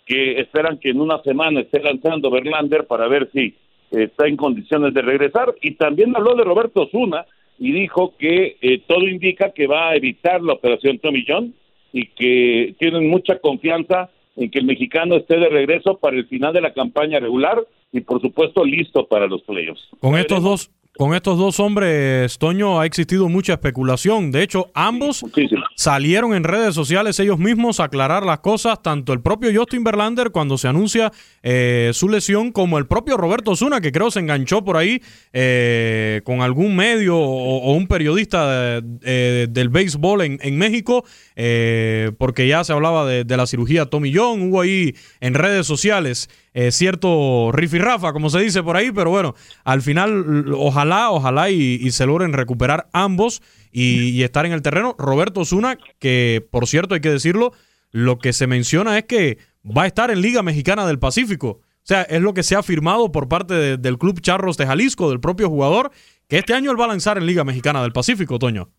que 0.06 0.40
esperan 0.40 0.78
que 0.78 0.90
en 0.90 1.02
una 1.02 1.22
semana 1.24 1.62
esté 1.62 1.82
lanzando 1.82 2.30
Verlander 2.30 2.86
para 2.86 3.08
ver 3.08 3.30
si 3.34 3.56
está 3.90 4.28
en 4.28 4.38
condiciones 4.38 4.94
de 4.94 5.02
regresar. 5.02 5.56
Y 5.62 5.72
también 5.76 6.16
habló 6.16 6.36
de 6.36 6.44
Roberto 6.44 6.88
Zuna 6.92 7.26
y 7.58 7.72
dijo 7.72 8.16
que 8.18 8.58
eh, 8.62 8.82
todo 8.88 9.08
indica 9.08 9.52
que 9.52 9.68
va 9.68 9.90
a 9.90 9.96
evitar 9.96 10.42
la 10.42 10.54
operación 10.54 11.00
Tommy 11.00 11.26
John 11.28 11.54
y 11.94 12.08
que 12.08 12.76
tienen 12.80 13.10
mucha 13.10 13.40
confianza 13.40 14.10
en 14.36 14.50
que 14.50 14.60
el 14.60 14.66
mexicano 14.66 15.16
esté 15.16 15.38
de 15.38 15.50
regreso 15.50 15.98
para 15.98 16.18
el 16.18 16.26
final 16.28 16.54
de 16.54 16.62
la 16.62 16.74
campaña 16.74 17.20
regular 17.20 17.62
y 17.92 18.02
por 18.02 18.22
supuesto 18.22 18.64
listo 18.64 19.08
para 19.08 19.28
los 19.28 19.42
playoffs. 19.44 19.82
Con 20.00 20.18
estos 20.18 20.44
dos 20.44 20.72
con 20.98 21.16
estos 21.16 21.38
dos 21.38 21.60
hombres, 21.60 22.38
Toño, 22.38 22.80
ha 22.80 22.86
existido 22.86 23.28
mucha 23.30 23.54
especulación. 23.54 24.30
De 24.32 24.44
hecho, 24.44 24.70
ambos 24.74 25.24
Muchísimo. 25.24 25.64
salieron 25.76 26.34
en 26.34 26.44
redes 26.44 26.76
sociales 26.76 27.20
ellos 27.20 27.40
mismos 27.40 27.80
a 27.80 27.86
aclarar 27.86 28.24
las 28.24 28.40
cosas, 28.42 28.84
tanto 28.84 29.14
el 29.14 29.22
propio 29.22 29.50
Justin 29.58 29.84
Verlander 29.84 30.32
cuando 30.32 30.58
se 30.58 30.68
anuncia 30.68 31.12
eh, 31.44 31.92
su 31.94 32.08
lesión, 32.10 32.52
como 32.52 32.78
el 32.78 32.88
propio 32.88 33.18
Roberto 33.18 33.56
Zuna, 33.56 33.82
que 33.82 33.92
creo 33.92 34.12
se 34.12 34.20
enganchó 34.20 34.64
por 34.64 34.78
ahí 34.78 35.02
eh, 35.34 36.22
con 36.24 36.42
algún 36.42 36.76
medio 36.76 37.18
o, 37.18 37.58
o 37.62 37.74
un 37.74 37.88
periodista 37.88 38.82
de- 38.82 38.84
eh, 39.04 39.48
del 39.50 39.70
béisbol 39.70 40.22
en, 40.22 40.40
en 40.44 40.58
México, 40.58 41.04
eh, 41.36 42.12
porque 42.18 42.48
ya 42.48 42.64
se 42.64 42.74
hablaba 42.74 43.06
de, 43.08 43.24
de 43.24 43.38
la 43.38 43.48
cirugía 43.48 43.86
Tommy 43.88 44.14
John, 44.14 44.42
hubo 44.50 44.62
ahí 44.62 44.94
en 45.22 45.34
redes 45.34 45.66
sociales 45.66 46.30
eh, 46.54 46.72
cierto 46.72 47.52
rifirrafa, 47.54 48.12
como 48.14 48.30
se 48.30 48.40
dice 48.40 48.62
por 48.62 48.76
ahí, 48.76 48.92
pero 48.92 49.10
bueno, 49.10 49.36
al 49.64 49.82
final 49.82 50.54
ojalá, 50.54 51.12
ojalá 51.12 51.50
y, 51.50 51.90
se 51.92 52.06
logren 52.06 52.34
recuperar 52.34 52.88
ambos 52.94 53.42
y, 53.72 54.22
estar 54.24 54.46
en 54.46 54.52
el 54.52 54.62
terreno. 54.62 54.96
Roberto 54.98 55.46
Zuna, 55.46 55.78
que 56.00 56.46
por 56.52 56.68
cierto 56.68 56.96
hay 56.96 57.02
que 57.02 57.10
decirlo, 57.10 57.54
lo 57.92 58.20
que 58.20 58.34
se 58.34 58.48
menciona 58.48 58.98
es 58.98 59.06
que 59.06 59.38
va 59.66 59.84
a 59.84 59.88
estar 59.88 60.12
en 60.12 60.22
Liga 60.22 60.44
Mexicana 60.44 60.86
del 60.86 61.00
Pacífico. 61.00 61.62
O 61.84 61.84
sea, 61.84 62.04
es 62.04 62.22
lo 62.22 62.34
que 62.34 62.44
se 62.44 62.56
ha 62.56 62.64
firmado 62.64 63.12
por 63.12 63.28
parte 63.28 63.54
de- 63.54 63.78
del 63.78 63.98
Club 63.98 64.22
Charros 64.22 64.56
de 64.58 64.68
Jalisco, 64.68 65.10
del 65.10 65.20
propio 65.20 65.50
jugador, 65.50 65.92
que 66.28 66.38
este 66.38 66.54
año 66.54 66.72
él 66.72 66.80
va 66.80 66.86
a 66.86 66.90
lanzar 66.90 67.18
en 67.18 67.26
Liga 67.26 67.44
Mexicana 67.44 67.82
del 67.82 67.92
Pacífico, 67.92 68.38
Toño. 68.40 68.70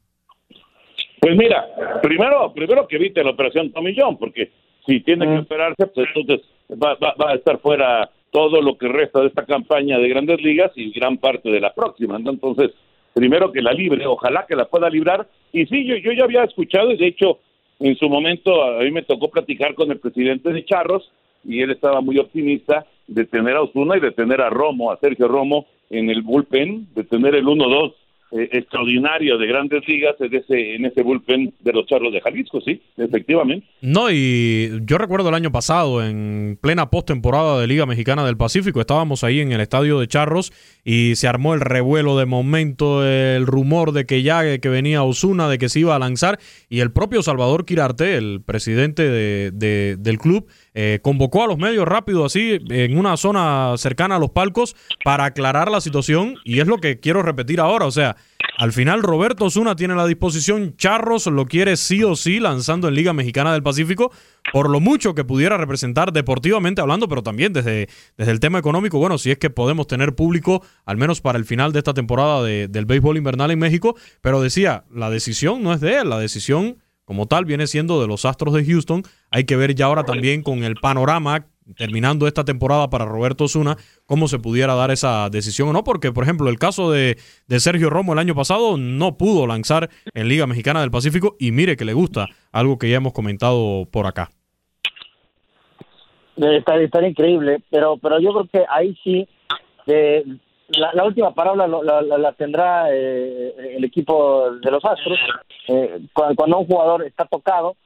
Pues 1.21 1.37
mira, 1.37 1.65
primero, 2.03 2.53
primero 2.53 2.87
que 2.89 2.97
evite 2.97 3.23
la 3.23 3.31
operación 3.31 3.73
Tommy 3.73 3.95
John, 3.97 4.19
porque 4.19 4.51
si 4.87 5.01
tiene 5.01 5.27
que 5.27 5.39
operarse, 5.39 5.87
pues 5.87 6.09
entonces 6.15 6.47
va, 6.71 6.95
va, 6.95 7.15
va 7.21 7.31
a 7.33 7.35
estar 7.35 7.59
fuera 7.59 8.11
todo 8.31 8.63
lo 8.63 8.77
que 8.79 8.89
resta 8.89 9.21
de 9.21 9.29
esta 9.29 9.45
campaña 9.45 9.99
de 9.99 10.09
grandes 10.09 10.43
ligas 10.43 10.73
y 10.75 10.91
gran 10.91 11.19
parte 11.19 11.51
de 11.51 11.61
la 11.61 11.73
próxima. 11.73 12.19
¿no? 12.19 12.31
Entonces, 12.31 12.71
primero 13.13 13.53
que 13.53 13.61
la 13.61 13.73
libre, 13.73 14.07
ojalá 14.07 14.47
que 14.49 14.57
la 14.57 14.65
pueda 14.65 14.89
librar. 14.89 15.29
Y 15.53 15.67
sí, 15.67 15.85
yo, 15.85 15.97
yo 15.97 16.13
ya 16.13 16.25
había 16.25 16.45
escuchado, 16.45 16.93
y 16.93 16.97
de 16.97 17.09
hecho, 17.09 17.39
en 17.79 17.97
su 17.97 18.09
momento 18.09 18.63
a 18.65 18.81
mí 18.81 18.91
me 18.91 19.03
tocó 19.03 19.31
platicar 19.31 19.75
con 19.75 19.91
el 19.91 20.01
presidente 20.01 20.51
de 20.51 20.65
Charros, 20.65 21.13
y 21.45 21.61
él 21.61 21.71
estaba 21.71 22.01
muy 22.01 22.19
optimista 22.19 22.87
de 23.07 23.25
tener 23.27 23.57
a 23.57 23.63
Osuna 23.63 23.97
y 23.97 24.01
de 24.01 24.13
tener 24.13 24.41
a 24.41 24.49
Romo, 24.49 24.91
a 24.91 24.97
Sergio 24.97 25.29
Romo 25.29 25.67
en 25.91 26.09
el 26.09 26.23
bullpen, 26.23 26.87
de 26.95 27.05
tener 27.05 27.35
el 27.35 27.45
1-2 27.45 27.93
eh, 28.33 28.49
extraordinario 28.53 29.39
de 29.39 29.47
grandes 29.47 29.87
ligas 29.87 30.15
en 30.21 30.35
ese, 30.35 30.75
en 30.75 30.85
ese 30.87 31.03
bullpen 31.03 31.53
de 31.61 31.73
los 31.73 31.87
Charros 31.87 32.13
de 32.13 32.21
Jalisco, 32.21 32.61
sí, 32.61 32.81
efectivamente. 32.97 33.67
No, 33.83 34.11
y 34.11 34.71
yo 34.85 34.99
recuerdo 34.99 35.29
el 35.29 35.35
año 35.35 35.53
pasado, 35.53 36.05
en 36.05 36.59
plena 36.61 36.91
postemporada 36.91 37.61
de 37.61 37.67
Liga 37.67 37.87
Mexicana 37.87 38.25
del 38.25 38.37
Pacífico, 38.37 38.81
estábamos 38.81 39.23
ahí 39.25 39.41
en 39.41 39.53
el 39.53 39.61
estadio 39.61 40.01
de 40.01 40.09
Charros 40.09 40.53
y 40.85 41.15
se 41.17 41.29
armó 41.29 41.55
el 41.55 41.61
revuelo 41.61 42.17
de 42.19 42.27
momento, 42.27 43.07
el 43.07 43.47
rumor 43.47 43.93
de 43.93 44.07
que 44.07 44.23
ya 44.23 44.59
que 44.59 44.69
venía 44.69 45.03
Osuna, 45.03 45.49
de 45.49 45.59
que 45.59 45.69
se 45.69 45.81
iba 45.81 45.95
a 45.95 45.99
lanzar, 45.99 46.39
y 46.69 46.81
el 46.81 46.91
propio 46.93 47.23
Salvador 47.23 47.65
Quirarte, 47.67 48.17
el 48.17 48.41
presidente 48.45 49.03
de- 49.09 49.51
de- 49.53 49.97
del 49.99 50.19
club, 50.19 50.47
eh, 50.75 51.01
convocó 51.03 51.45
a 51.45 51.47
los 51.47 51.59
medios 51.59 51.87
rápido 51.87 52.25
así, 52.25 52.59
en 52.71 52.99
una 52.99 53.17
zona 53.17 53.75
cercana 53.77 54.17
a 54.17 54.19
los 54.19 54.31
palcos, 54.31 54.75
para 55.05 55.25
aclarar 55.27 55.71
la 55.71 55.81
situación, 55.81 56.37
y 56.45 56.61
es 56.61 56.67
lo 56.67 56.79
que 56.79 57.01
quiero 57.01 57.23
repetir 57.23 57.61
ahora, 57.61 57.87
o 57.87 57.91
sea, 57.91 58.17
al 58.59 58.73
final 58.73 59.03
Roberto 59.03 59.47
Osuna 59.47 59.77
tiene 59.77 59.95
la 59.95 60.07
disposición, 60.07 60.77
Charros 60.77 61.27
lo 61.27 61.47
quiere 61.47 61.77
sí 61.77 62.03
o 62.05 62.17
sí 62.17 62.39
lanzando 62.39 62.89
en 62.89 62.95
Liga 62.95 63.13
Mexicana 63.13 63.53
del 63.53 63.63
Pacífico, 63.63 64.13
por 64.53 64.69
lo 64.69 64.81
mucho 64.81 65.15
que 65.15 65.25
pudiera 65.25 65.57
representar 65.57 66.13
deportivamente 66.13 66.81
hablando, 66.81 67.09
pero 67.09 67.23
también 67.23 67.53
desde, 67.53 67.89
desde 68.17 68.33
el 68.33 68.41
tema 68.41 68.59
económico, 68.59 68.99
bueno, 68.99 69.17
si 69.19 69.31
es 69.31 69.39
que 69.39 69.51
podemos 69.51 69.87
tener 69.87 70.15
público, 70.15 70.63
al 70.85 70.97
menos 70.97 71.21
para 71.21 71.39
el 71.39 71.45
final 71.45 71.73
de 71.73 71.79
esta 71.79 71.95
temporada 71.95 72.43
de- 72.43 72.69
del 72.69 72.85
béisbol 72.85 73.17
invernal 73.17 73.51
en 73.51 73.59
México, 73.59 73.97
pero 74.21 74.41
decía, 74.43 74.85
la 74.93 75.09
decisión 75.11 75.63
no 75.63 75.73
es 75.73 75.81
de 75.81 75.99
él, 75.99 76.11
la 76.11 76.19
decisión 76.19 76.79
como 77.13 77.27
tal 77.27 77.45
viene 77.45 77.67
siendo 77.67 78.01
de 78.01 78.07
los 78.07 78.25
Astros 78.25 78.55
de 78.55 78.65
Houston, 78.65 79.03
hay 79.31 79.45
que 79.45 79.55
ver 79.55 79.75
ya 79.75 79.85
ahora 79.85 80.03
también 80.03 80.43
con 80.43 80.65
el 80.65 80.77
panorama 80.77 81.45
terminando 81.77 82.27
esta 82.27 82.43
temporada 82.43 82.89
para 82.89 83.05
Roberto 83.05 83.45
Osuna, 83.45 83.77
cómo 84.07 84.29
se 84.29 84.39
pudiera 84.39 84.75
dar 84.75 84.91
esa 84.91 85.29
decisión 85.29 85.69
o 85.69 85.75
no, 85.75 85.85
porque 85.85 86.11
por 86.11 86.25
ejemplo 86.25 86.49
el 86.49 86.59
caso 86.59 86.91
de, 86.91 87.19
de 87.49 87.61
Sergio 87.61 87.91
Romo 87.91 88.15
el 88.15 88.19
año 88.19 88.35
pasado 88.35 88.79
no 88.79 89.19
pudo 89.19 89.47
lanzar 89.47 89.91
en 90.15 90.27
Liga 90.27 90.47
Mexicana 90.47 90.81
del 90.81 90.91
Pacífico 90.91 91.37
y 91.39 91.53
mire 91.53 91.77
que 91.77 91.85
le 91.85 91.93
gusta, 91.93 92.29
algo 92.51 92.79
que 92.79 92.89
ya 92.89 92.97
hemos 92.97 93.13
comentado 93.13 93.85
por 93.93 94.07
acá. 94.07 94.31
Estar 96.39 97.05
increíble, 97.05 97.63
pero 97.71 97.99
pero 97.99 98.21
yo 98.21 98.33
creo 98.33 98.49
que 98.51 98.65
ahí 98.71 98.97
sí, 99.05 99.29
eh, 99.87 100.25
la, 100.69 100.93
la 100.95 101.05
última 101.05 101.35
palabra 101.35 101.67
la, 101.67 102.03
la- 102.03 102.19
la 102.19 102.33
tendrá 102.33 102.87
eh, 102.93 103.75
el 103.77 103.85
equipo 103.85 104.51
de 104.53 104.71
los 104.71 104.85
Astros. 104.85 105.19
Eh, 105.69 106.01
cuando, 106.13 106.59
un 106.59 106.67
jugador 106.67 107.05
está 107.05 107.25
tocado, 107.27 107.77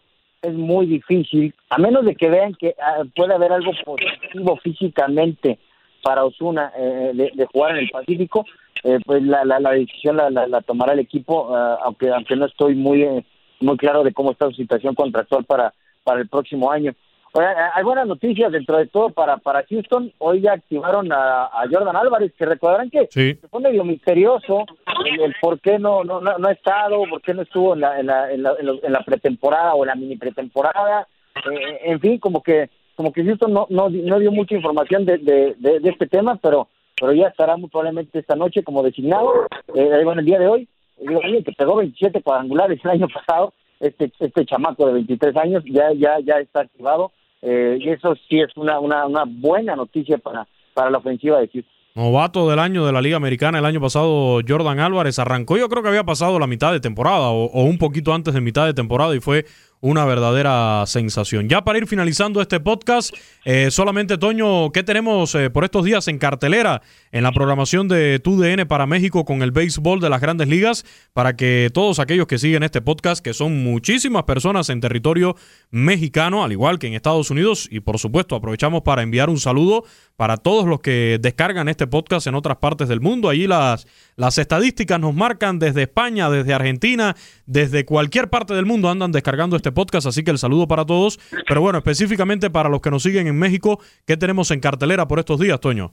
es 0.42 0.52
muy 0.54 0.86
difícil, 0.86 1.52
a 1.70 1.78
menos 1.78 2.04
de 2.04 2.14
que 2.14 2.28
vean 2.30 2.54
que 2.54 2.74
ah, 2.80 3.02
puede 3.14 3.34
haber 3.34 3.52
algo 3.52 3.72
positivo 3.84 4.56
físicamente 4.58 5.58
para 6.02 6.24
Osuna 6.24 6.72
eh, 6.76 7.10
de, 7.34 7.46
jugar 7.46 7.72
en 7.72 7.78
el 7.78 7.90
Pacífico, 7.90 8.44
eh, 8.84 8.98
pues 9.04 9.22
la, 9.22 9.44
la, 9.44 9.58
decisión 9.72 10.16
la, 10.16 10.30
la, 10.30 10.46
la 10.46 10.60
tomará 10.60 10.92
el 10.92 11.00
equipo, 11.00 11.54
ah, 11.54 11.78
aunque 11.82 12.10
aunque 12.10 12.36
no 12.36 12.46
estoy 12.46 12.74
muy 12.76 13.02
eh, 13.02 13.24
muy 13.60 13.76
claro 13.76 14.04
de 14.04 14.12
cómo 14.12 14.30
está 14.30 14.46
su 14.46 14.52
situación 14.56 14.94
contractual 14.94 15.44
para 15.44 15.72
para 16.04 16.20
el 16.20 16.28
próximo 16.28 16.70
año. 16.70 16.92
Eh, 17.38 17.54
hay 17.74 17.84
buenas 17.84 18.06
noticias 18.06 18.50
dentro 18.50 18.78
de 18.78 18.86
todo 18.86 19.10
para 19.10 19.36
para 19.38 19.64
Houston. 19.68 20.12
Hoy 20.18 20.40
ya 20.40 20.52
activaron 20.54 21.12
a, 21.12 21.44
a 21.44 21.64
Jordan 21.70 21.94
Álvarez, 21.96 22.32
que 22.38 22.46
recordarán 22.46 22.88
que 22.90 23.06
Sí. 23.10 23.34
fue 23.50 23.60
medio 23.60 23.84
misterioso 23.84 24.64
el, 25.04 25.20
el 25.20 25.34
por 25.40 25.60
qué 25.60 25.78
no, 25.78 26.02
no, 26.04 26.20
no, 26.20 26.38
no 26.38 26.48
ha 26.48 26.52
estado, 26.52 27.02
por 27.10 27.20
qué 27.20 27.34
no 27.34 27.42
estuvo 27.42 27.74
en 27.74 27.80
la, 27.80 28.00
en 28.00 28.06
la, 28.06 28.30
en 28.32 28.42
la, 28.42 28.54
en 28.60 28.92
la- 28.92 29.00
pretemporada 29.00 29.74
o 29.74 29.84
en 29.84 29.88
la 29.88 29.94
mini 29.94 30.16
pretemporada. 30.16 31.06
Eh, 31.52 31.80
en 31.84 32.00
fin, 32.00 32.18
como 32.18 32.42
que 32.42 32.70
como 32.94 33.12
que 33.12 33.22
Houston 33.24 33.52
no, 33.52 33.66
no, 33.68 33.90
no 33.90 34.18
dio 34.18 34.32
mucha 34.32 34.54
información 34.54 35.04
de, 35.04 35.18
de, 35.18 35.54
de, 35.58 35.80
de 35.80 35.90
este 35.90 36.06
tema, 36.06 36.38
pero 36.42 36.68
pero 36.98 37.12
ya 37.12 37.28
estará 37.28 37.58
muy 37.58 37.68
probablemente 37.68 38.18
esta 38.18 38.34
noche 38.36 38.62
como 38.62 38.82
designado. 38.82 39.30
Eh, 39.74 40.00
bueno, 40.02 40.20
el 40.20 40.24
día 40.26 40.38
de 40.38 40.46
hoy, 40.48 40.66
digo, 40.98 41.20
alguien 41.22 41.44
que 41.44 41.52
pegó 41.52 41.76
27 41.76 42.22
cuadrangulares 42.22 42.80
el 42.82 42.90
año 42.90 43.08
pasado, 43.08 43.52
este 43.80 44.10
este 44.18 44.46
chamaco 44.46 44.86
de 44.86 44.94
23 44.94 45.36
años 45.36 45.62
ya 45.66 45.92
ya 45.92 46.18
ya 46.20 46.38
está 46.38 46.60
activado 46.60 47.12
eh, 47.42 47.78
y 47.80 47.88
eso 47.90 48.14
sí 48.28 48.40
es 48.40 48.50
una, 48.56 48.78
una 48.78 49.24
buena 49.26 49.76
noticia 49.76 50.18
para 50.18 50.46
para 50.76 50.90
la 50.90 50.98
ofensiva 50.98 51.40
de 51.40 51.48
Houston. 51.48 51.72
Novato 51.94 52.50
del 52.50 52.58
año 52.58 52.84
de 52.84 52.92
la 52.92 53.00
Liga 53.00 53.16
Americana 53.16 53.58
el 53.58 53.64
año 53.64 53.80
pasado, 53.80 54.40
Jordan 54.46 54.78
Álvarez 54.80 55.18
arrancó, 55.18 55.56
yo 55.56 55.70
creo 55.70 55.82
que 55.82 55.88
había 55.88 56.04
pasado 56.04 56.38
la 56.38 56.46
mitad 56.46 56.70
de 56.70 56.80
temporada 56.80 57.30
o, 57.30 57.46
o 57.46 57.62
un 57.64 57.78
poquito 57.78 58.12
antes 58.12 58.34
de 58.34 58.42
mitad 58.42 58.66
de 58.66 58.74
temporada 58.74 59.16
y 59.16 59.20
fue 59.20 59.46
una 59.86 60.04
verdadera 60.04 60.82
sensación. 60.86 61.48
Ya 61.48 61.62
para 61.62 61.78
ir 61.78 61.86
finalizando 61.86 62.42
este 62.42 62.58
podcast, 62.58 63.14
eh, 63.44 63.70
solamente 63.70 64.18
Toño, 64.18 64.72
¿qué 64.72 64.82
tenemos 64.82 65.32
eh, 65.36 65.48
por 65.48 65.62
estos 65.62 65.84
días 65.84 66.08
en 66.08 66.18
cartelera 66.18 66.82
en 67.12 67.22
la 67.22 67.30
programación 67.30 67.86
de 67.86 68.18
TUDN 68.18 68.66
para 68.66 68.86
México 68.86 69.24
con 69.24 69.42
el 69.42 69.52
béisbol 69.52 70.00
de 70.00 70.10
las 70.10 70.20
grandes 70.20 70.48
ligas? 70.48 70.84
Para 71.12 71.36
que 71.36 71.70
todos 71.72 72.00
aquellos 72.00 72.26
que 72.26 72.38
siguen 72.38 72.64
este 72.64 72.80
podcast, 72.80 73.24
que 73.24 73.32
son 73.32 73.62
muchísimas 73.62 74.24
personas 74.24 74.70
en 74.70 74.80
territorio 74.80 75.36
mexicano, 75.70 76.42
al 76.42 76.50
igual 76.50 76.80
que 76.80 76.88
en 76.88 76.94
Estados 76.94 77.30
Unidos, 77.30 77.68
y 77.70 77.78
por 77.78 78.00
supuesto 78.00 78.34
aprovechamos 78.34 78.82
para 78.82 79.02
enviar 79.02 79.30
un 79.30 79.38
saludo 79.38 79.84
para 80.16 80.36
todos 80.36 80.66
los 80.66 80.80
que 80.80 81.18
descargan 81.20 81.68
este 81.68 81.86
podcast 81.86 82.26
en 82.26 82.34
otras 82.34 82.56
partes 82.56 82.88
del 82.88 83.00
mundo. 83.00 83.28
Allí 83.28 83.46
las, 83.46 83.86
las 84.16 84.38
estadísticas 84.38 84.98
nos 84.98 85.14
marcan 85.14 85.58
desde 85.58 85.82
España, 85.82 86.30
desde 86.30 86.54
Argentina, 86.54 87.14
desde 87.46 87.84
cualquier 87.84 88.28
parte 88.28 88.54
del 88.54 88.66
mundo 88.66 88.88
andan 88.88 89.12
descargando 89.12 89.56
este 89.56 89.72
podcast, 89.72 90.06
así 90.06 90.24
que 90.24 90.30
el 90.30 90.38
saludo 90.38 90.66
para 90.66 90.84
todos. 90.84 91.18
Pero 91.46 91.60
bueno, 91.60 91.78
específicamente 91.78 92.50
para 92.50 92.68
los 92.68 92.80
que 92.80 92.90
nos 92.90 93.02
siguen 93.02 93.26
en 93.26 93.38
México, 93.38 93.78
¿qué 94.06 94.16
tenemos 94.16 94.50
en 94.50 94.60
cartelera 94.60 95.06
por 95.06 95.18
estos 95.18 95.38
días, 95.38 95.60
Toño? 95.60 95.92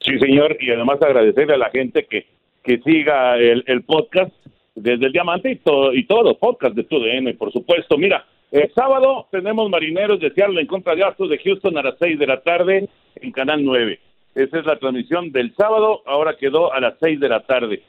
Sí, 0.00 0.18
señor, 0.18 0.56
y 0.60 0.70
además 0.70 1.00
agradecerle 1.02 1.54
a 1.54 1.58
la 1.58 1.70
gente 1.70 2.06
que, 2.08 2.26
que 2.62 2.78
siga 2.82 3.36
el, 3.36 3.64
el 3.66 3.82
podcast 3.82 4.32
desde 4.74 5.06
el 5.06 5.12
Diamante 5.12 5.50
y, 5.50 5.56
todo, 5.56 5.94
y 5.94 6.06
todos 6.06 6.24
los 6.24 6.36
podcasts 6.36 6.76
de 6.76 6.84
TUDN, 6.84 7.36
por 7.36 7.52
supuesto. 7.52 7.96
Mira, 7.96 8.26
el 8.54 8.72
sábado 8.72 9.26
tenemos 9.32 9.68
Marineros 9.68 10.20
de 10.20 10.30
Seattle 10.30 10.60
en 10.60 10.68
contra 10.68 10.94
de 10.94 11.02
Astros 11.02 11.28
de 11.28 11.38
Houston 11.38 11.76
a 11.76 11.82
las 11.82 11.96
6 11.98 12.20
de 12.20 12.26
la 12.28 12.40
tarde 12.40 12.88
en 13.16 13.32
Canal 13.32 13.64
9. 13.64 13.98
Esa 14.36 14.60
es 14.60 14.64
la 14.64 14.78
transmisión 14.78 15.32
del 15.32 15.52
sábado, 15.56 16.02
ahora 16.06 16.36
quedó 16.36 16.72
a 16.72 16.78
las 16.78 16.94
6 17.00 17.18
de 17.18 17.28
la 17.28 17.40
tarde. 17.40 17.82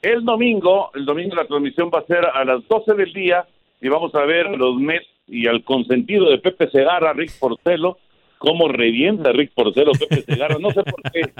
El 0.00 0.24
domingo, 0.24 0.92
el 0.94 1.06
domingo 1.06 1.34
la 1.34 1.46
transmisión 1.46 1.90
va 1.92 1.98
a 1.98 2.06
ser 2.06 2.24
a 2.24 2.44
las 2.44 2.66
12 2.68 2.94
del 2.94 3.12
día 3.12 3.46
y 3.80 3.88
vamos 3.88 4.14
a 4.14 4.24
ver 4.24 4.48
los 4.56 4.76
Mets 4.76 5.08
y 5.26 5.48
al 5.48 5.64
consentido 5.64 6.30
de 6.30 6.38
Pepe 6.38 6.70
Segarra, 6.70 7.12
Rick 7.14 7.32
Porcelo, 7.40 7.98
cómo 8.38 8.68
revienta 8.68 9.32
Rick 9.32 9.52
Porcelo, 9.54 9.90
Pepe 9.90 10.22
Segarra, 10.22 10.56
no 10.60 10.70
sé 10.70 10.84
por 10.84 11.02
qué 11.10 11.32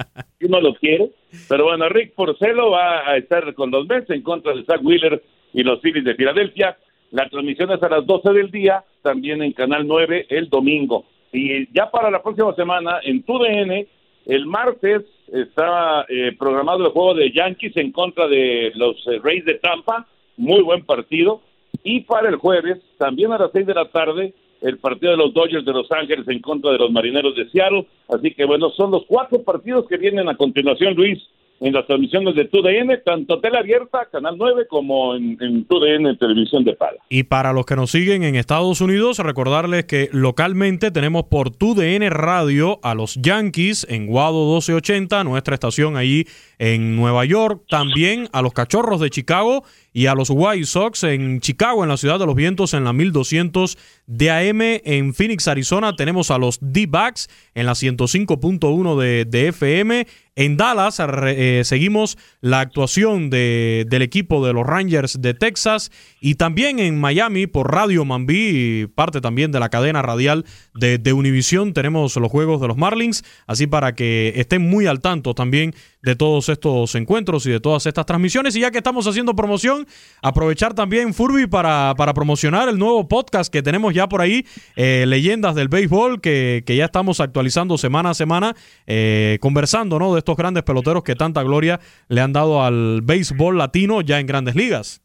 uno 0.45 0.61
lo 0.61 0.75
quiere, 0.75 1.11
pero 1.49 1.67
bueno, 1.67 1.89
Rick 1.89 2.15
Porcelo 2.15 2.71
va 2.71 3.09
a 3.09 3.17
estar 3.17 3.55
con 3.55 3.71
los 3.71 3.87
Mets 3.87 4.11
en 4.11 4.23
contra 4.23 4.53
de 4.55 4.65
Zach 4.65 4.81
Wheeler 4.83 5.23
y 5.53 5.63
los 5.63 5.79
Phillies 5.81 6.05
de 6.05 6.17
Filadelfia. 6.17 6.77
La 7.13 7.29
transmisión 7.29 7.71
es 7.71 7.83
a 7.83 7.91
las 7.91 8.07
12 8.07 8.31
del 8.33 8.51
día, 8.51 8.85
también 9.03 9.43
en 9.43 9.53
Canal 9.53 9.87
9 9.87 10.27
el 10.31 10.49
domingo. 10.49 11.05
Y 11.31 11.71
ya 11.73 11.91
para 11.91 12.11
la 12.11 12.23
próxima 12.23 12.55
semana, 12.55 13.01
en 13.05 13.23
TUDN, 13.23 13.87
el 14.27 14.47
martes 14.47 15.03
está 15.31 16.07
eh, 16.09 16.35
programado 16.39 16.87
el 16.87 16.93
juego 16.93 17.15
de 17.15 17.31
Yankees 17.31 17.77
en 17.77 17.93
contra 17.93 18.29
de 18.29 18.73
los 18.77 18.97
eh, 19.07 19.21
Rays 19.23 19.45
de 19.45 19.55
Tampa, 19.55 20.07
muy 20.39 20.63
buen 20.63 20.87
partido. 20.87 21.43
Y 21.85 22.01
para 22.01 22.31
el 22.31 22.37
jueves, 22.37 22.79
también 22.97 23.31
a 23.33 23.39
las 23.39 23.53
6 23.53 23.67
de 23.67 23.75
la 23.75 23.91
tarde, 23.91 24.33
el 24.63 24.79
partido 24.79 25.13
de 25.13 25.19
los 25.19 25.35
Dodgers 25.35 25.67
de 25.67 25.73
Los 25.73 25.93
Ángeles 25.93 26.27
en 26.29 26.41
contra 26.41 26.73
de 26.73 26.79
los 26.79 26.91
Marineros 26.91 27.37
de 27.37 27.47
Seattle. 27.51 27.87
Así 28.09 28.33
que 28.33 28.47
bueno, 28.47 28.71
son 28.71 28.91
los 28.91 29.05
cuatro 29.07 29.43
partidos 29.43 29.87
que 29.87 29.99
vienen 29.99 30.31
a 30.31 30.37
continuación, 30.37 30.95
Luis, 30.95 31.23
en 31.63 31.73
las 31.73 31.87
transmisiones 31.87 32.35
de 32.35 32.47
TUDN, 32.47 33.03
tanto 33.05 33.41
tele 33.41 33.59
abierta, 33.59 34.09
Canal 34.11 34.35
9, 34.37 34.67
como 34.69 35.15
en, 35.15 35.39
en 35.41 35.65
TUDN 35.65 36.19
Televisión 36.19 36.65
de 36.65 36.75
Paga. 36.75 36.99
Y 37.09 37.23
para 37.23 37.53
los 37.53 37.65
que 37.67 37.77
nos 37.77 37.93
siguen 37.93 38.25
en 38.25 38.35
Estados 38.35 38.81
Unidos, 38.81 39.19
recordarles 39.21 39.85
que 39.85 40.09
localmente 40.13 40.91
tenemos 40.91 41.25
por 41.25 41.51
TUDN 41.51 42.11
Radio 42.11 42.81
a 42.83 42.95
los 42.95 43.15
Yankees 43.15 43.87
en 43.89 44.07
Guado 44.09 44.45
1280, 44.47 45.23
nuestra 45.23 45.55
estación 45.55 45.97
ahí 45.97 46.25
en 46.63 46.95
Nueva 46.95 47.25
York, 47.25 47.65
también 47.69 48.29
a 48.33 48.41
los 48.41 48.53
Cachorros 48.53 49.01
de 49.01 49.11
Chicago 49.11 49.65
y 49.93 50.07
a 50.07 50.15
los 50.15 50.31
White 50.31 50.65
Sox 50.65 51.03
en 51.03 51.41
Chicago, 51.41 51.83
en 51.83 51.89
la 51.89 51.97
ciudad 51.97 52.21
de 52.21 52.25
los 52.25 52.37
vientos, 52.37 52.73
en 52.73 52.85
la 52.85 52.93
1200 52.93 53.77
de 54.07 54.31
AM. 54.31 54.61
En 54.85 55.13
Phoenix, 55.13 55.49
Arizona, 55.49 55.97
tenemos 55.97 56.31
a 56.31 56.39
los 56.39 56.59
D-Backs 56.61 57.29
en 57.55 57.67
la 57.67 57.73
105.1 57.73 58.97
de, 58.97 59.25
de, 59.25 59.49
FM. 59.49 60.07
En 60.37 60.57
Dallas 60.57 60.99
eh, 61.01 61.63
seguimos 61.65 62.17
la 62.41 62.61
actuación 62.61 63.29
de, 63.29 63.85
del 63.89 64.03
equipo 64.03 64.47
de 64.47 64.53
los 64.53 64.65
Rangers 64.65 65.21
de 65.21 65.35
Texas 65.35 65.91
y 66.21 66.37
también 66.37 66.79
en 66.79 66.99
Miami 66.99 67.47
por 67.49 67.71
Radio 67.71 68.05
Mambí, 68.05 68.87
parte 68.95 69.21
también 69.21 69.53
de 69.53 69.61
la 69.61 69.69
cadena 69.69 70.01
radial 70.01 70.47
de, 70.75 70.97
de 70.97 71.13
Univision, 71.13 71.75
tenemos 71.75 72.17
los 72.17 72.31
juegos 72.31 72.63
de 72.63 72.69
los 72.69 72.79
Marlins, 72.79 73.25
así 73.47 73.67
para 73.67 73.95
que 73.95 74.33
estén 74.37 74.63
muy 74.63 74.87
al 74.87 75.01
tanto 75.01 75.35
también 75.35 75.75
de 76.03 76.17
todos 76.17 76.49
estos 76.49 76.95
encuentros 76.97 77.47
y 77.47 77.51
de 77.51 77.61
todas 77.61 77.87
estas 77.87 78.05
transmisiones. 78.07 78.57
Y 78.57 78.61
ya 78.61 78.71
que 78.71 78.79
estamos 78.79 79.07
haciendo 79.07 79.35
promoción, 79.35 79.87
aprovechar 80.21 80.75
también 80.75 81.15
Furby 81.15 81.47
para, 81.47 81.95
para 81.97 82.13
promocionar 82.13 82.69
el 82.69 82.79
nuevo 82.79 83.07
podcast 83.09 83.53
que 83.53 83.63
tenemos 83.63 83.95
ya 83.95 84.09
por 84.09 84.21
ahí, 84.21 84.45
eh, 84.77 85.05
Leyendas 85.07 85.55
del 85.55 85.69
Béisbol, 85.69 86.21
que, 86.21 86.63
que, 86.67 86.77
ya 86.77 86.87
estamos 86.87 87.21
actualizando 87.21 87.79
semana 87.79 88.11
a 88.11 88.15
semana, 88.15 88.55
eh, 88.87 89.39
conversando 89.41 89.99
¿no? 89.99 90.13
de 90.13 90.19
estos 90.19 90.37
grandes 90.37 90.65
peloteros 90.65 91.05
que 91.05 91.15
tanta 91.15 91.43
gloria 91.43 91.79
le 92.09 92.21
han 92.21 92.33
dado 92.33 92.63
al 92.63 93.01
béisbol 93.03 93.57
latino 93.57 94.01
ya 94.01 94.19
en 94.19 94.27
grandes 94.27 94.57
ligas. 94.57 95.01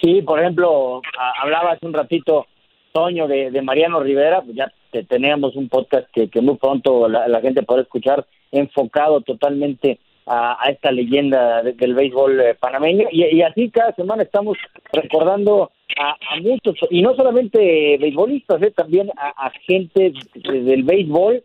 Sí, 0.00 0.22
por 0.22 0.38
ejemplo, 0.38 1.00
hablaba 1.42 1.72
hace 1.72 1.86
un 1.86 1.94
ratito, 1.94 2.46
Toño, 2.92 3.26
de, 3.26 3.50
de 3.50 3.62
Mariano 3.62 4.00
Rivera, 4.00 4.42
pues 4.42 4.56
ya 4.56 4.72
te, 4.92 5.04
teníamos 5.04 5.56
un 5.56 5.68
podcast 5.68 6.06
que, 6.12 6.28
que 6.28 6.40
muy 6.40 6.56
pronto 6.56 7.08
la, 7.08 7.26
la 7.26 7.40
gente 7.40 7.62
podrá 7.62 7.82
escuchar 7.82 8.24
enfocado 8.52 9.20
totalmente 9.20 9.98
a, 10.26 10.56
a 10.62 10.70
esta 10.70 10.92
leyenda 10.92 11.62
de, 11.62 11.72
del 11.72 11.94
béisbol 11.94 12.40
eh, 12.40 12.54
panameño. 12.54 13.08
Y, 13.10 13.24
y, 13.24 13.42
así 13.42 13.70
cada 13.70 13.92
semana 13.92 14.22
estamos 14.22 14.58
recordando 14.92 15.70
a, 15.98 16.10
a 16.34 16.40
muchos 16.40 16.76
y 16.90 17.02
no 17.02 17.14
solamente 17.14 17.96
beisbolistas, 17.98 18.62
eh, 18.62 18.70
también 18.70 19.10
a, 19.16 19.46
a 19.46 19.50
gente 19.66 20.12
del 20.34 20.82
béisbol 20.84 21.42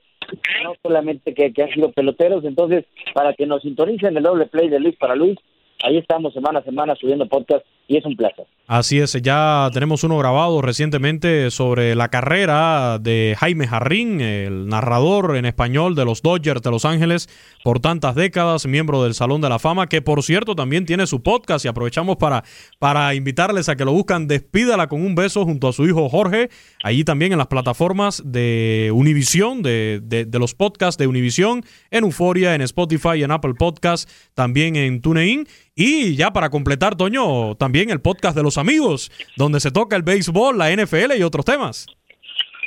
no 0.63 0.73
solamente 0.81 1.33
que, 1.33 1.53
que 1.53 1.63
han 1.63 1.73
sido 1.73 1.91
peloteros, 1.91 2.43
entonces 2.45 2.85
para 3.13 3.33
que 3.33 3.45
nos 3.45 3.61
sintonicen 3.61 4.15
el 4.15 4.23
doble 4.23 4.45
play 4.45 4.69
de 4.69 4.79
Luis 4.79 4.95
para 4.95 5.15
Luis, 5.15 5.37
ahí 5.83 5.97
estamos 5.97 6.33
semana 6.33 6.59
a 6.59 6.63
semana 6.63 6.95
subiendo 6.95 7.27
podcast 7.27 7.65
y 7.87 7.97
es 7.97 8.05
un 8.05 8.15
placer. 8.15 8.45
Así 8.65 8.99
es, 8.99 9.11
ya 9.21 9.69
tenemos 9.73 10.05
uno 10.05 10.17
grabado 10.17 10.61
recientemente 10.61 11.51
sobre 11.51 11.95
la 11.95 12.07
carrera 12.07 12.97
de 12.97 13.35
Jaime 13.37 13.67
Jarrín, 13.67 14.21
el 14.21 14.67
narrador 14.67 15.35
en 15.35 15.45
español 15.45 15.95
de 15.95 16.05
los 16.05 16.21
Dodgers 16.21 16.61
de 16.61 16.71
Los 16.71 16.85
Ángeles 16.85 17.27
por 17.61 17.81
tantas 17.81 18.15
décadas, 18.15 18.65
miembro 18.65 19.03
del 19.03 19.13
Salón 19.13 19.41
de 19.41 19.49
la 19.49 19.59
Fama, 19.59 19.87
que 19.87 20.01
por 20.01 20.23
cierto 20.23 20.55
también 20.55 20.85
tiene 20.85 21.07
su 21.07 21.21
podcast 21.21 21.65
y 21.65 21.67
aprovechamos 21.67 22.15
para, 22.15 22.45
para 22.79 23.13
invitarles 23.15 23.67
a 23.67 23.75
que 23.75 23.83
lo 23.83 23.91
buscan, 23.91 24.27
despídala 24.27 24.87
con 24.87 25.05
un 25.05 25.13
beso 25.13 25.43
junto 25.43 25.67
a 25.67 25.73
su 25.73 25.85
hijo 25.85 26.07
Jorge, 26.07 26.49
allí 26.83 27.03
también 27.03 27.33
en 27.33 27.39
las 27.39 27.47
plataformas 27.47 28.23
de 28.25 28.91
Univision, 28.93 29.61
de, 29.61 29.99
de, 30.01 30.23
de 30.23 30.39
los 30.39 30.55
podcasts 30.55 30.97
de 30.97 31.07
Univision, 31.07 31.65
en 31.91 32.05
Euforia, 32.05 32.55
en 32.55 32.61
Spotify, 32.61 33.23
en 33.23 33.31
Apple 33.31 33.55
Podcast, 33.55 34.09
también 34.33 34.77
en 34.77 35.01
TuneIn. 35.01 35.47
Y 35.75 36.15
ya 36.15 36.31
para 36.31 36.49
completar, 36.49 36.95
Toño, 36.95 37.55
también 37.55 37.89
el 37.89 37.99
podcast 37.99 38.37
de 38.37 38.43
los 38.43 38.59
amigos, 38.59 39.11
donde 39.37 39.59
se 39.59 39.71
toca 39.71 39.95
el 39.95 40.03
béisbol, 40.03 40.57
la 40.57 40.71
NFL 40.71 41.17
y 41.17 41.23
otros 41.23 41.45
temas. 41.45 41.87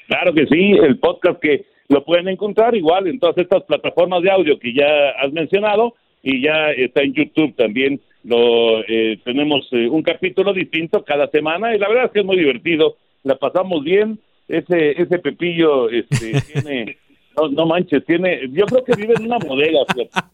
Claro 0.08 0.34
que 0.34 0.46
sí, 0.46 0.72
el 0.72 0.98
podcast 0.98 1.40
que 1.40 1.66
lo 1.88 2.04
pueden 2.04 2.28
encontrar 2.28 2.74
igual 2.74 3.06
en 3.06 3.20
todas 3.20 3.38
estas 3.38 3.62
plataformas 3.62 4.22
de 4.22 4.30
audio 4.30 4.58
que 4.58 4.72
ya 4.72 5.10
has 5.20 5.32
mencionado 5.32 5.94
y 6.22 6.42
ya 6.42 6.70
está 6.72 7.02
en 7.02 7.14
YouTube 7.14 7.54
también. 7.54 8.00
Lo 8.24 8.80
eh, 8.80 9.20
tenemos 9.24 9.68
eh, 9.70 9.88
un 9.88 10.02
capítulo 10.02 10.52
distinto 10.52 11.04
cada 11.04 11.28
semana 11.28 11.76
y 11.76 11.78
la 11.78 11.88
verdad 11.88 12.06
es 12.06 12.10
que 12.10 12.20
es 12.20 12.26
muy 12.26 12.36
divertido. 12.36 12.96
La 13.22 13.36
pasamos 13.36 13.84
bien. 13.84 14.18
Ese 14.48 15.00
ese 15.00 15.18
Pepillo 15.20 15.88
este, 15.90 16.40
tiene 16.52 16.96
no, 17.36 17.48
no 17.50 17.66
manches, 17.66 18.04
tiene 18.04 18.48
yo 18.50 18.66
creo 18.66 18.84
que 18.84 18.96
vive 18.96 19.14
en 19.16 19.26
una 19.26 19.38
bodega. 19.38 19.80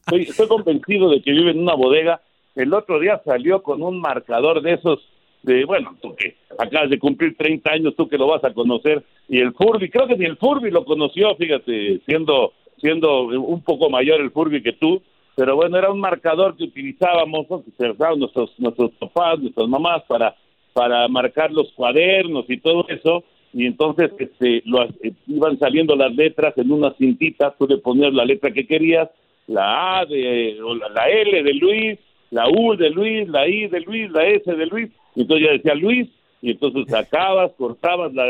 Estoy, 0.06 0.22
estoy 0.22 0.48
convencido 0.48 1.10
de 1.10 1.20
que 1.20 1.32
vive 1.32 1.50
en 1.50 1.58
una 1.58 1.74
bodega 1.74 2.22
el 2.54 2.74
otro 2.74 3.00
día 3.00 3.20
salió 3.24 3.62
con 3.62 3.82
un 3.82 4.00
marcador 4.00 4.62
de 4.62 4.74
esos, 4.74 5.00
de 5.42 5.64
bueno, 5.64 5.96
tú 6.00 6.14
que 6.14 6.36
acabas 6.58 6.90
de 6.90 6.98
cumplir 6.98 7.36
30 7.36 7.70
años, 7.70 7.94
tú 7.96 8.08
que 8.08 8.18
lo 8.18 8.26
vas 8.26 8.44
a 8.44 8.52
conocer, 8.52 9.02
y 9.28 9.38
el 9.38 9.52
Furby, 9.54 9.88
creo 9.90 10.06
que 10.06 10.16
ni 10.16 10.26
el 10.26 10.36
Furby 10.36 10.70
lo 10.70 10.84
conoció, 10.84 11.34
fíjate, 11.36 12.00
siendo, 12.06 12.52
siendo 12.78 13.24
un 13.24 13.62
poco 13.62 13.90
mayor 13.90 14.20
el 14.20 14.30
Furby 14.30 14.62
que 14.62 14.72
tú, 14.72 15.02
pero 15.34 15.56
bueno, 15.56 15.78
era 15.78 15.90
un 15.90 16.00
marcador 16.00 16.56
que 16.56 16.64
utilizábamos, 16.64 17.48
¿no? 17.48 17.62
que 17.64 17.94
nuestros, 18.16 18.52
nuestros 18.58 18.90
papás, 18.92 19.38
nuestras 19.38 19.66
mamás 19.66 20.02
para, 20.06 20.36
para 20.74 21.08
marcar 21.08 21.50
los 21.50 21.72
cuadernos 21.72 22.44
y 22.48 22.58
todo 22.58 22.86
eso, 22.88 23.24
y 23.54 23.66
entonces 23.66 24.10
este, 24.18 24.62
lo, 24.64 24.84
eh, 24.84 25.12
iban 25.26 25.58
saliendo 25.58 25.94
las 25.96 26.14
letras 26.14 26.56
en 26.56 26.70
unas 26.70 26.96
cintitas, 26.96 27.54
tú 27.58 27.66
le 27.66 27.78
ponías 27.78 28.12
la 28.12 28.24
letra 28.24 28.50
que 28.50 28.66
querías, 28.66 29.08
la 29.46 30.00
A 30.00 30.06
de, 30.06 30.58
o 30.62 30.74
la 30.74 31.08
L 31.08 31.42
de 31.42 31.54
Luis, 31.54 31.98
la 32.32 32.48
U 32.48 32.74
de 32.76 32.88
Luis, 32.90 33.28
la 33.28 33.46
I 33.46 33.68
de 33.68 33.80
Luis, 33.80 34.10
la 34.10 34.26
S 34.26 34.50
de 34.50 34.66
Luis, 34.66 34.90
entonces 35.14 35.46
ya 35.46 35.52
decía 35.52 35.74
Luis 35.74 36.08
y 36.40 36.52
entonces 36.52 36.86
sacabas, 36.88 37.52
cortabas 37.58 38.12
la, 38.14 38.24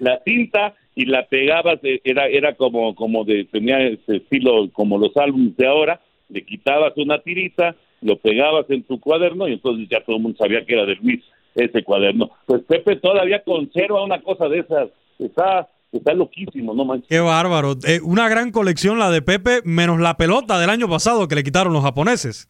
la 0.00 0.18
cinta 0.24 0.74
y 0.94 1.04
la 1.04 1.26
pegabas, 1.26 1.78
eh, 1.82 2.00
era 2.04 2.26
era 2.26 2.54
como 2.54 2.94
como 2.94 3.24
de 3.24 3.44
tenía 3.44 3.80
ese 3.86 4.16
estilo 4.16 4.70
como 4.72 4.96
los 4.98 5.14
álbumes 5.18 5.54
de 5.58 5.66
ahora, 5.66 6.00
le 6.30 6.42
quitabas 6.42 6.96
una 6.96 7.18
tirita, 7.18 7.76
lo 8.00 8.16
pegabas 8.16 8.64
en 8.70 8.82
tu 8.82 8.98
cuaderno 8.98 9.46
y 9.46 9.52
entonces 9.52 9.86
ya 9.90 10.00
todo 10.00 10.16
el 10.16 10.22
mundo 10.22 10.38
sabía 10.38 10.64
que 10.64 10.72
era 10.72 10.86
de 10.86 10.96
Luis 10.96 11.22
ese 11.54 11.84
cuaderno. 11.84 12.30
Pues 12.46 12.62
Pepe 12.62 12.96
todavía 12.96 13.42
conserva 13.44 14.02
una 14.02 14.22
cosa 14.22 14.48
de 14.48 14.60
esas, 14.60 14.88
está 15.18 15.68
está 15.92 16.14
loquísimo, 16.14 16.74
no 16.74 16.84
manches. 16.84 17.08
Qué 17.08 17.20
bárbaro. 17.20 17.76
Eh, 17.86 18.00
una 18.02 18.28
gran 18.28 18.50
colección 18.50 18.98
la 18.98 19.10
de 19.10 19.22
Pepe, 19.22 19.60
menos 19.64 20.00
la 20.00 20.16
pelota 20.16 20.58
del 20.58 20.70
año 20.70 20.88
pasado 20.88 21.28
que 21.28 21.34
le 21.34 21.44
quitaron 21.44 21.72
los 21.72 21.82
japoneses. 21.82 22.48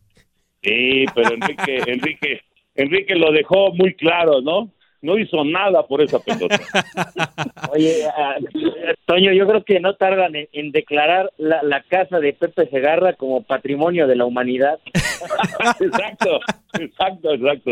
Sí, 0.65 1.05
pero 1.15 1.35
Enrique, 1.35 1.83
Enrique, 1.87 2.41
Enrique 2.75 3.15
lo 3.15 3.31
dejó 3.33 3.73
muy 3.75 3.95
claro, 3.95 4.41
¿no? 4.41 4.73
No 5.05 5.19
hizo 5.19 5.45
nada 5.45 5.87
por 5.87 6.01
esa 6.01 6.19
pelota. 6.19 6.59
Oye, 7.75 8.07
ah, 8.07 8.37
Toño, 9.05 9.35
yo 9.35 9.47
creo 9.47 9.63
que 9.63 9.79
no 9.79 9.97
tardan 9.97 10.35
en, 10.35 10.49
en 10.53 10.73
declarar 10.73 11.31
la, 11.37 11.63
la 11.63 11.83
casa 11.83 12.21
de 12.21 12.33
Pepe 12.33 12.71
Segarra 12.71 13.13
como 13.13 13.43
patrimonio 13.43 14.07
de 14.07 14.17
la 14.17 14.25
humanidad. 14.25 14.79
exacto, 15.81 16.41
exacto, 16.81 17.35
exacto. 17.35 17.71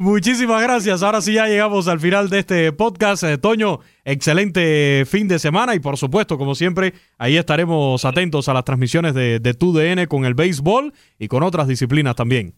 Muchísimas 0.00 0.60
gracias. 0.60 1.04
Ahora 1.04 1.20
sí 1.20 1.34
ya 1.34 1.46
llegamos 1.46 1.86
al 1.86 2.00
final 2.00 2.28
de 2.28 2.40
este 2.40 2.72
podcast. 2.72 3.22
Eh, 3.22 3.38
Toño, 3.38 3.78
excelente 4.04 5.04
fin 5.06 5.28
de 5.28 5.38
semana 5.38 5.76
y 5.76 5.78
por 5.78 5.96
supuesto, 5.96 6.38
como 6.38 6.56
siempre, 6.56 6.92
ahí 7.18 7.36
estaremos 7.36 8.04
atentos 8.04 8.48
a 8.48 8.54
las 8.54 8.64
transmisiones 8.64 9.14
de, 9.14 9.38
de 9.38 9.54
TUDN 9.54 10.06
con 10.06 10.24
el 10.24 10.34
béisbol 10.34 10.92
y 11.20 11.28
con 11.28 11.44
otras 11.44 11.68
disciplinas 11.68 12.16
también. 12.16 12.54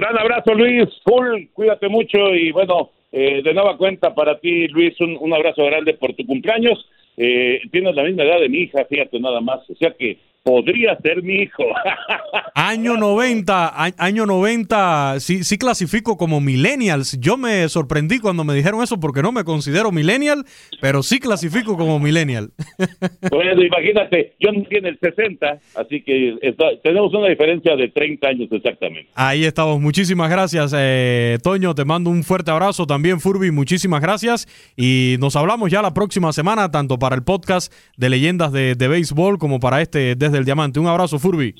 Gran 0.00 0.18
abrazo, 0.18 0.54
Luis. 0.54 0.88
Full, 1.04 1.48
cuídate 1.52 1.86
mucho 1.90 2.34
y 2.34 2.52
bueno, 2.52 2.90
eh, 3.12 3.42
de 3.44 3.52
nueva 3.52 3.76
cuenta 3.76 4.14
para 4.14 4.40
ti, 4.40 4.66
Luis, 4.68 4.98
un, 4.98 5.14
un 5.20 5.34
abrazo 5.34 5.62
grande 5.66 5.92
por 5.92 6.14
tu 6.14 6.24
cumpleaños. 6.24 6.88
Eh, 7.18 7.60
tienes 7.70 7.94
la 7.94 8.04
misma 8.04 8.22
edad 8.22 8.40
de 8.40 8.48
mi 8.48 8.60
hija, 8.60 8.86
fíjate 8.86 9.20
nada 9.20 9.42
más. 9.42 9.60
O 9.68 9.74
sea 9.74 9.90
que 9.90 10.16
podría 10.42 10.96
ser 11.02 11.22
mi 11.22 11.42
hijo. 11.42 11.62
Año 12.54 12.96
90, 12.96 13.66
a- 13.68 13.92
año 13.98 14.26
90, 14.26 15.20
sí, 15.20 15.44
sí 15.44 15.56
clasifico 15.58 16.16
como 16.16 16.40
millennials. 16.40 17.18
Yo 17.20 17.36
me 17.36 17.68
sorprendí 17.68 18.18
cuando 18.18 18.44
me 18.44 18.54
dijeron 18.54 18.82
eso 18.82 18.98
porque 19.00 19.22
no 19.22 19.32
me 19.32 19.44
considero 19.44 19.92
millennial, 19.92 20.44
pero 20.80 21.02
sí 21.02 21.20
clasifico 21.20 21.76
como 21.76 21.98
millennial. 21.98 22.50
bueno, 23.30 23.62
imagínate, 23.62 24.34
yo 24.40 24.52
nací 24.52 24.76
en 24.76 24.86
el 24.86 24.98
60, 25.00 25.58
así 25.76 26.02
que 26.02 26.36
está- 26.42 26.70
tenemos 26.82 27.12
una 27.14 27.28
diferencia 27.28 27.76
de 27.76 27.88
30 27.88 28.28
años 28.28 28.48
exactamente. 28.50 29.08
Ahí 29.14 29.44
estamos. 29.44 29.80
Muchísimas 29.80 30.30
gracias, 30.30 30.74
eh, 30.76 31.38
Toño. 31.42 31.74
Te 31.74 31.84
mando 31.84 32.10
un 32.10 32.22
fuerte 32.24 32.50
abrazo. 32.50 32.86
También, 32.86 33.20
Furby, 33.20 33.50
muchísimas 33.50 34.00
gracias. 34.02 34.46
Y 34.76 35.16
nos 35.20 35.36
hablamos 35.36 35.70
ya 35.70 35.82
la 35.82 35.94
próxima 35.94 36.32
semana, 36.32 36.70
tanto 36.70 36.98
para 36.98 37.14
el 37.16 37.22
podcast 37.22 37.72
de 37.96 38.10
leyendas 38.10 38.52
de, 38.52 38.74
de 38.74 38.88
béisbol 38.88 39.38
como 39.38 39.60
para 39.60 39.80
este 39.80 40.14
Desde 40.30 40.38
el 40.38 40.44
Diamante. 40.44 40.78
Un 40.78 40.86
abrazo, 40.86 41.18
Furby. 41.18 41.56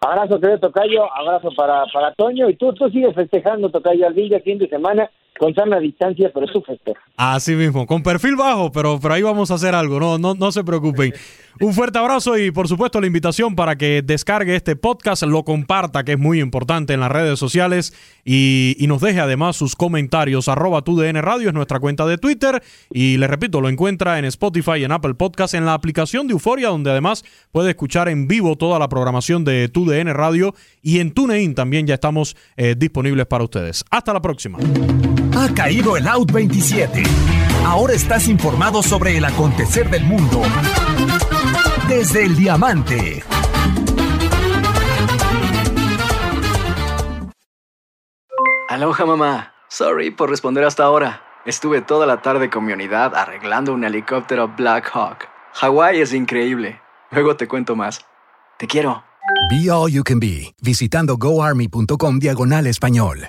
Abrazo, 0.00 0.40
querido 0.40 0.58
Tocayo, 0.58 1.12
abrazo 1.12 1.50
para, 1.54 1.84
para 1.92 2.14
Toño. 2.14 2.48
Y 2.48 2.56
tú, 2.56 2.72
tú 2.72 2.88
sigues 2.88 3.14
festejando, 3.14 3.68
Tocayo, 3.68 4.06
al 4.06 4.14
día 4.14 4.40
fin 4.40 4.56
de 4.56 4.66
semana, 4.68 5.10
con 5.38 5.54
sana 5.54 5.78
distancia, 5.78 6.30
pero 6.34 6.46
tú 6.46 6.60
festejas. 6.62 7.02
Así 7.16 7.54
mismo, 7.54 7.86
con 7.86 8.02
perfil 8.02 8.36
bajo, 8.36 8.70
pero, 8.70 8.98
pero 9.00 9.14
ahí 9.14 9.22
vamos 9.22 9.50
a 9.50 9.54
hacer 9.54 9.74
algo, 9.74 9.98
no, 9.98 10.18
no, 10.18 10.34
no 10.34 10.52
se 10.52 10.64
preocupen. 10.64 11.12
Un 11.60 11.74
fuerte 11.74 11.98
abrazo 11.98 12.38
y 12.38 12.52
por 12.52 12.68
supuesto 12.68 13.00
la 13.00 13.08
invitación 13.08 13.56
para 13.56 13.74
que 13.74 14.00
descargue 14.02 14.54
este 14.54 14.76
podcast, 14.76 15.24
lo 15.24 15.42
comparta, 15.42 16.04
que 16.04 16.12
es 16.12 16.18
muy 16.18 16.40
importante 16.40 16.92
en 16.92 17.00
las 17.00 17.10
redes 17.10 17.36
sociales 17.38 17.92
y, 18.24 18.76
y 18.78 18.86
nos 18.86 19.00
deje 19.00 19.18
además 19.18 19.56
sus 19.56 19.74
comentarios. 19.74 20.46
Arroba 20.46 20.82
TUDN 20.82 21.16
Radio 21.16 21.48
es 21.48 21.54
nuestra 21.54 21.80
cuenta 21.80 22.06
de 22.06 22.16
Twitter 22.16 22.62
y 22.92 23.16
le 23.16 23.26
repito, 23.26 23.60
lo 23.60 23.68
encuentra 23.68 24.20
en 24.20 24.24
Spotify, 24.26 24.84
en 24.84 24.92
Apple 24.92 25.14
Podcast, 25.14 25.54
en 25.54 25.66
la 25.66 25.74
aplicación 25.74 26.28
de 26.28 26.34
Euforia, 26.34 26.68
donde 26.68 26.90
además 26.90 27.24
puede 27.50 27.70
escuchar 27.70 28.08
en 28.08 28.28
vivo 28.28 28.54
toda 28.54 28.78
la 28.78 28.88
programación 28.88 29.44
de 29.44 29.68
TUDN 29.68 30.14
Radio 30.14 30.54
y 30.80 31.00
en 31.00 31.12
TuneIn 31.12 31.56
también 31.56 31.88
ya 31.88 31.94
estamos 31.94 32.36
eh, 32.56 32.76
disponibles 32.78 33.26
para 33.26 33.42
ustedes. 33.42 33.84
Hasta 33.90 34.12
la 34.12 34.22
próxima. 34.22 34.58
Ha 35.38 35.54
caído 35.54 35.96
el 35.96 36.08
Out 36.08 36.32
27. 36.32 37.04
Ahora 37.64 37.92
estás 37.92 38.26
informado 38.26 38.82
sobre 38.82 39.16
el 39.16 39.24
acontecer 39.24 39.88
del 39.88 40.02
mundo. 40.02 40.42
Desde 41.88 42.24
el 42.24 42.34
diamante. 42.34 43.22
Aloha 48.68 49.06
mamá. 49.06 49.52
Sorry 49.68 50.10
por 50.10 50.28
responder 50.28 50.64
hasta 50.64 50.82
ahora. 50.82 51.22
Estuve 51.46 51.82
toda 51.82 52.04
la 52.04 52.20
tarde 52.20 52.50
con 52.50 52.64
mi 52.64 52.72
unidad 52.72 53.14
arreglando 53.14 53.72
un 53.72 53.84
helicóptero 53.84 54.48
Black 54.56 54.90
Hawk. 54.92 55.28
Hawái 55.54 56.00
es 56.00 56.12
increíble. 56.12 56.80
Luego 57.12 57.36
te 57.36 57.46
cuento 57.46 57.76
más. 57.76 58.04
Te 58.58 58.66
quiero. 58.66 59.04
Be 59.50 59.70
All 59.70 59.92
You 59.92 60.02
Can 60.02 60.18
Be, 60.18 60.52
visitando 60.60 61.16
goarmy.com 61.16 62.18
diagonal 62.18 62.66
español. 62.66 63.28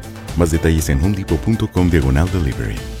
Más 0.37 0.51
detalles 0.51 0.89
en 0.89 1.03
homedepot.com 1.03 1.89
diagonal 1.89 2.29
delivery. 2.31 3.00